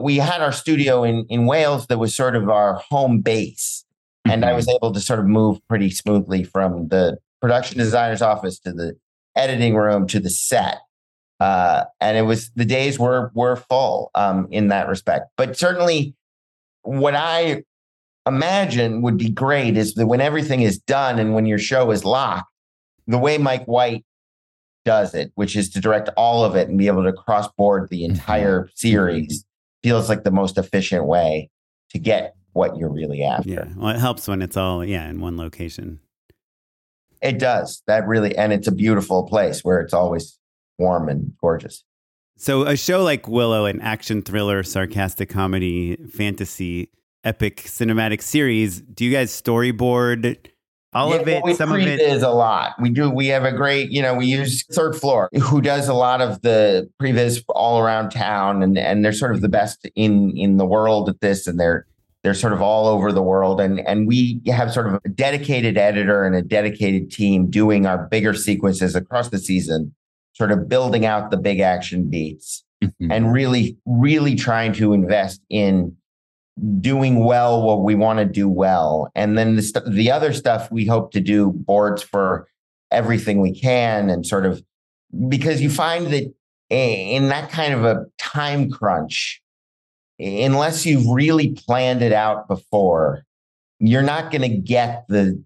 we 0.00 0.16
had 0.16 0.42
our 0.42 0.52
studio 0.52 1.04
in, 1.04 1.24
in 1.30 1.46
Wales 1.46 1.86
that 1.86 1.98
was 1.98 2.14
sort 2.14 2.36
of 2.36 2.50
our 2.50 2.74
home 2.74 3.20
base. 3.20 3.84
And 4.24 4.44
I 4.44 4.48
mm-hmm. 4.48 4.56
was 4.56 4.68
able 4.68 4.92
to 4.92 5.00
sort 5.00 5.20
of 5.20 5.26
move 5.26 5.58
pretty 5.68 5.90
smoothly 5.90 6.44
from 6.44 6.88
the 6.88 7.16
production 7.40 7.78
designer's 7.78 8.20
office 8.20 8.58
to 8.60 8.72
the 8.72 8.94
editing 9.36 9.74
room 9.74 10.06
to 10.08 10.20
the 10.20 10.28
set. 10.28 10.78
Uh, 11.40 11.84
and 12.00 12.18
it 12.18 12.22
was 12.22 12.50
the 12.56 12.64
days 12.64 12.98
were 12.98 13.30
were 13.32 13.56
full 13.56 14.10
um, 14.14 14.48
in 14.50 14.68
that 14.68 14.88
respect. 14.88 15.26
But 15.36 15.56
certainly, 15.56 16.14
what 16.88 17.14
I 17.14 17.64
imagine 18.26 19.02
would 19.02 19.18
be 19.18 19.28
great 19.28 19.76
is 19.76 19.94
that 19.94 20.06
when 20.06 20.22
everything 20.22 20.62
is 20.62 20.78
done 20.78 21.18
and 21.18 21.34
when 21.34 21.44
your 21.44 21.58
show 21.58 21.90
is 21.90 22.04
locked, 22.04 22.50
the 23.06 23.18
way 23.18 23.36
Mike 23.36 23.66
White 23.66 24.06
does 24.86 25.14
it, 25.14 25.30
which 25.34 25.54
is 25.54 25.68
to 25.70 25.80
direct 25.80 26.08
all 26.16 26.44
of 26.44 26.56
it 26.56 26.68
and 26.68 26.78
be 26.78 26.86
able 26.86 27.04
to 27.04 27.12
cross 27.12 27.46
board 27.58 27.90
the 27.90 28.02
mm-hmm. 28.02 28.12
entire 28.12 28.70
series, 28.74 29.44
feels 29.82 30.08
like 30.08 30.24
the 30.24 30.30
most 30.30 30.56
efficient 30.56 31.04
way 31.04 31.50
to 31.90 31.98
get 31.98 32.34
what 32.52 32.76
you're 32.78 32.92
really 32.92 33.22
after. 33.22 33.50
Yeah. 33.50 33.68
Well, 33.76 33.94
it 33.94 33.98
helps 33.98 34.26
when 34.26 34.40
it's 34.40 34.56
all, 34.56 34.82
yeah, 34.82 35.08
in 35.08 35.20
one 35.20 35.36
location. 35.36 36.00
It 37.20 37.38
does. 37.38 37.82
That 37.86 38.06
really, 38.06 38.34
and 38.36 38.52
it's 38.52 38.68
a 38.68 38.72
beautiful 38.72 39.24
place 39.24 39.62
where 39.62 39.80
it's 39.80 39.92
always 39.92 40.38
warm 40.78 41.08
and 41.08 41.34
gorgeous. 41.40 41.84
So, 42.40 42.62
a 42.62 42.76
show 42.76 43.02
like 43.02 43.26
Willow, 43.26 43.64
an 43.64 43.80
action 43.80 44.22
thriller, 44.22 44.62
sarcastic 44.62 45.28
comedy, 45.28 45.96
fantasy, 45.96 46.92
epic 47.24 47.64
cinematic 47.64 48.22
series, 48.22 48.80
do 48.80 49.04
you 49.04 49.10
guys 49.10 49.32
storyboard 49.32 50.36
all 50.92 51.10
yeah, 51.10 51.16
of 51.16 51.26
it? 51.26 51.56
Some 51.56 51.72
of 51.72 51.80
it 51.80 52.00
is 52.00 52.22
a 52.22 52.30
lot. 52.30 52.80
We 52.80 52.90
do. 52.90 53.10
We 53.10 53.26
have 53.26 53.42
a 53.42 53.50
great, 53.50 53.90
you 53.90 54.00
know, 54.00 54.14
we 54.14 54.26
use 54.26 54.64
Third 54.66 54.94
Floor, 54.94 55.28
who 55.42 55.60
does 55.60 55.88
a 55.88 55.94
lot 55.94 56.20
of 56.20 56.40
the 56.42 56.88
previs 57.02 57.42
all 57.48 57.80
around 57.80 58.10
town, 58.10 58.62
and 58.62 58.78
and 58.78 59.04
they're 59.04 59.12
sort 59.12 59.34
of 59.34 59.40
the 59.40 59.48
best 59.48 59.88
in 59.96 60.30
in 60.36 60.58
the 60.58 60.66
world 60.66 61.08
at 61.08 61.20
this, 61.20 61.48
and 61.48 61.58
they're 61.58 61.86
they're 62.22 62.34
sort 62.34 62.52
of 62.52 62.62
all 62.62 62.86
over 62.86 63.10
the 63.10 63.20
world, 63.20 63.60
and 63.60 63.80
and 63.80 64.06
we 64.06 64.40
have 64.46 64.72
sort 64.72 64.86
of 64.86 65.00
a 65.04 65.08
dedicated 65.08 65.76
editor 65.76 66.22
and 66.22 66.36
a 66.36 66.42
dedicated 66.42 67.10
team 67.10 67.50
doing 67.50 67.84
our 67.84 68.06
bigger 68.06 68.32
sequences 68.32 68.94
across 68.94 69.30
the 69.30 69.40
season 69.40 69.92
sort 70.38 70.52
of 70.52 70.68
building 70.68 71.04
out 71.04 71.32
the 71.32 71.36
big 71.36 71.58
action 71.58 72.08
beats 72.08 72.64
mm-hmm. 72.82 73.10
and 73.10 73.32
really, 73.32 73.76
really 73.84 74.36
trying 74.36 74.72
to 74.72 74.92
invest 74.92 75.42
in 75.50 75.96
doing 76.80 77.24
well 77.24 77.62
what 77.62 77.82
we 77.82 77.96
want 77.96 78.20
to 78.20 78.24
do 78.24 78.48
well. 78.48 79.10
And 79.16 79.36
then 79.36 79.56
the, 79.56 79.62
st- 79.62 79.92
the 79.92 80.12
other 80.12 80.32
stuff 80.32 80.70
we 80.70 80.86
hope 80.86 81.10
to 81.12 81.20
do 81.20 81.50
boards 81.50 82.02
for 82.02 82.48
everything 82.92 83.40
we 83.40 83.58
can 83.58 84.08
and 84.08 84.24
sort 84.24 84.46
of 84.46 84.62
because 85.28 85.60
you 85.60 85.70
find 85.70 86.06
that 86.08 86.32
in 86.70 87.28
that 87.28 87.50
kind 87.50 87.74
of 87.74 87.84
a 87.84 88.06
time 88.18 88.70
crunch, 88.70 89.42
unless 90.20 90.86
you've 90.86 91.06
really 91.08 91.50
planned 91.54 92.02
it 92.02 92.12
out 92.12 92.46
before, 92.46 93.24
you're 93.80 94.02
not 94.02 94.30
going 94.30 94.42
to 94.42 94.56
get 94.56 95.04
the 95.08 95.42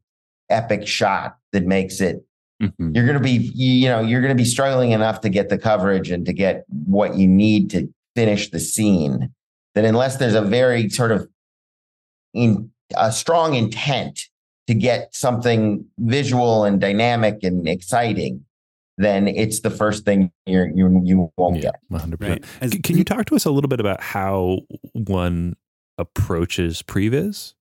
epic 0.50 0.86
shot 0.86 1.36
that 1.52 1.64
makes 1.64 2.00
it 2.00 2.26
Mm-hmm. 2.62 2.94
You're 2.94 3.06
going 3.06 3.18
to 3.18 3.22
be, 3.22 3.50
you 3.54 3.88
know, 3.88 4.00
you're 4.00 4.20
going 4.20 4.36
to 4.36 4.40
be 4.40 4.48
struggling 4.48 4.92
enough 4.92 5.20
to 5.22 5.28
get 5.28 5.48
the 5.48 5.58
coverage 5.58 6.10
and 6.10 6.24
to 6.26 6.32
get 6.32 6.64
what 6.68 7.16
you 7.16 7.26
need 7.26 7.70
to 7.70 7.92
finish 8.14 8.50
the 8.50 8.60
scene. 8.60 9.32
That 9.74 9.84
unless 9.84 10.18
there's 10.18 10.34
a 10.34 10.42
very 10.42 10.88
sort 10.88 11.12
of 11.12 11.28
in 12.34 12.70
a 12.96 13.10
strong 13.10 13.54
intent 13.54 14.28
to 14.66 14.74
get 14.74 15.14
something 15.14 15.86
visual 15.98 16.64
and 16.64 16.80
dynamic 16.80 17.42
and 17.42 17.66
exciting, 17.68 18.44
then 18.98 19.26
it's 19.26 19.60
the 19.60 19.70
first 19.70 20.04
thing 20.04 20.30
you're, 20.46 20.68
you 20.68 21.00
you 21.04 21.32
won't 21.36 21.56
yeah, 21.56 21.70
get. 21.90 22.00
100%. 22.00 22.28
Right. 22.28 22.44
As, 22.60 22.72
Can 22.84 22.96
you 22.96 23.04
talk 23.04 23.26
to 23.26 23.34
us 23.34 23.44
a 23.44 23.50
little 23.50 23.68
bit 23.68 23.80
about 23.80 24.00
how 24.00 24.60
one 24.92 25.56
approaches 25.98 26.82
previs? 26.82 27.54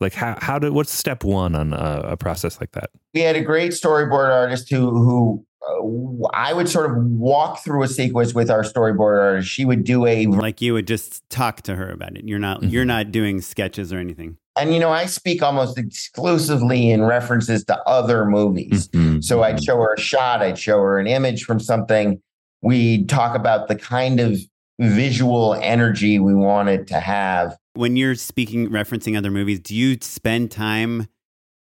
Like 0.00 0.14
how 0.14 0.36
how 0.40 0.58
did 0.58 0.72
what's 0.72 0.92
step 0.92 1.24
one 1.24 1.54
on 1.54 1.72
a, 1.72 2.00
a 2.04 2.16
process 2.16 2.60
like 2.60 2.72
that? 2.72 2.90
We 3.12 3.20
had 3.20 3.36
a 3.36 3.42
great 3.42 3.72
storyboard 3.72 4.30
artist 4.30 4.70
who 4.70 4.90
who 4.90 5.46
uh, 5.68 6.28
I 6.32 6.54
would 6.54 6.68
sort 6.68 6.90
of 6.90 6.96
walk 6.96 7.62
through 7.62 7.82
a 7.82 7.88
sequence 7.88 8.34
with 8.34 8.50
our 8.50 8.62
storyboard 8.62 9.20
artist. 9.20 9.48
She 9.48 9.66
would 9.66 9.84
do 9.84 10.06
a 10.06 10.26
like 10.26 10.62
you 10.62 10.72
would 10.72 10.86
just 10.86 11.28
talk 11.28 11.62
to 11.62 11.76
her 11.76 11.90
about 11.90 12.16
it. 12.16 12.24
You're 12.26 12.38
not 12.38 12.60
mm-hmm. 12.60 12.70
you're 12.70 12.86
not 12.86 13.12
doing 13.12 13.42
sketches 13.42 13.92
or 13.92 13.98
anything. 13.98 14.38
And 14.56 14.72
you 14.72 14.80
know, 14.80 14.90
I 14.90 15.06
speak 15.06 15.42
almost 15.42 15.78
exclusively 15.78 16.90
in 16.90 17.02
references 17.02 17.64
to 17.66 17.78
other 17.82 18.24
movies. 18.24 18.88
Mm-hmm. 18.88 19.20
So 19.20 19.42
I'd 19.42 19.56
mm-hmm. 19.56 19.64
show 19.64 19.76
her 19.76 19.94
a 19.94 20.00
shot, 20.00 20.42
I'd 20.42 20.58
show 20.58 20.78
her 20.80 20.98
an 20.98 21.06
image 21.06 21.44
from 21.44 21.60
something. 21.60 22.20
We'd 22.62 23.08
talk 23.08 23.36
about 23.36 23.68
the 23.68 23.76
kind 23.76 24.18
of 24.18 24.38
visual 24.78 25.54
energy 25.54 26.18
we 26.18 26.34
wanted 26.34 26.86
to 26.88 27.00
have 27.00 27.56
when 27.74 27.96
you're 27.96 28.14
speaking 28.14 28.68
referencing 28.68 29.16
other 29.16 29.30
movies 29.30 29.60
do 29.60 29.74
you 29.76 29.96
spend 30.00 30.50
time 30.50 31.06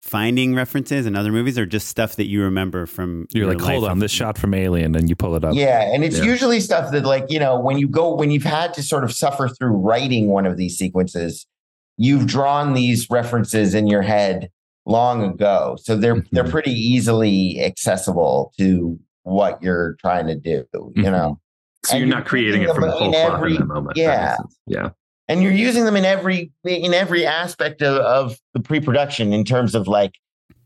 finding 0.02 0.56
references 0.56 1.06
in 1.06 1.16
other 1.18 1.32
movies 1.34 1.58
or 1.58 1.66
just 1.66 1.88
stuff 1.90 2.16
that 2.16 2.28
you 2.28 2.42
remember 2.42 2.86
from 2.86 3.28
You're 3.34 3.46
your 3.46 3.54
like, 3.56 3.62
hold 3.62 3.84
life 3.84 3.92
on, 3.92 3.98
of- 3.98 4.02
this 4.02 4.12
shot 4.12 4.38
from 4.38 4.54
Alien, 4.54 4.96
and 4.96 5.10
you 5.10 5.18
pull 5.18 5.36
it 5.36 5.44
up. 5.44 5.54
Yeah, 5.54 5.82
and 5.94 6.02
it's 6.04 6.20
Yeah. 6.20 6.24
usually 6.24 6.62
stuff 6.62 6.92
that 6.94 7.04
like, 7.04 7.26
you 7.30 7.40
know, 7.40 7.60
when 7.60 7.78
you 7.78 7.90
go 7.90 8.16
when 8.16 8.32
you've 8.32 8.44
had 8.44 8.74
to 8.76 8.84
sort 8.84 9.04
of 9.04 9.12
suffer 9.12 9.50
through 9.50 9.72
writing 9.76 10.30
one 10.30 10.46
of 10.46 10.56
these 10.56 10.78
sequences, 10.78 11.46
you've 11.98 12.26
drawn 12.26 12.74
these 12.74 13.10
references 13.10 13.74
in 13.74 13.88
your 13.88 14.02
head 14.02 14.50
long 14.86 15.24
ago. 15.24 15.76
So 15.82 15.98
they're 15.98 16.24
they're 16.32 16.46
Mhm. 16.46 16.52
pretty 16.52 16.72
easily 16.72 17.60
accessible 17.62 18.54
to 18.58 18.98
what 19.24 19.62
you're 19.62 19.98
trying 20.00 20.28
to 20.28 20.36
do, 20.36 20.64
you 20.96 21.04
Mhm. 21.04 21.12
know. 21.12 21.40
So 21.86 21.94
And 21.96 22.00
you're 22.00 22.08
you're 22.08 22.16
not 22.18 22.26
creating 22.26 22.62
it 22.62 22.74
from 22.74 22.84
them 22.84 22.92
whole 22.92 23.08
in 23.08 23.12
cloth 23.12 23.34
every- 23.34 23.56
in 23.56 23.60
that 23.60 23.66
moment. 23.68 23.98
Yeah. 23.98 24.38
Yeah. 24.68 24.90
And 25.28 25.42
you're 25.42 25.52
mm-hmm. 25.52 25.60
using 25.60 25.86
them 25.86 25.96
in 25.96 26.06
every 26.06 26.52
in 26.64 26.94
every 26.94 27.26
aspect 27.26 27.82
of, 27.82 27.98
of 27.98 28.38
the 28.54 28.60
pre-production 28.60 29.34
in 29.34 29.44
terms 29.44 29.76
of 29.76 29.88
like 29.88 30.14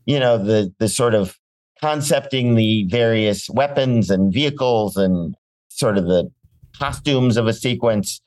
you 0.06 0.18
know 0.18 0.38
the 0.38 0.72
the 0.78 0.88
sort 0.88 1.14
of 1.14 1.36
concepting 1.80 2.54
the 2.54 2.84
various 2.88 3.50
weapons 3.50 4.08
and 4.08 4.32
vehicles 4.32 4.96
and 4.96 5.34
sort 5.68 5.98
of 5.98 6.06
the 6.06 6.30
costumes 6.78 7.36
of 7.36 7.46
a 7.46 7.52
sequence 7.52 8.20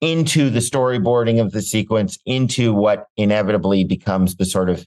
into 0.00 0.50
the 0.50 0.58
storyboarding 0.58 1.40
of 1.40 1.52
the 1.52 1.62
sequence 1.62 2.18
into 2.26 2.72
what 2.72 3.06
inevitably 3.16 3.84
becomes 3.84 4.36
the 4.36 4.44
sort 4.44 4.68
of 4.68 4.86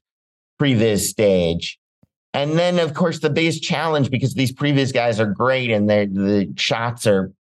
previs 0.60 1.08
stage. 1.08 1.80
And 2.34 2.58
then 2.58 2.80
of 2.80 2.94
course 2.94 3.20
the 3.20 3.30
biggest 3.30 3.64
challenge 3.64 4.10
because 4.10 4.34
these 4.34 4.52
previs 4.52 4.94
guys 4.94 5.20
are 5.20 5.26
great 5.26 5.72
and 5.72 5.90
the 5.90 6.52
shots 6.58 7.08
are 7.08 7.32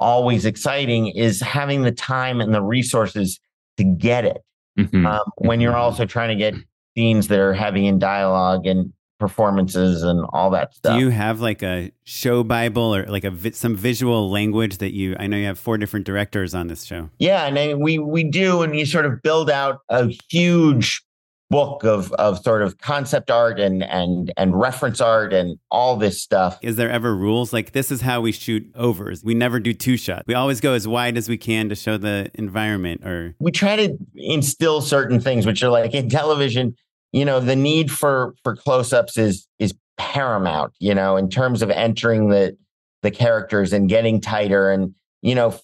always 0.00 0.44
exciting 0.44 1.08
is 1.08 1.40
having 1.40 1.82
the 1.82 1.92
time 1.92 2.40
and 2.40 2.52
the 2.54 2.62
resources 2.62 3.38
to 3.78 3.84
get 3.84 4.24
it 4.24 4.38
Mhm. 4.78 5.06
um, 5.06 5.20
when 5.38 5.60
you're 5.60 5.76
also 5.76 6.04
trying 6.04 6.28
to 6.28 6.36
get 6.36 6.54
scenes 6.96 7.28
that 7.28 7.38
are 7.38 7.52
heavy 7.54 7.86
in 7.86 7.98
dialogue 7.98 8.66
and 8.66 8.92
performances 9.18 10.02
and 10.02 10.26
all 10.34 10.50
that 10.50 10.74
stuff. 10.74 10.94
Do 10.98 11.00
you 11.04 11.08
have 11.10 11.40
like 11.40 11.62
a 11.62 11.90
show 12.04 12.44
bible 12.44 12.94
or 12.94 13.06
like 13.06 13.24
a 13.24 13.30
vi- 13.30 13.52
some 13.52 13.74
visual 13.74 14.30
language 14.30 14.76
that 14.78 14.92
you? 14.92 15.16
I 15.18 15.26
know 15.26 15.38
you 15.38 15.46
have 15.46 15.58
four 15.58 15.78
different 15.78 16.04
directors 16.04 16.54
on 16.54 16.66
this 16.68 16.84
show. 16.84 17.08
yeah, 17.18 17.46
and 17.46 17.58
I, 17.58 17.72
we 17.74 17.98
we 17.98 18.24
do, 18.24 18.60
and 18.62 18.78
you 18.78 18.84
sort 18.84 19.06
of 19.06 19.22
build 19.22 19.48
out 19.50 19.78
a 19.88 20.08
huge 20.30 21.02
book 21.48 21.84
of 21.84 22.12
of 22.14 22.42
sort 22.42 22.62
of 22.62 22.78
concept 22.78 23.30
art 23.30 23.60
and 23.60 23.82
and 23.84 24.32
and 24.36 24.58
reference 24.58 25.00
art 25.00 25.32
and 25.32 25.58
all 25.70 25.96
this 25.96 26.20
stuff. 26.22 26.58
Is 26.62 26.76
there 26.76 26.90
ever 26.90 27.14
rules 27.14 27.52
like 27.52 27.72
this 27.72 27.90
is 27.90 28.00
how 28.00 28.20
we 28.20 28.32
shoot 28.32 28.70
overs? 28.74 29.22
We 29.24 29.34
never 29.34 29.60
do 29.60 29.72
two 29.72 29.96
shots. 29.96 30.24
We 30.26 30.34
always 30.34 30.60
go 30.60 30.74
as 30.74 30.88
wide 30.88 31.16
as 31.16 31.28
we 31.28 31.36
can 31.38 31.68
to 31.68 31.74
show 31.74 31.96
the 31.96 32.30
environment. 32.34 33.04
Or 33.04 33.34
we 33.38 33.52
try 33.52 33.76
to 33.76 33.96
instill 34.14 34.80
certain 34.80 35.20
things 35.20 35.46
which 35.46 35.62
are 35.62 35.70
like 35.70 35.94
in 35.94 36.08
television 36.08 36.74
you 37.12 37.24
know 37.24 37.40
the 37.40 37.56
need 37.56 37.90
for 37.90 38.34
for 38.42 38.54
close-ups 38.54 39.16
is 39.16 39.48
is 39.58 39.74
paramount 39.96 40.72
you 40.78 40.94
know 40.94 41.16
in 41.16 41.30
terms 41.30 41.62
of 41.62 41.70
entering 41.70 42.28
the 42.28 42.56
the 43.02 43.10
characters 43.10 43.72
and 43.72 43.88
getting 43.88 44.20
tighter 44.20 44.70
and 44.70 44.94
you 45.22 45.34
know 45.34 45.58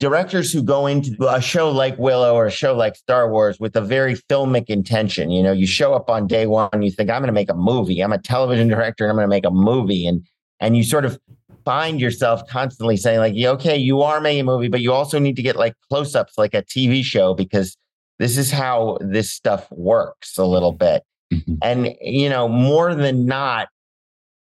directors 0.00 0.52
who 0.52 0.62
go 0.62 0.86
into 0.86 1.16
a 1.28 1.40
show 1.40 1.70
like 1.70 1.98
willow 1.98 2.34
or 2.34 2.46
a 2.46 2.50
show 2.50 2.74
like 2.74 2.94
star 2.96 3.30
wars 3.30 3.58
with 3.58 3.74
a 3.76 3.80
very 3.80 4.14
filmic 4.14 4.66
intention 4.66 5.30
you 5.30 5.42
know 5.42 5.52
you 5.52 5.66
show 5.66 5.92
up 5.94 6.08
on 6.08 6.26
day 6.26 6.46
one 6.46 6.68
and 6.72 6.84
you 6.84 6.90
think 6.90 7.10
i'm 7.10 7.20
going 7.20 7.26
to 7.28 7.32
make 7.32 7.50
a 7.50 7.54
movie 7.54 8.00
i'm 8.00 8.12
a 8.12 8.18
television 8.18 8.68
director 8.68 9.04
and 9.04 9.10
i'm 9.10 9.16
going 9.16 9.24
to 9.24 9.28
make 9.28 9.44
a 9.44 9.50
movie 9.50 10.06
and 10.06 10.24
and 10.60 10.76
you 10.76 10.84
sort 10.84 11.04
of 11.04 11.18
find 11.64 12.00
yourself 12.00 12.46
constantly 12.48 12.96
saying 12.96 13.18
like 13.18 13.34
yeah, 13.34 13.50
okay 13.50 13.76
you 13.76 14.00
are 14.00 14.20
making 14.20 14.40
a 14.40 14.44
movie 14.44 14.68
but 14.68 14.80
you 14.80 14.92
also 14.92 15.18
need 15.18 15.36
to 15.36 15.42
get 15.42 15.56
like 15.56 15.74
close-ups 15.88 16.34
like 16.38 16.54
a 16.54 16.62
tv 16.62 17.02
show 17.02 17.34
because 17.34 17.76
this 18.18 18.36
is 18.38 18.50
how 18.50 18.98
this 19.00 19.32
stuff 19.32 19.66
works 19.72 20.38
a 20.38 20.44
little 20.44 20.72
bit 20.72 21.02
Mhm. 21.32 21.58
and 21.62 21.94
you 22.00 22.28
know 22.30 22.48
more 22.48 22.94
than 22.94 23.26
not 23.26 23.68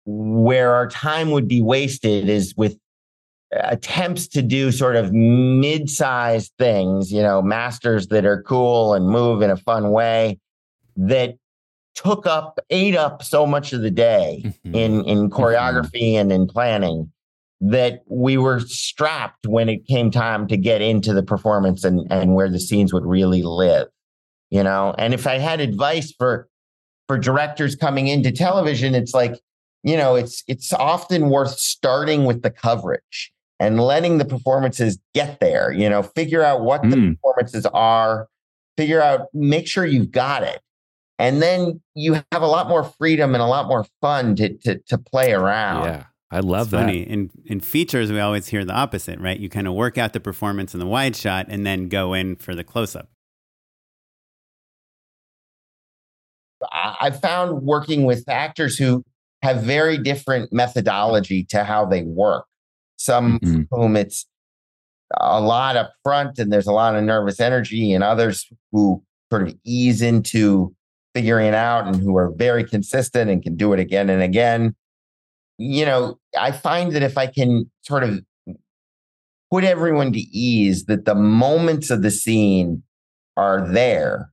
where 0.04 0.74
our 0.74 0.86
time 0.88 1.30
would 1.30 1.48
be 1.48 1.62
wasted 1.62 2.28
is 2.28 2.54
with 2.58 2.76
attempts 3.62 4.26
to 4.28 4.42
do 4.42 4.72
sort 4.72 4.96
of 4.96 5.12
mid-sized 5.12 6.52
things 6.58 7.12
you 7.12 7.22
know 7.22 7.40
masters 7.42 8.08
that 8.08 8.24
are 8.24 8.42
cool 8.42 8.94
and 8.94 9.08
move 9.08 9.42
in 9.42 9.50
a 9.50 9.56
fun 9.56 9.90
way 9.90 10.38
that 10.96 11.34
took 11.94 12.26
up 12.26 12.58
ate 12.70 12.96
up 12.96 13.22
so 13.22 13.46
much 13.46 13.72
of 13.72 13.80
the 13.82 13.90
day 13.90 14.42
Mhm. 14.66 14.74
in 14.74 15.04
in 15.04 15.30
choreography 15.30 16.14
and 16.14 16.32
in 16.32 16.46
planning 16.46 17.10
that 17.60 18.00
we 18.08 18.36
were 18.36 18.60
strapped 18.60 19.46
when 19.46 19.68
it 19.68 19.86
came 19.86 20.10
time 20.10 20.46
to 20.48 20.56
get 20.56 20.82
into 20.82 21.12
the 21.14 21.22
performance 21.22 21.84
and 21.84 22.06
and 22.10 22.34
where 22.34 22.50
the 22.50 22.60
scenes 22.60 22.92
would 22.92 23.04
really 23.06 23.42
live 23.42 23.88
you 24.50 24.62
know? 24.62 24.94
And 24.98 25.14
if 25.14 25.26
i 25.26 25.38
had 25.38 25.60
advice 25.60 26.12
for 26.18 26.48
for 27.08 27.18
directors 27.18 27.76
coming 27.76 28.06
into 28.08 28.30
television 28.32 28.94
it's 28.94 29.14
like 29.14 29.38
you 29.82 29.96
know 29.96 30.14
it's 30.16 30.42
it's 30.48 30.72
often 30.72 31.28
worth 31.30 31.58
starting 31.58 32.24
with 32.24 32.42
the 32.42 32.50
coverage 32.50 33.32
and 33.60 33.80
letting 33.80 34.18
the 34.18 34.24
performances 34.24 34.98
get 35.14 35.38
there 35.40 35.72
you 35.72 35.88
know 35.88 36.02
figure 36.02 36.42
out 36.42 36.62
what 36.62 36.82
the 36.82 36.96
Mm. 36.96 37.16
performances 37.16 37.66
are 37.66 38.28
figure 38.76 39.00
out 39.00 39.28
make 39.32 39.66
sure 39.68 39.84
you've 39.84 40.10
got 40.10 40.42
it 40.42 40.60
and 41.18 41.40
then 41.40 41.80
you 41.94 42.14
have 42.32 42.42
a 42.42 42.46
lot 42.46 42.68
more 42.68 42.82
freedom 42.82 43.34
and 43.34 43.42
a 43.42 43.46
lot 43.46 43.68
more 43.68 43.86
fun 44.00 44.34
to 44.36 44.56
to, 44.58 44.78
to 44.88 44.98
play 44.98 45.32
around 45.32 45.84
Yeah, 45.84 46.04
I 46.30 46.40
love 46.40 46.62
it's 46.62 46.70
that. 46.72 46.78
funny 46.80 47.02
in 47.02 47.30
in 47.46 47.60
features 47.60 48.10
we 48.10 48.18
always 48.18 48.48
hear 48.48 48.64
the 48.64 48.72
opposite, 48.72 49.20
right? 49.20 49.38
You 49.38 49.48
kind 49.48 49.68
of 49.68 49.74
work 49.74 49.96
out 49.98 50.12
the 50.12 50.20
performance 50.20 50.74
in 50.74 50.80
the 50.80 50.86
wide 50.86 51.14
shot 51.14 51.46
and 51.48 51.64
then 51.64 51.88
go 51.88 52.12
in 52.14 52.34
for 52.36 52.54
the 52.56 52.64
close 52.64 52.96
up. 52.96 53.08
I 56.72 56.96
I 57.00 57.10
found 57.10 57.62
working 57.62 58.04
with 58.04 58.28
actors 58.28 58.76
who 58.76 59.04
have 59.42 59.62
very 59.62 59.98
different 59.98 60.52
methodology 60.52 61.44
to 61.50 61.64
how 61.64 61.84
they 61.84 62.02
work. 62.02 62.46
Some 63.04 63.38
Mhm. 63.40 63.68
whom 63.70 63.96
it's 63.96 64.26
a 65.20 65.38
lot 65.40 65.76
up 65.76 65.92
front 66.02 66.38
and 66.38 66.50
there's 66.50 66.66
a 66.66 66.72
lot 66.72 66.96
of 66.96 67.04
nervous 67.04 67.38
energy, 67.38 67.92
and 67.92 68.02
others 68.02 68.50
who 68.72 69.02
sort 69.30 69.46
of 69.46 69.54
ease 69.64 70.00
into 70.00 70.74
figuring 71.14 71.46
it 71.48 71.54
out 71.54 71.86
and 71.86 71.96
who 71.96 72.16
are 72.16 72.32
very 72.32 72.64
consistent 72.64 73.30
and 73.30 73.42
can 73.42 73.56
do 73.56 73.72
it 73.74 73.78
again 73.78 74.08
and 74.08 74.22
again. 74.22 74.74
You 75.58 75.84
know, 75.84 76.18
I 76.38 76.50
find 76.50 76.92
that 76.92 77.02
if 77.02 77.16
I 77.18 77.26
can 77.26 77.70
sort 77.82 78.02
of 78.04 78.20
put 79.50 79.64
everyone 79.64 80.12
to 80.12 80.18
ease, 80.20 80.86
that 80.86 81.04
the 81.04 81.14
moments 81.14 81.90
of 81.90 82.02
the 82.02 82.10
scene 82.10 82.82
are 83.36 83.68
there 83.72 84.30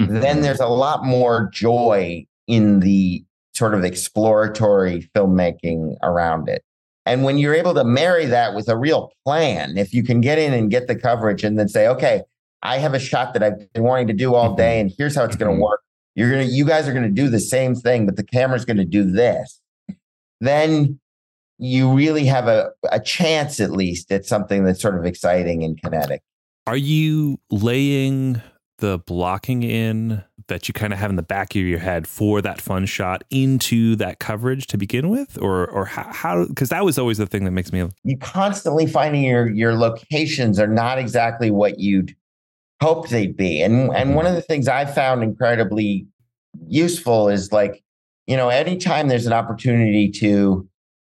Mm-hmm. 0.00 0.20
then 0.20 0.42
there's 0.42 0.60
a 0.60 0.68
lot 0.68 1.04
more 1.04 1.50
joy 1.52 2.24
in 2.46 2.78
the 2.78 3.24
sort 3.52 3.74
of 3.74 3.82
exploratory 3.84 5.10
filmmaking 5.12 5.96
around 6.04 6.48
it. 6.48 6.62
And 7.08 7.24
when 7.24 7.38
you're 7.38 7.54
able 7.54 7.72
to 7.72 7.84
marry 7.84 8.26
that 8.26 8.54
with 8.54 8.68
a 8.68 8.76
real 8.76 9.12
plan, 9.24 9.78
if 9.78 9.94
you 9.94 10.02
can 10.02 10.20
get 10.20 10.38
in 10.38 10.52
and 10.52 10.70
get 10.70 10.88
the 10.88 10.94
coverage 10.94 11.42
and 11.42 11.58
then 11.58 11.66
say, 11.66 11.88
okay, 11.88 12.20
I 12.62 12.76
have 12.76 12.92
a 12.92 12.98
shot 12.98 13.32
that 13.32 13.42
I've 13.42 13.72
been 13.72 13.82
wanting 13.82 14.08
to 14.08 14.12
do 14.12 14.34
all 14.34 14.48
mm-hmm. 14.48 14.56
day, 14.56 14.78
and 14.78 14.92
here's 14.96 15.14
how 15.14 15.24
it's 15.24 15.34
going 15.34 15.50
to 15.50 15.54
mm-hmm. 15.54 15.62
work. 15.62 15.80
You're 16.14 16.30
gonna, 16.30 16.42
you 16.42 16.66
guys 16.66 16.86
are 16.86 16.92
going 16.92 17.04
to 17.04 17.10
do 17.10 17.30
the 17.30 17.40
same 17.40 17.74
thing, 17.74 18.04
but 18.04 18.16
the 18.16 18.24
camera's 18.24 18.66
going 18.66 18.76
to 18.76 18.84
do 18.84 19.10
this. 19.10 19.58
Then 20.42 21.00
you 21.58 21.90
really 21.90 22.26
have 22.26 22.46
a, 22.46 22.72
a 22.92 23.00
chance, 23.00 23.58
at 23.58 23.70
least, 23.70 24.12
at 24.12 24.26
something 24.26 24.64
that's 24.64 24.82
sort 24.82 24.98
of 24.98 25.06
exciting 25.06 25.64
and 25.64 25.80
kinetic. 25.80 26.20
Are 26.66 26.76
you 26.76 27.40
laying 27.50 28.42
the 28.78 28.98
blocking 28.98 29.62
in 29.62 30.24
that 30.48 30.66
you 30.68 30.74
kind 30.74 30.92
of 30.92 30.98
have 30.98 31.10
in 31.10 31.16
the 31.16 31.22
back 31.22 31.54
of 31.54 31.62
your 31.62 31.78
head 31.78 32.06
for 32.06 32.42
that 32.42 32.60
fun 32.60 32.84
shot 32.86 33.22
into 33.30 33.94
that 33.96 34.18
coverage 34.18 34.66
to 34.68 34.76
begin 34.78 35.08
with, 35.08 35.38
or 35.40 35.66
or 35.68 35.84
how? 35.84 36.10
how 36.12 36.44
because 36.46 36.68
that 36.70 36.84
was 36.84 36.98
always 36.98 37.18
the 37.18 37.26
thing 37.26 37.44
that 37.44 37.52
makes 37.52 37.72
me. 37.72 37.88
you 38.04 38.16
constantly 38.18 38.86
finding 38.86 39.22
your 39.22 39.48
your 39.50 39.74
locations 39.74 40.58
are 40.58 40.66
not 40.66 40.98
exactly 40.98 41.50
what 41.50 41.78
you'd 41.78 42.14
hoped 42.82 43.10
they'd 43.10 43.36
be. 43.36 43.62
And 43.62 43.94
and 43.94 44.14
one 44.14 44.26
of 44.26 44.34
the 44.34 44.42
things 44.42 44.68
I 44.68 44.84
found 44.84 45.22
incredibly 45.22 46.06
useful 46.66 47.28
is 47.28 47.52
like, 47.52 47.82
you 48.26 48.36
know, 48.36 48.48
anytime 48.48 49.08
there's 49.08 49.26
an 49.26 49.32
opportunity 49.32 50.10
to 50.12 50.68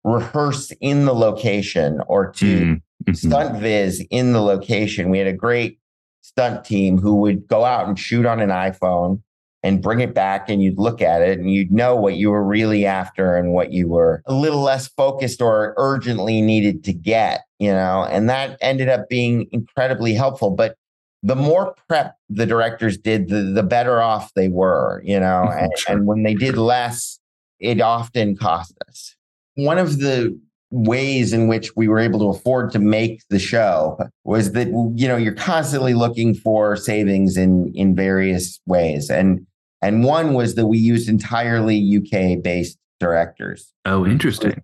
rehearse 0.04 0.70
in 0.80 1.04
the 1.06 1.14
location 1.14 2.00
or 2.08 2.30
to 2.32 2.44
Mm. 2.46 2.80
Mhm. 3.06 3.16
stunt 3.16 3.58
viz 3.60 4.04
in 4.10 4.32
the 4.32 4.40
location. 4.40 5.10
We 5.10 5.18
had 5.18 5.26
a 5.26 5.32
great 5.32 5.78
stunt 6.24 6.64
team 6.64 6.96
who 6.96 7.16
would 7.16 7.46
go 7.46 7.66
out 7.66 7.86
and 7.86 7.98
shoot 7.98 8.24
on 8.24 8.40
an 8.40 8.48
iPhone 8.48 9.20
and 9.62 9.82
bring 9.82 10.00
it 10.00 10.14
back 10.14 10.48
and 10.48 10.62
you'd 10.62 10.78
look 10.78 11.02
at 11.02 11.20
it 11.20 11.38
and 11.38 11.50
you'd 11.50 11.70
know 11.70 11.94
what 11.94 12.16
you 12.16 12.30
were 12.30 12.42
really 12.42 12.86
after 12.86 13.36
and 13.36 13.52
what 13.52 13.72
you 13.72 13.88
were 13.88 14.22
a 14.24 14.32
little 14.32 14.60
less 14.60 14.88
focused 14.88 15.42
or 15.42 15.74
urgently 15.76 16.40
needed 16.40 16.82
to 16.84 16.94
get, 16.94 17.42
you 17.58 17.70
know, 17.70 18.06
and 18.10 18.28
that 18.30 18.56
ended 18.62 18.88
up 18.88 19.08
being 19.10 19.46
incredibly 19.52 20.14
helpful. 20.14 20.50
But 20.50 20.76
the 21.22 21.36
more 21.36 21.74
prep 21.88 22.16
the 22.30 22.46
directors 22.46 22.96
did, 22.96 23.28
the, 23.28 23.42
the 23.42 23.62
better 23.62 24.00
off 24.00 24.32
they 24.34 24.48
were, 24.48 25.02
you 25.04 25.20
know, 25.20 25.44
Mhm, 25.50 25.62
and, 25.62 25.72
and 25.88 26.06
when 26.06 26.22
they 26.22 26.34
did 26.34 26.56
less, 26.56 27.18
it 27.60 27.82
often 27.82 28.36
cost 28.36 28.74
us. 28.88 29.14
One 29.56 29.78
of 29.78 29.98
the 29.98 30.38
ways 30.74 31.32
in 31.32 31.46
which 31.46 31.74
we 31.76 31.86
were 31.86 32.00
able 32.00 32.18
to 32.18 32.28
afford 32.36 32.72
to 32.72 32.80
make 32.80 33.22
the 33.30 33.38
show 33.38 33.96
was 34.24 34.52
that 34.52 34.66
you 34.96 35.06
know 35.06 35.16
you're 35.16 35.32
constantly 35.34 35.94
looking 35.94 36.34
for 36.34 36.74
savings 36.76 37.36
in 37.36 37.70
in 37.76 37.94
various 37.94 38.60
ways 38.66 39.08
and 39.08 39.46
And 39.82 40.02
one 40.02 40.32
was 40.32 40.54
that 40.54 40.66
we 40.66 40.78
used 40.78 41.08
entirely 41.10 41.76
UK 41.98 42.42
based 42.42 42.78
directors. 43.00 43.70
Oh, 43.84 44.06
interesting. 44.06 44.62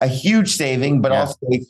A 0.00 0.08
huge 0.08 0.50
saving, 0.56 1.00
but 1.00 1.12
Yeah. 1.12 1.20
also 1.20 1.38
a 1.52 1.60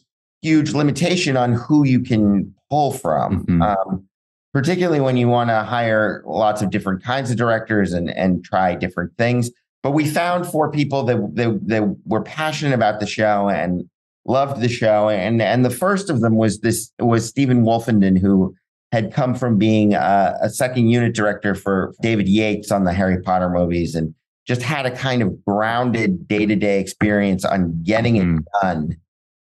huge 0.43 0.73
limitation 0.73 1.37
on 1.37 1.53
who 1.53 1.85
you 1.85 2.01
can 2.01 2.55
pull 2.71 2.93
from. 2.93 3.45
Mhm. 3.45 3.61
Um, 3.63 4.09
particularly 4.55 5.01
when 5.01 5.17
you 5.19 5.29
want 5.29 5.51
to 5.51 5.59
hire 5.65 6.23
lots 6.27 6.63
of 6.63 6.71
different 6.71 7.05
kinds 7.05 7.31
of 7.31 7.37
directors 7.37 7.93
and, 7.93 8.09
and 8.11 8.43
try 8.43 8.75
different 8.75 9.13
things. 9.19 9.51
But 9.83 9.93
we 9.93 10.07
found 10.09 10.47
four 10.47 10.71
people 10.71 11.05
that, 11.05 11.17
that, 11.35 11.61
that 11.69 11.97
were 12.05 12.23
passionate 12.23 12.75
about 12.75 13.01
the 13.01 13.07
show 13.07 13.49
and 13.49 13.85
loved 14.27 14.61
the 14.61 14.69
show. 14.69 15.09
And, 15.09 15.41
and 15.41 15.65
the 15.65 15.71
first 15.71 16.11
of 16.11 16.21
them 16.21 16.37
was 16.37 16.61
this 16.61 16.93
was 16.99 17.27
Stephen 17.29 17.63
Woolfenden, 17.63 18.19
who 18.19 18.55
had 18.93 19.13
come 19.13 19.35
from 19.35 19.57
being 19.59 19.95
a, 19.95 20.37
a 20.43 20.51
second 20.51 20.89
unit 20.89 21.15
director 21.15 21.55
for 21.55 21.95
David 22.03 22.29
Yates 22.29 22.71
on 22.73 22.85
the 22.85 22.93
Harry 22.93 23.21
Potter 23.23 23.49
movies 23.51 23.95
and 23.95 24.15
just 24.47 24.63
had 24.63 24.87
a 24.87 24.91
kind 24.91 25.23
of 25.23 25.45
grounded 25.45 26.27
day-to-day 26.27 26.81
experience 26.81 27.45
on 27.45 27.83
getting 27.83 28.17
it 28.17 28.25
Mhm. 28.25 28.45
done 28.63 28.97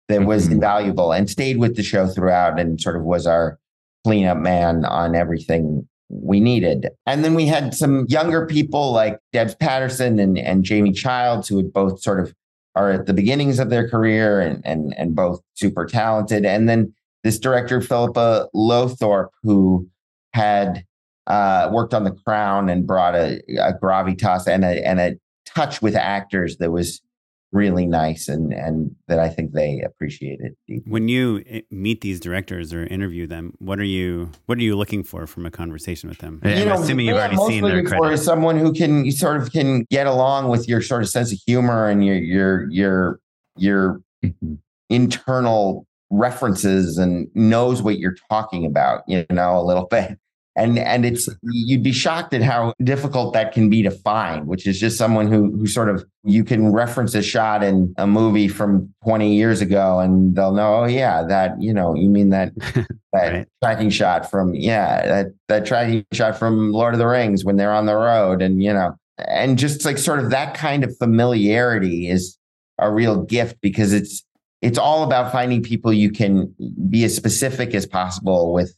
that 0.09 0.23
was 0.25 0.49
Mhm. 0.49 0.53
invaluable 0.53 1.13
and 1.13 1.29
stayed 1.29 1.59
with 1.59 1.75
the 1.75 1.83
show 1.83 2.07
throughout 2.07 2.61
and 2.61 2.81
sort 2.81 2.95
of 2.97 3.03
was 3.03 3.27
our 3.27 3.59
cleanup 4.05 4.39
man 4.39 4.85
on 4.85 5.17
everything 5.17 5.89
we 6.09 6.41
needed. 6.41 6.89
And 7.07 7.25
then 7.25 7.35
we 7.35 7.47
had 7.47 7.75
some 7.75 8.07
younger 8.09 8.47
people 8.47 8.93
like 8.93 9.19
Debs 9.33 9.55
Paterson 9.55 10.19
and, 10.19 10.39
and 10.39 10.65
Jamie 10.65 10.93
Childs, 10.93 11.49
who 11.49 11.57
had 11.57 11.73
both 11.73 12.01
sort 12.01 12.21
of 12.21 12.35
are 12.77 12.91
at 12.91 13.07
the 13.07 13.15
beginnings 13.15 13.59
of 13.59 13.71
their 13.71 13.89
career 13.89 14.41
and, 14.41 14.61
and, 14.65 14.95
and 14.99 15.15
both 15.15 15.41
super 15.55 15.87
talented. 15.87 16.45
And 16.45 16.69
then 16.69 16.93
this 17.23 17.39
director, 17.39 17.81
Philippa 17.81 18.49
Lowthorpe, 18.55 19.31
who 19.43 19.89
had 20.33 20.85
uh, 21.27 21.71
worked 21.73 21.95
on 21.95 22.05
The 22.05 22.11
Crown 22.11 22.69
and 22.69 22.87
brought 22.87 23.15
a, 23.15 23.41
a 23.59 23.73
gravitas 23.75 24.47
and 24.47 24.65
a, 24.65 24.87
and 24.87 25.01
a 25.01 25.17
touch 25.47 25.81
with 25.81 25.95
actors 25.95 26.57
that 26.59 26.71
was 26.71 27.01
really 27.55 27.87
nice 27.87 28.29
and, 28.29 28.53
and 28.53 28.95
that 29.09 29.19
I 29.19 29.29
think 29.31 29.53
they 29.53 29.81
appreciated. 29.81 30.55
deeply. 30.69 30.91
When 30.91 31.09
you 31.09 31.43
eh, 31.49 31.61
meet 31.71 32.01
these 32.03 32.21
directors 32.21 32.75
or 32.75 32.85
interview 32.87 33.27
them, 33.27 33.55
what 33.61 33.79
are 33.79 33.85
you 33.85 34.31
what 34.47 34.59
are 34.59 34.63
you 34.63 34.77
looking 34.77 35.03
for 35.05 35.27
from 35.27 35.47
a 35.47 35.51
conversation 35.51 36.09
with 36.11 36.19
them? 36.19 36.41
Yeah, 36.45 36.61
I'm 36.63 36.69
know, 36.69 36.83
assuming 36.83 37.07
you've 37.07 37.17
already 37.17 37.37
seen 37.37 37.63
their 37.63 37.77
looking 37.77 37.89
for 37.89 37.99
credits. 38.01 38.21
is 38.21 38.27
someone 38.27 38.59
who 38.59 38.73
can 38.75 39.05
you 39.07 39.13
sort 39.13 39.41
of 39.41 39.53
can 39.53 39.85
get 39.91 40.07
along 40.07 40.49
with 40.51 40.69
your 40.69 40.83
sort 40.83 41.03
of 41.03 41.09
sense 41.09 41.33
of 41.33 41.39
humor 41.47 41.89
and 41.89 42.05
your 42.05 42.17
your 42.17 42.71
your 42.71 43.21
your 43.57 44.01
Mhm. 44.25 44.59
internal 44.91 45.87
references 46.11 46.99
and 46.99 47.29
knows 47.35 47.83
what 47.83 47.99
you're 47.99 48.17
talking 48.31 48.65
about, 48.67 49.03
you 49.07 49.25
know, 49.31 49.59
a 49.59 49.63
little 49.65 49.87
bit. 49.91 50.19
And 50.57 50.79
and 50.79 51.05
it's 51.05 51.29
you'd 51.43 51.83
be 51.83 51.93
shocked 51.93 52.33
at 52.33 52.43
how 52.43 52.75
difficult 52.83 53.33
that 53.35 53.53
can 53.53 53.69
be 53.69 53.83
to 53.83 53.91
find, 53.91 54.47
which 54.47 54.67
is 54.69 54.79
just 54.79 54.97
someone 54.97 55.27
who 55.27 55.51
who 55.57 55.67
sort 55.67 55.89
of 55.89 56.05
you 56.23 56.45
can 56.45 56.73
reference 56.73 57.15
a 57.15 57.23
shot 57.23 57.65
in 57.65 57.93
a 57.99 58.07
movie 58.07 58.47
from 58.49 58.95
20 59.05 59.35
years 59.35 59.61
ago 59.61 59.99
and 59.99 60.37
they'll 60.37 60.53
know, 60.55 60.77
oh 60.77 60.85
yeah, 60.87 61.23
that, 61.25 61.61
you 61.61 61.75
know, 61.75 61.95
you 61.95 62.09
mean 62.09 62.31
that 62.31 62.53
that 63.13 63.33
Right. 63.33 63.49
tracking 63.63 63.91
shot 63.91 64.31
from 64.31 64.55
yeah, 64.55 65.07
that 65.07 65.27
that 65.49 65.67
tracking 65.67 66.05
shot 66.13 66.39
from 66.39 66.73
Lord 66.73 66.95
of 66.95 66.99
the 66.99 67.07
Rings 67.07 67.45
when 67.45 67.57
they're 67.57 67.73
on 67.73 67.87
the 67.87 67.97
road 67.97 68.41
and 68.41 68.63
you 68.63 68.73
know, 68.73 68.95
and 69.19 69.59
just 69.59 69.85
like 69.85 69.99
sort 69.99 70.21
of 70.21 70.31
that 70.31 70.55
kind 70.55 70.85
of 70.85 70.97
familiarity 70.99 72.09
is 72.09 72.39
a 72.79 72.91
real 72.93 73.23
gift 73.23 73.61
because 73.61 73.93
it's 73.93 74.25
it's 74.63 74.79
all 74.79 75.03
about 75.05 75.31
finding 75.31 75.63
people 75.63 75.93
you 75.93 76.11
can 76.11 76.55
be 76.89 77.05
as 77.05 77.15
specific 77.15 77.75
as 77.75 77.87
possible 77.87 78.53
with 78.53 78.75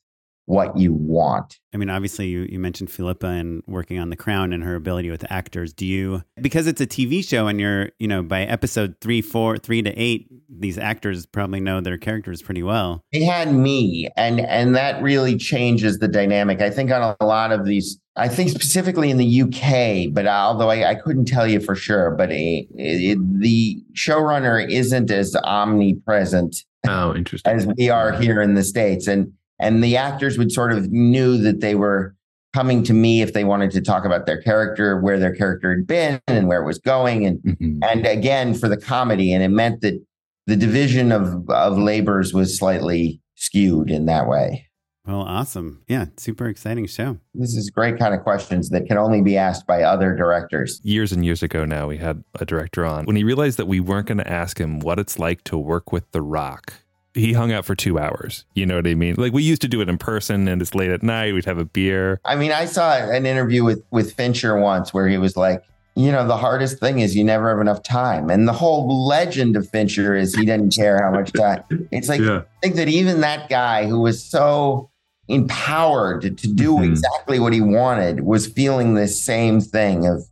what 0.47 0.77
you 0.79 0.93
want. 0.93 1.59
I 1.75 1.77
mean, 1.77 1.91
obviously, 1.91 2.29
you, 2.29 2.47
you 2.49 2.59
mentioned 2.59 2.91
Philippa 2.91 3.27
and 3.27 3.63
working 3.67 3.99
on 3.99 4.11
The 4.11 4.17
Crown 4.17 4.53
and 4.53 4.65
her 4.65 4.75
ability 4.77 5.11
with 5.11 5.25
actors. 5.31 5.73
Do 5.73 5.85
you, 5.85 6.23
because 6.41 6.67
it's 6.67 6.81
a 6.81 6.87
TV 6.87 7.23
show 7.27 7.49
and 7.49 7.61
you're, 7.61 7.91
you 7.99 8.09
know, 8.09 8.23
by 8.23 8.43
episode 8.43 8.97
three, 9.01 9.21
four, 9.21 9.59
three 9.59 9.83
to 9.83 9.91
eight, 10.01 10.29
these 10.49 10.79
actors 10.79 11.27
probably 11.27 11.61
know 11.61 11.81
their 11.81 11.99
characters 11.99 12.41
pretty 12.43 12.63
well. 12.63 13.03
They 13.13 13.25
had 13.25 13.53
me, 13.53 14.09
and 14.17 14.41
and 14.41 14.75
that 14.77 15.03
really 15.03 15.37
changes 15.37 15.99
the 15.99 16.09
dynamic. 16.09 16.63
I 16.63 16.71
think 16.71 16.91
on 16.91 17.15
a 17.21 17.27
lot 17.27 17.51
of 17.53 17.67
these, 17.67 17.99
I 18.15 18.29
think 18.29 18.51
specifically 18.51 19.11
in 19.11 19.17
the 19.19 19.43
UK, 19.43 20.15
but 20.15 20.27
although 20.27 20.71
I, 20.71 20.91
I 20.91 20.95
couldn't 20.95 21.27
tell 21.27 21.47
you 21.47 21.61
for 21.61 21.75
sure, 21.75 22.13
but 22.13 22.31
it, 22.31 22.69
it, 22.77 23.19
the 23.41 23.83
showrunner 23.95 24.67
isn't 24.71 25.11
as 25.11 25.35
omnipresent 25.45 26.57
Oh, 26.89 27.15
interesting. 27.17 27.53
as 27.53 27.67
we 27.77 27.91
are 27.91 28.13
here 28.13 28.41
in 28.41 28.55
the 28.55 28.63
states, 28.63 29.09
and 29.09 29.33
and 29.59 29.83
the 29.83 29.97
actors 29.97 30.39
would 30.39 30.53
sort 30.53 30.73
of 30.73 30.91
knew 30.91 31.37
that 31.39 31.61
they 31.61 31.75
were 31.75 32.15
coming 32.55 32.83
to 32.85 32.95
me 32.95 33.21
if 33.23 33.33
they 33.35 33.45
wanted 33.45 33.71
to 33.73 33.81
talk 33.83 34.05
about 34.07 34.25
their 34.27 34.41
character, 34.41 34.99
where 35.01 35.19
their 35.19 35.35
character 35.35 35.75
had 35.77 35.87
been, 35.87 36.21
and 36.27 36.49
where 36.49 36.63
it 36.63 36.67
was 36.67 36.79
going, 36.79 37.27
and 37.27 37.39
Mhm. 37.43 37.81
and 37.85 38.07
again 38.07 38.55
for 38.55 38.69
the 38.69 38.77
comedy, 38.79 39.33
and 39.33 39.43
it 39.43 39.49
meant 39.51 39.81
that 39.83 40.01
the 40.47 40.57
division 40.57 41.13
of 41.13 41.49
of 41.51 41.77
labors 41.79 42.33
was 42.33 42.57
slightly 42.57 43.21
skewed 43.35 43.91
in 43.91 44.07
that 44.07 44.27
way. 44.29 44.63
Well, 45.07 45.21
awesome. 45.21 45.83
Yeah, 45.87 46.07
super 46.17 46.49
exciting 46.49 46.87
show. 46.87 47.19
This 47.35 47.55
is 47.55 47.71
great 47.71 47.97
kind 47.97 48.13
of 48.13 48.23
questions 48.23 48.71
that 48.71 48.87
can 48.87 48.97
only 48.99 49.23
be 49.23 49.37
asked 49.37 49.65
by 49.67 49.83
other 49.83 50.17
directors. 50.17 50.81
Years 50.83 51.13
and 51.13 51.25
years 51.25 51.45
ago 51.45 51.65
now, 51.65 51.87
we 51.87 51.99
had 51.99 52.25
a 52.41 52.45
director 52.45 52.85
on. 52.85 53.05
When 53.05 53.15
he 53.15 53.23
realized 53.23 53.57
that 53.59 53.69
we 53.69 53.79
weren't 53.79 54.09
going 54.09 54.19
to 54.19 54.29
ask 54.29 54.59
him 54.59 54.81
what 54.81 54.99
it's 54.99 55.17
like 55.19 55.45
to 55.45 55.57
work 55.59 55.93
with 55.93 56.11
The 56.11 56.23
Rock, 56.23 56.73
he 57.17 57.33
hung 57.33 57.51
out 57.51 57.65
for 57.65 57.75
two 57.75 57.99
hours. 57.99 58.45
You 58.55 58.67
know 58.67 58.77
what 58.77 58.87
I 58.87 58.95
mean? 58.95 59.15
Like 59.17 59.33
we 59.33 59.43
used 59.43 59.63
to 59.63 59.69
do 59.69 59.81
it 59.81 59.89
in 59.89 59.99
person 59.99 60.47
and 60.49 60.61
it's 60.63 60.75
late 60.75 60.91
at 60.91 61.03
night. 61.03 61.35
We'd 61.35 61.45
have 61.47 61.59
a 61.59 61.65
beer. 61.65 62.21
I 62.25 62.37
mean, 62.37 62.53
I 62.53 62.67
saw 62.67 62.95
an 62.97 63.27
interview 63.27 63.65
with 63.65 63.83
with 63.91 64.13
Fincher 64.13 64.59
once 64.61 64.95
where 64.95 65.09
he 65.09 65.19
was 65.19 65.37
like, 65.37 65.63
you 65.97 66.13
know, 66.13 66.27
the 66.27 66.37
hardest 66.37 66.79
thing 66.79 67.01
is 67.01 67.17
you 67.17 67.25
never 67.25 67.49
have 67.49 67.59
enough 67.61 67.83
time. 67.83 68.29
And 68.31 68.47
the 68.47 68.53
whole 68.53 69.07
legend 69.07 69.57
of 69.57 69.69
Fincher 69.69 70.15
is 70.15 70.35
he 70.35 70.45
didn't 70.45 70.75
care 70.77 71.03
how 71.03 71.11
much 71.11 71.33
time. 71.33 71.63
It's 71.91 72.09
like 72.09 72.21
Yeah. 72.21 72.41
I 72.41 72.61
think 72.63 72.77
that 72.77 72.89
even 72.89 73.23
that 73.23 73.49
guy 73.49 73.87
who 73.87 74.01
was 74.01 74.23
so 74.23 74.91
empowered 75.29 76.23
to, 76.23 76.31
to 76.31 76.47
do 76.49 76.77
Mhm. 76.77 76.85
exactly 76.85 77.39
what 77.39 77.53
he 77.53 77.61
wanted 77.61 78.21
was 78.21 78.47
feeling 78.47 78.95
this 78.95 79.21
same 79.21 79.61
thing 79.61 80.07
of 80.07 80.25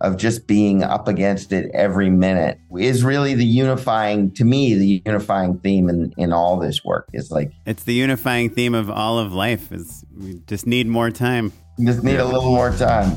of 0.00 0.16
just 0.16 0.46
being 0.46 0.82
up 0.82 1.08
against 1.08 1.52
it 1.52 1.70
every 1.74 2.10
minute 2.10 2.58
is 2.78 3.02
really 3.02 3.34
the 3.34 3.44
unifying 3.44 4.30
to 4.32 4.44
me 4.44 4.74
the 4.74 5.02
unifying 5.04 5.58
theme 5.58 5.88
in 5.88 6.12
in 6.16 6.32
all 6.32 6.58
this 6.58 6.84
work. 6.84 7.08
Is 7.12 7.30
like 7.30 7.52
It's 7.64 7.84
the 7.84 7.94
unifying 7.94 8.50
theme 8.50 8.74
of 8.74 8.90
all 8.90 9.18
of 9.18 9.32
life 9.32 9.72
is 9.72 10.04
we 10.16 10.40
just 10.46 10.66
need 10.66 10.86
more 10.86 11.10
time. 11.10 11.52
just 11.80 12.02
need 12.02 12.18
a 12.18 12.24
little 12.24 12.50
more 12.50 12.72
time 12.72 13.16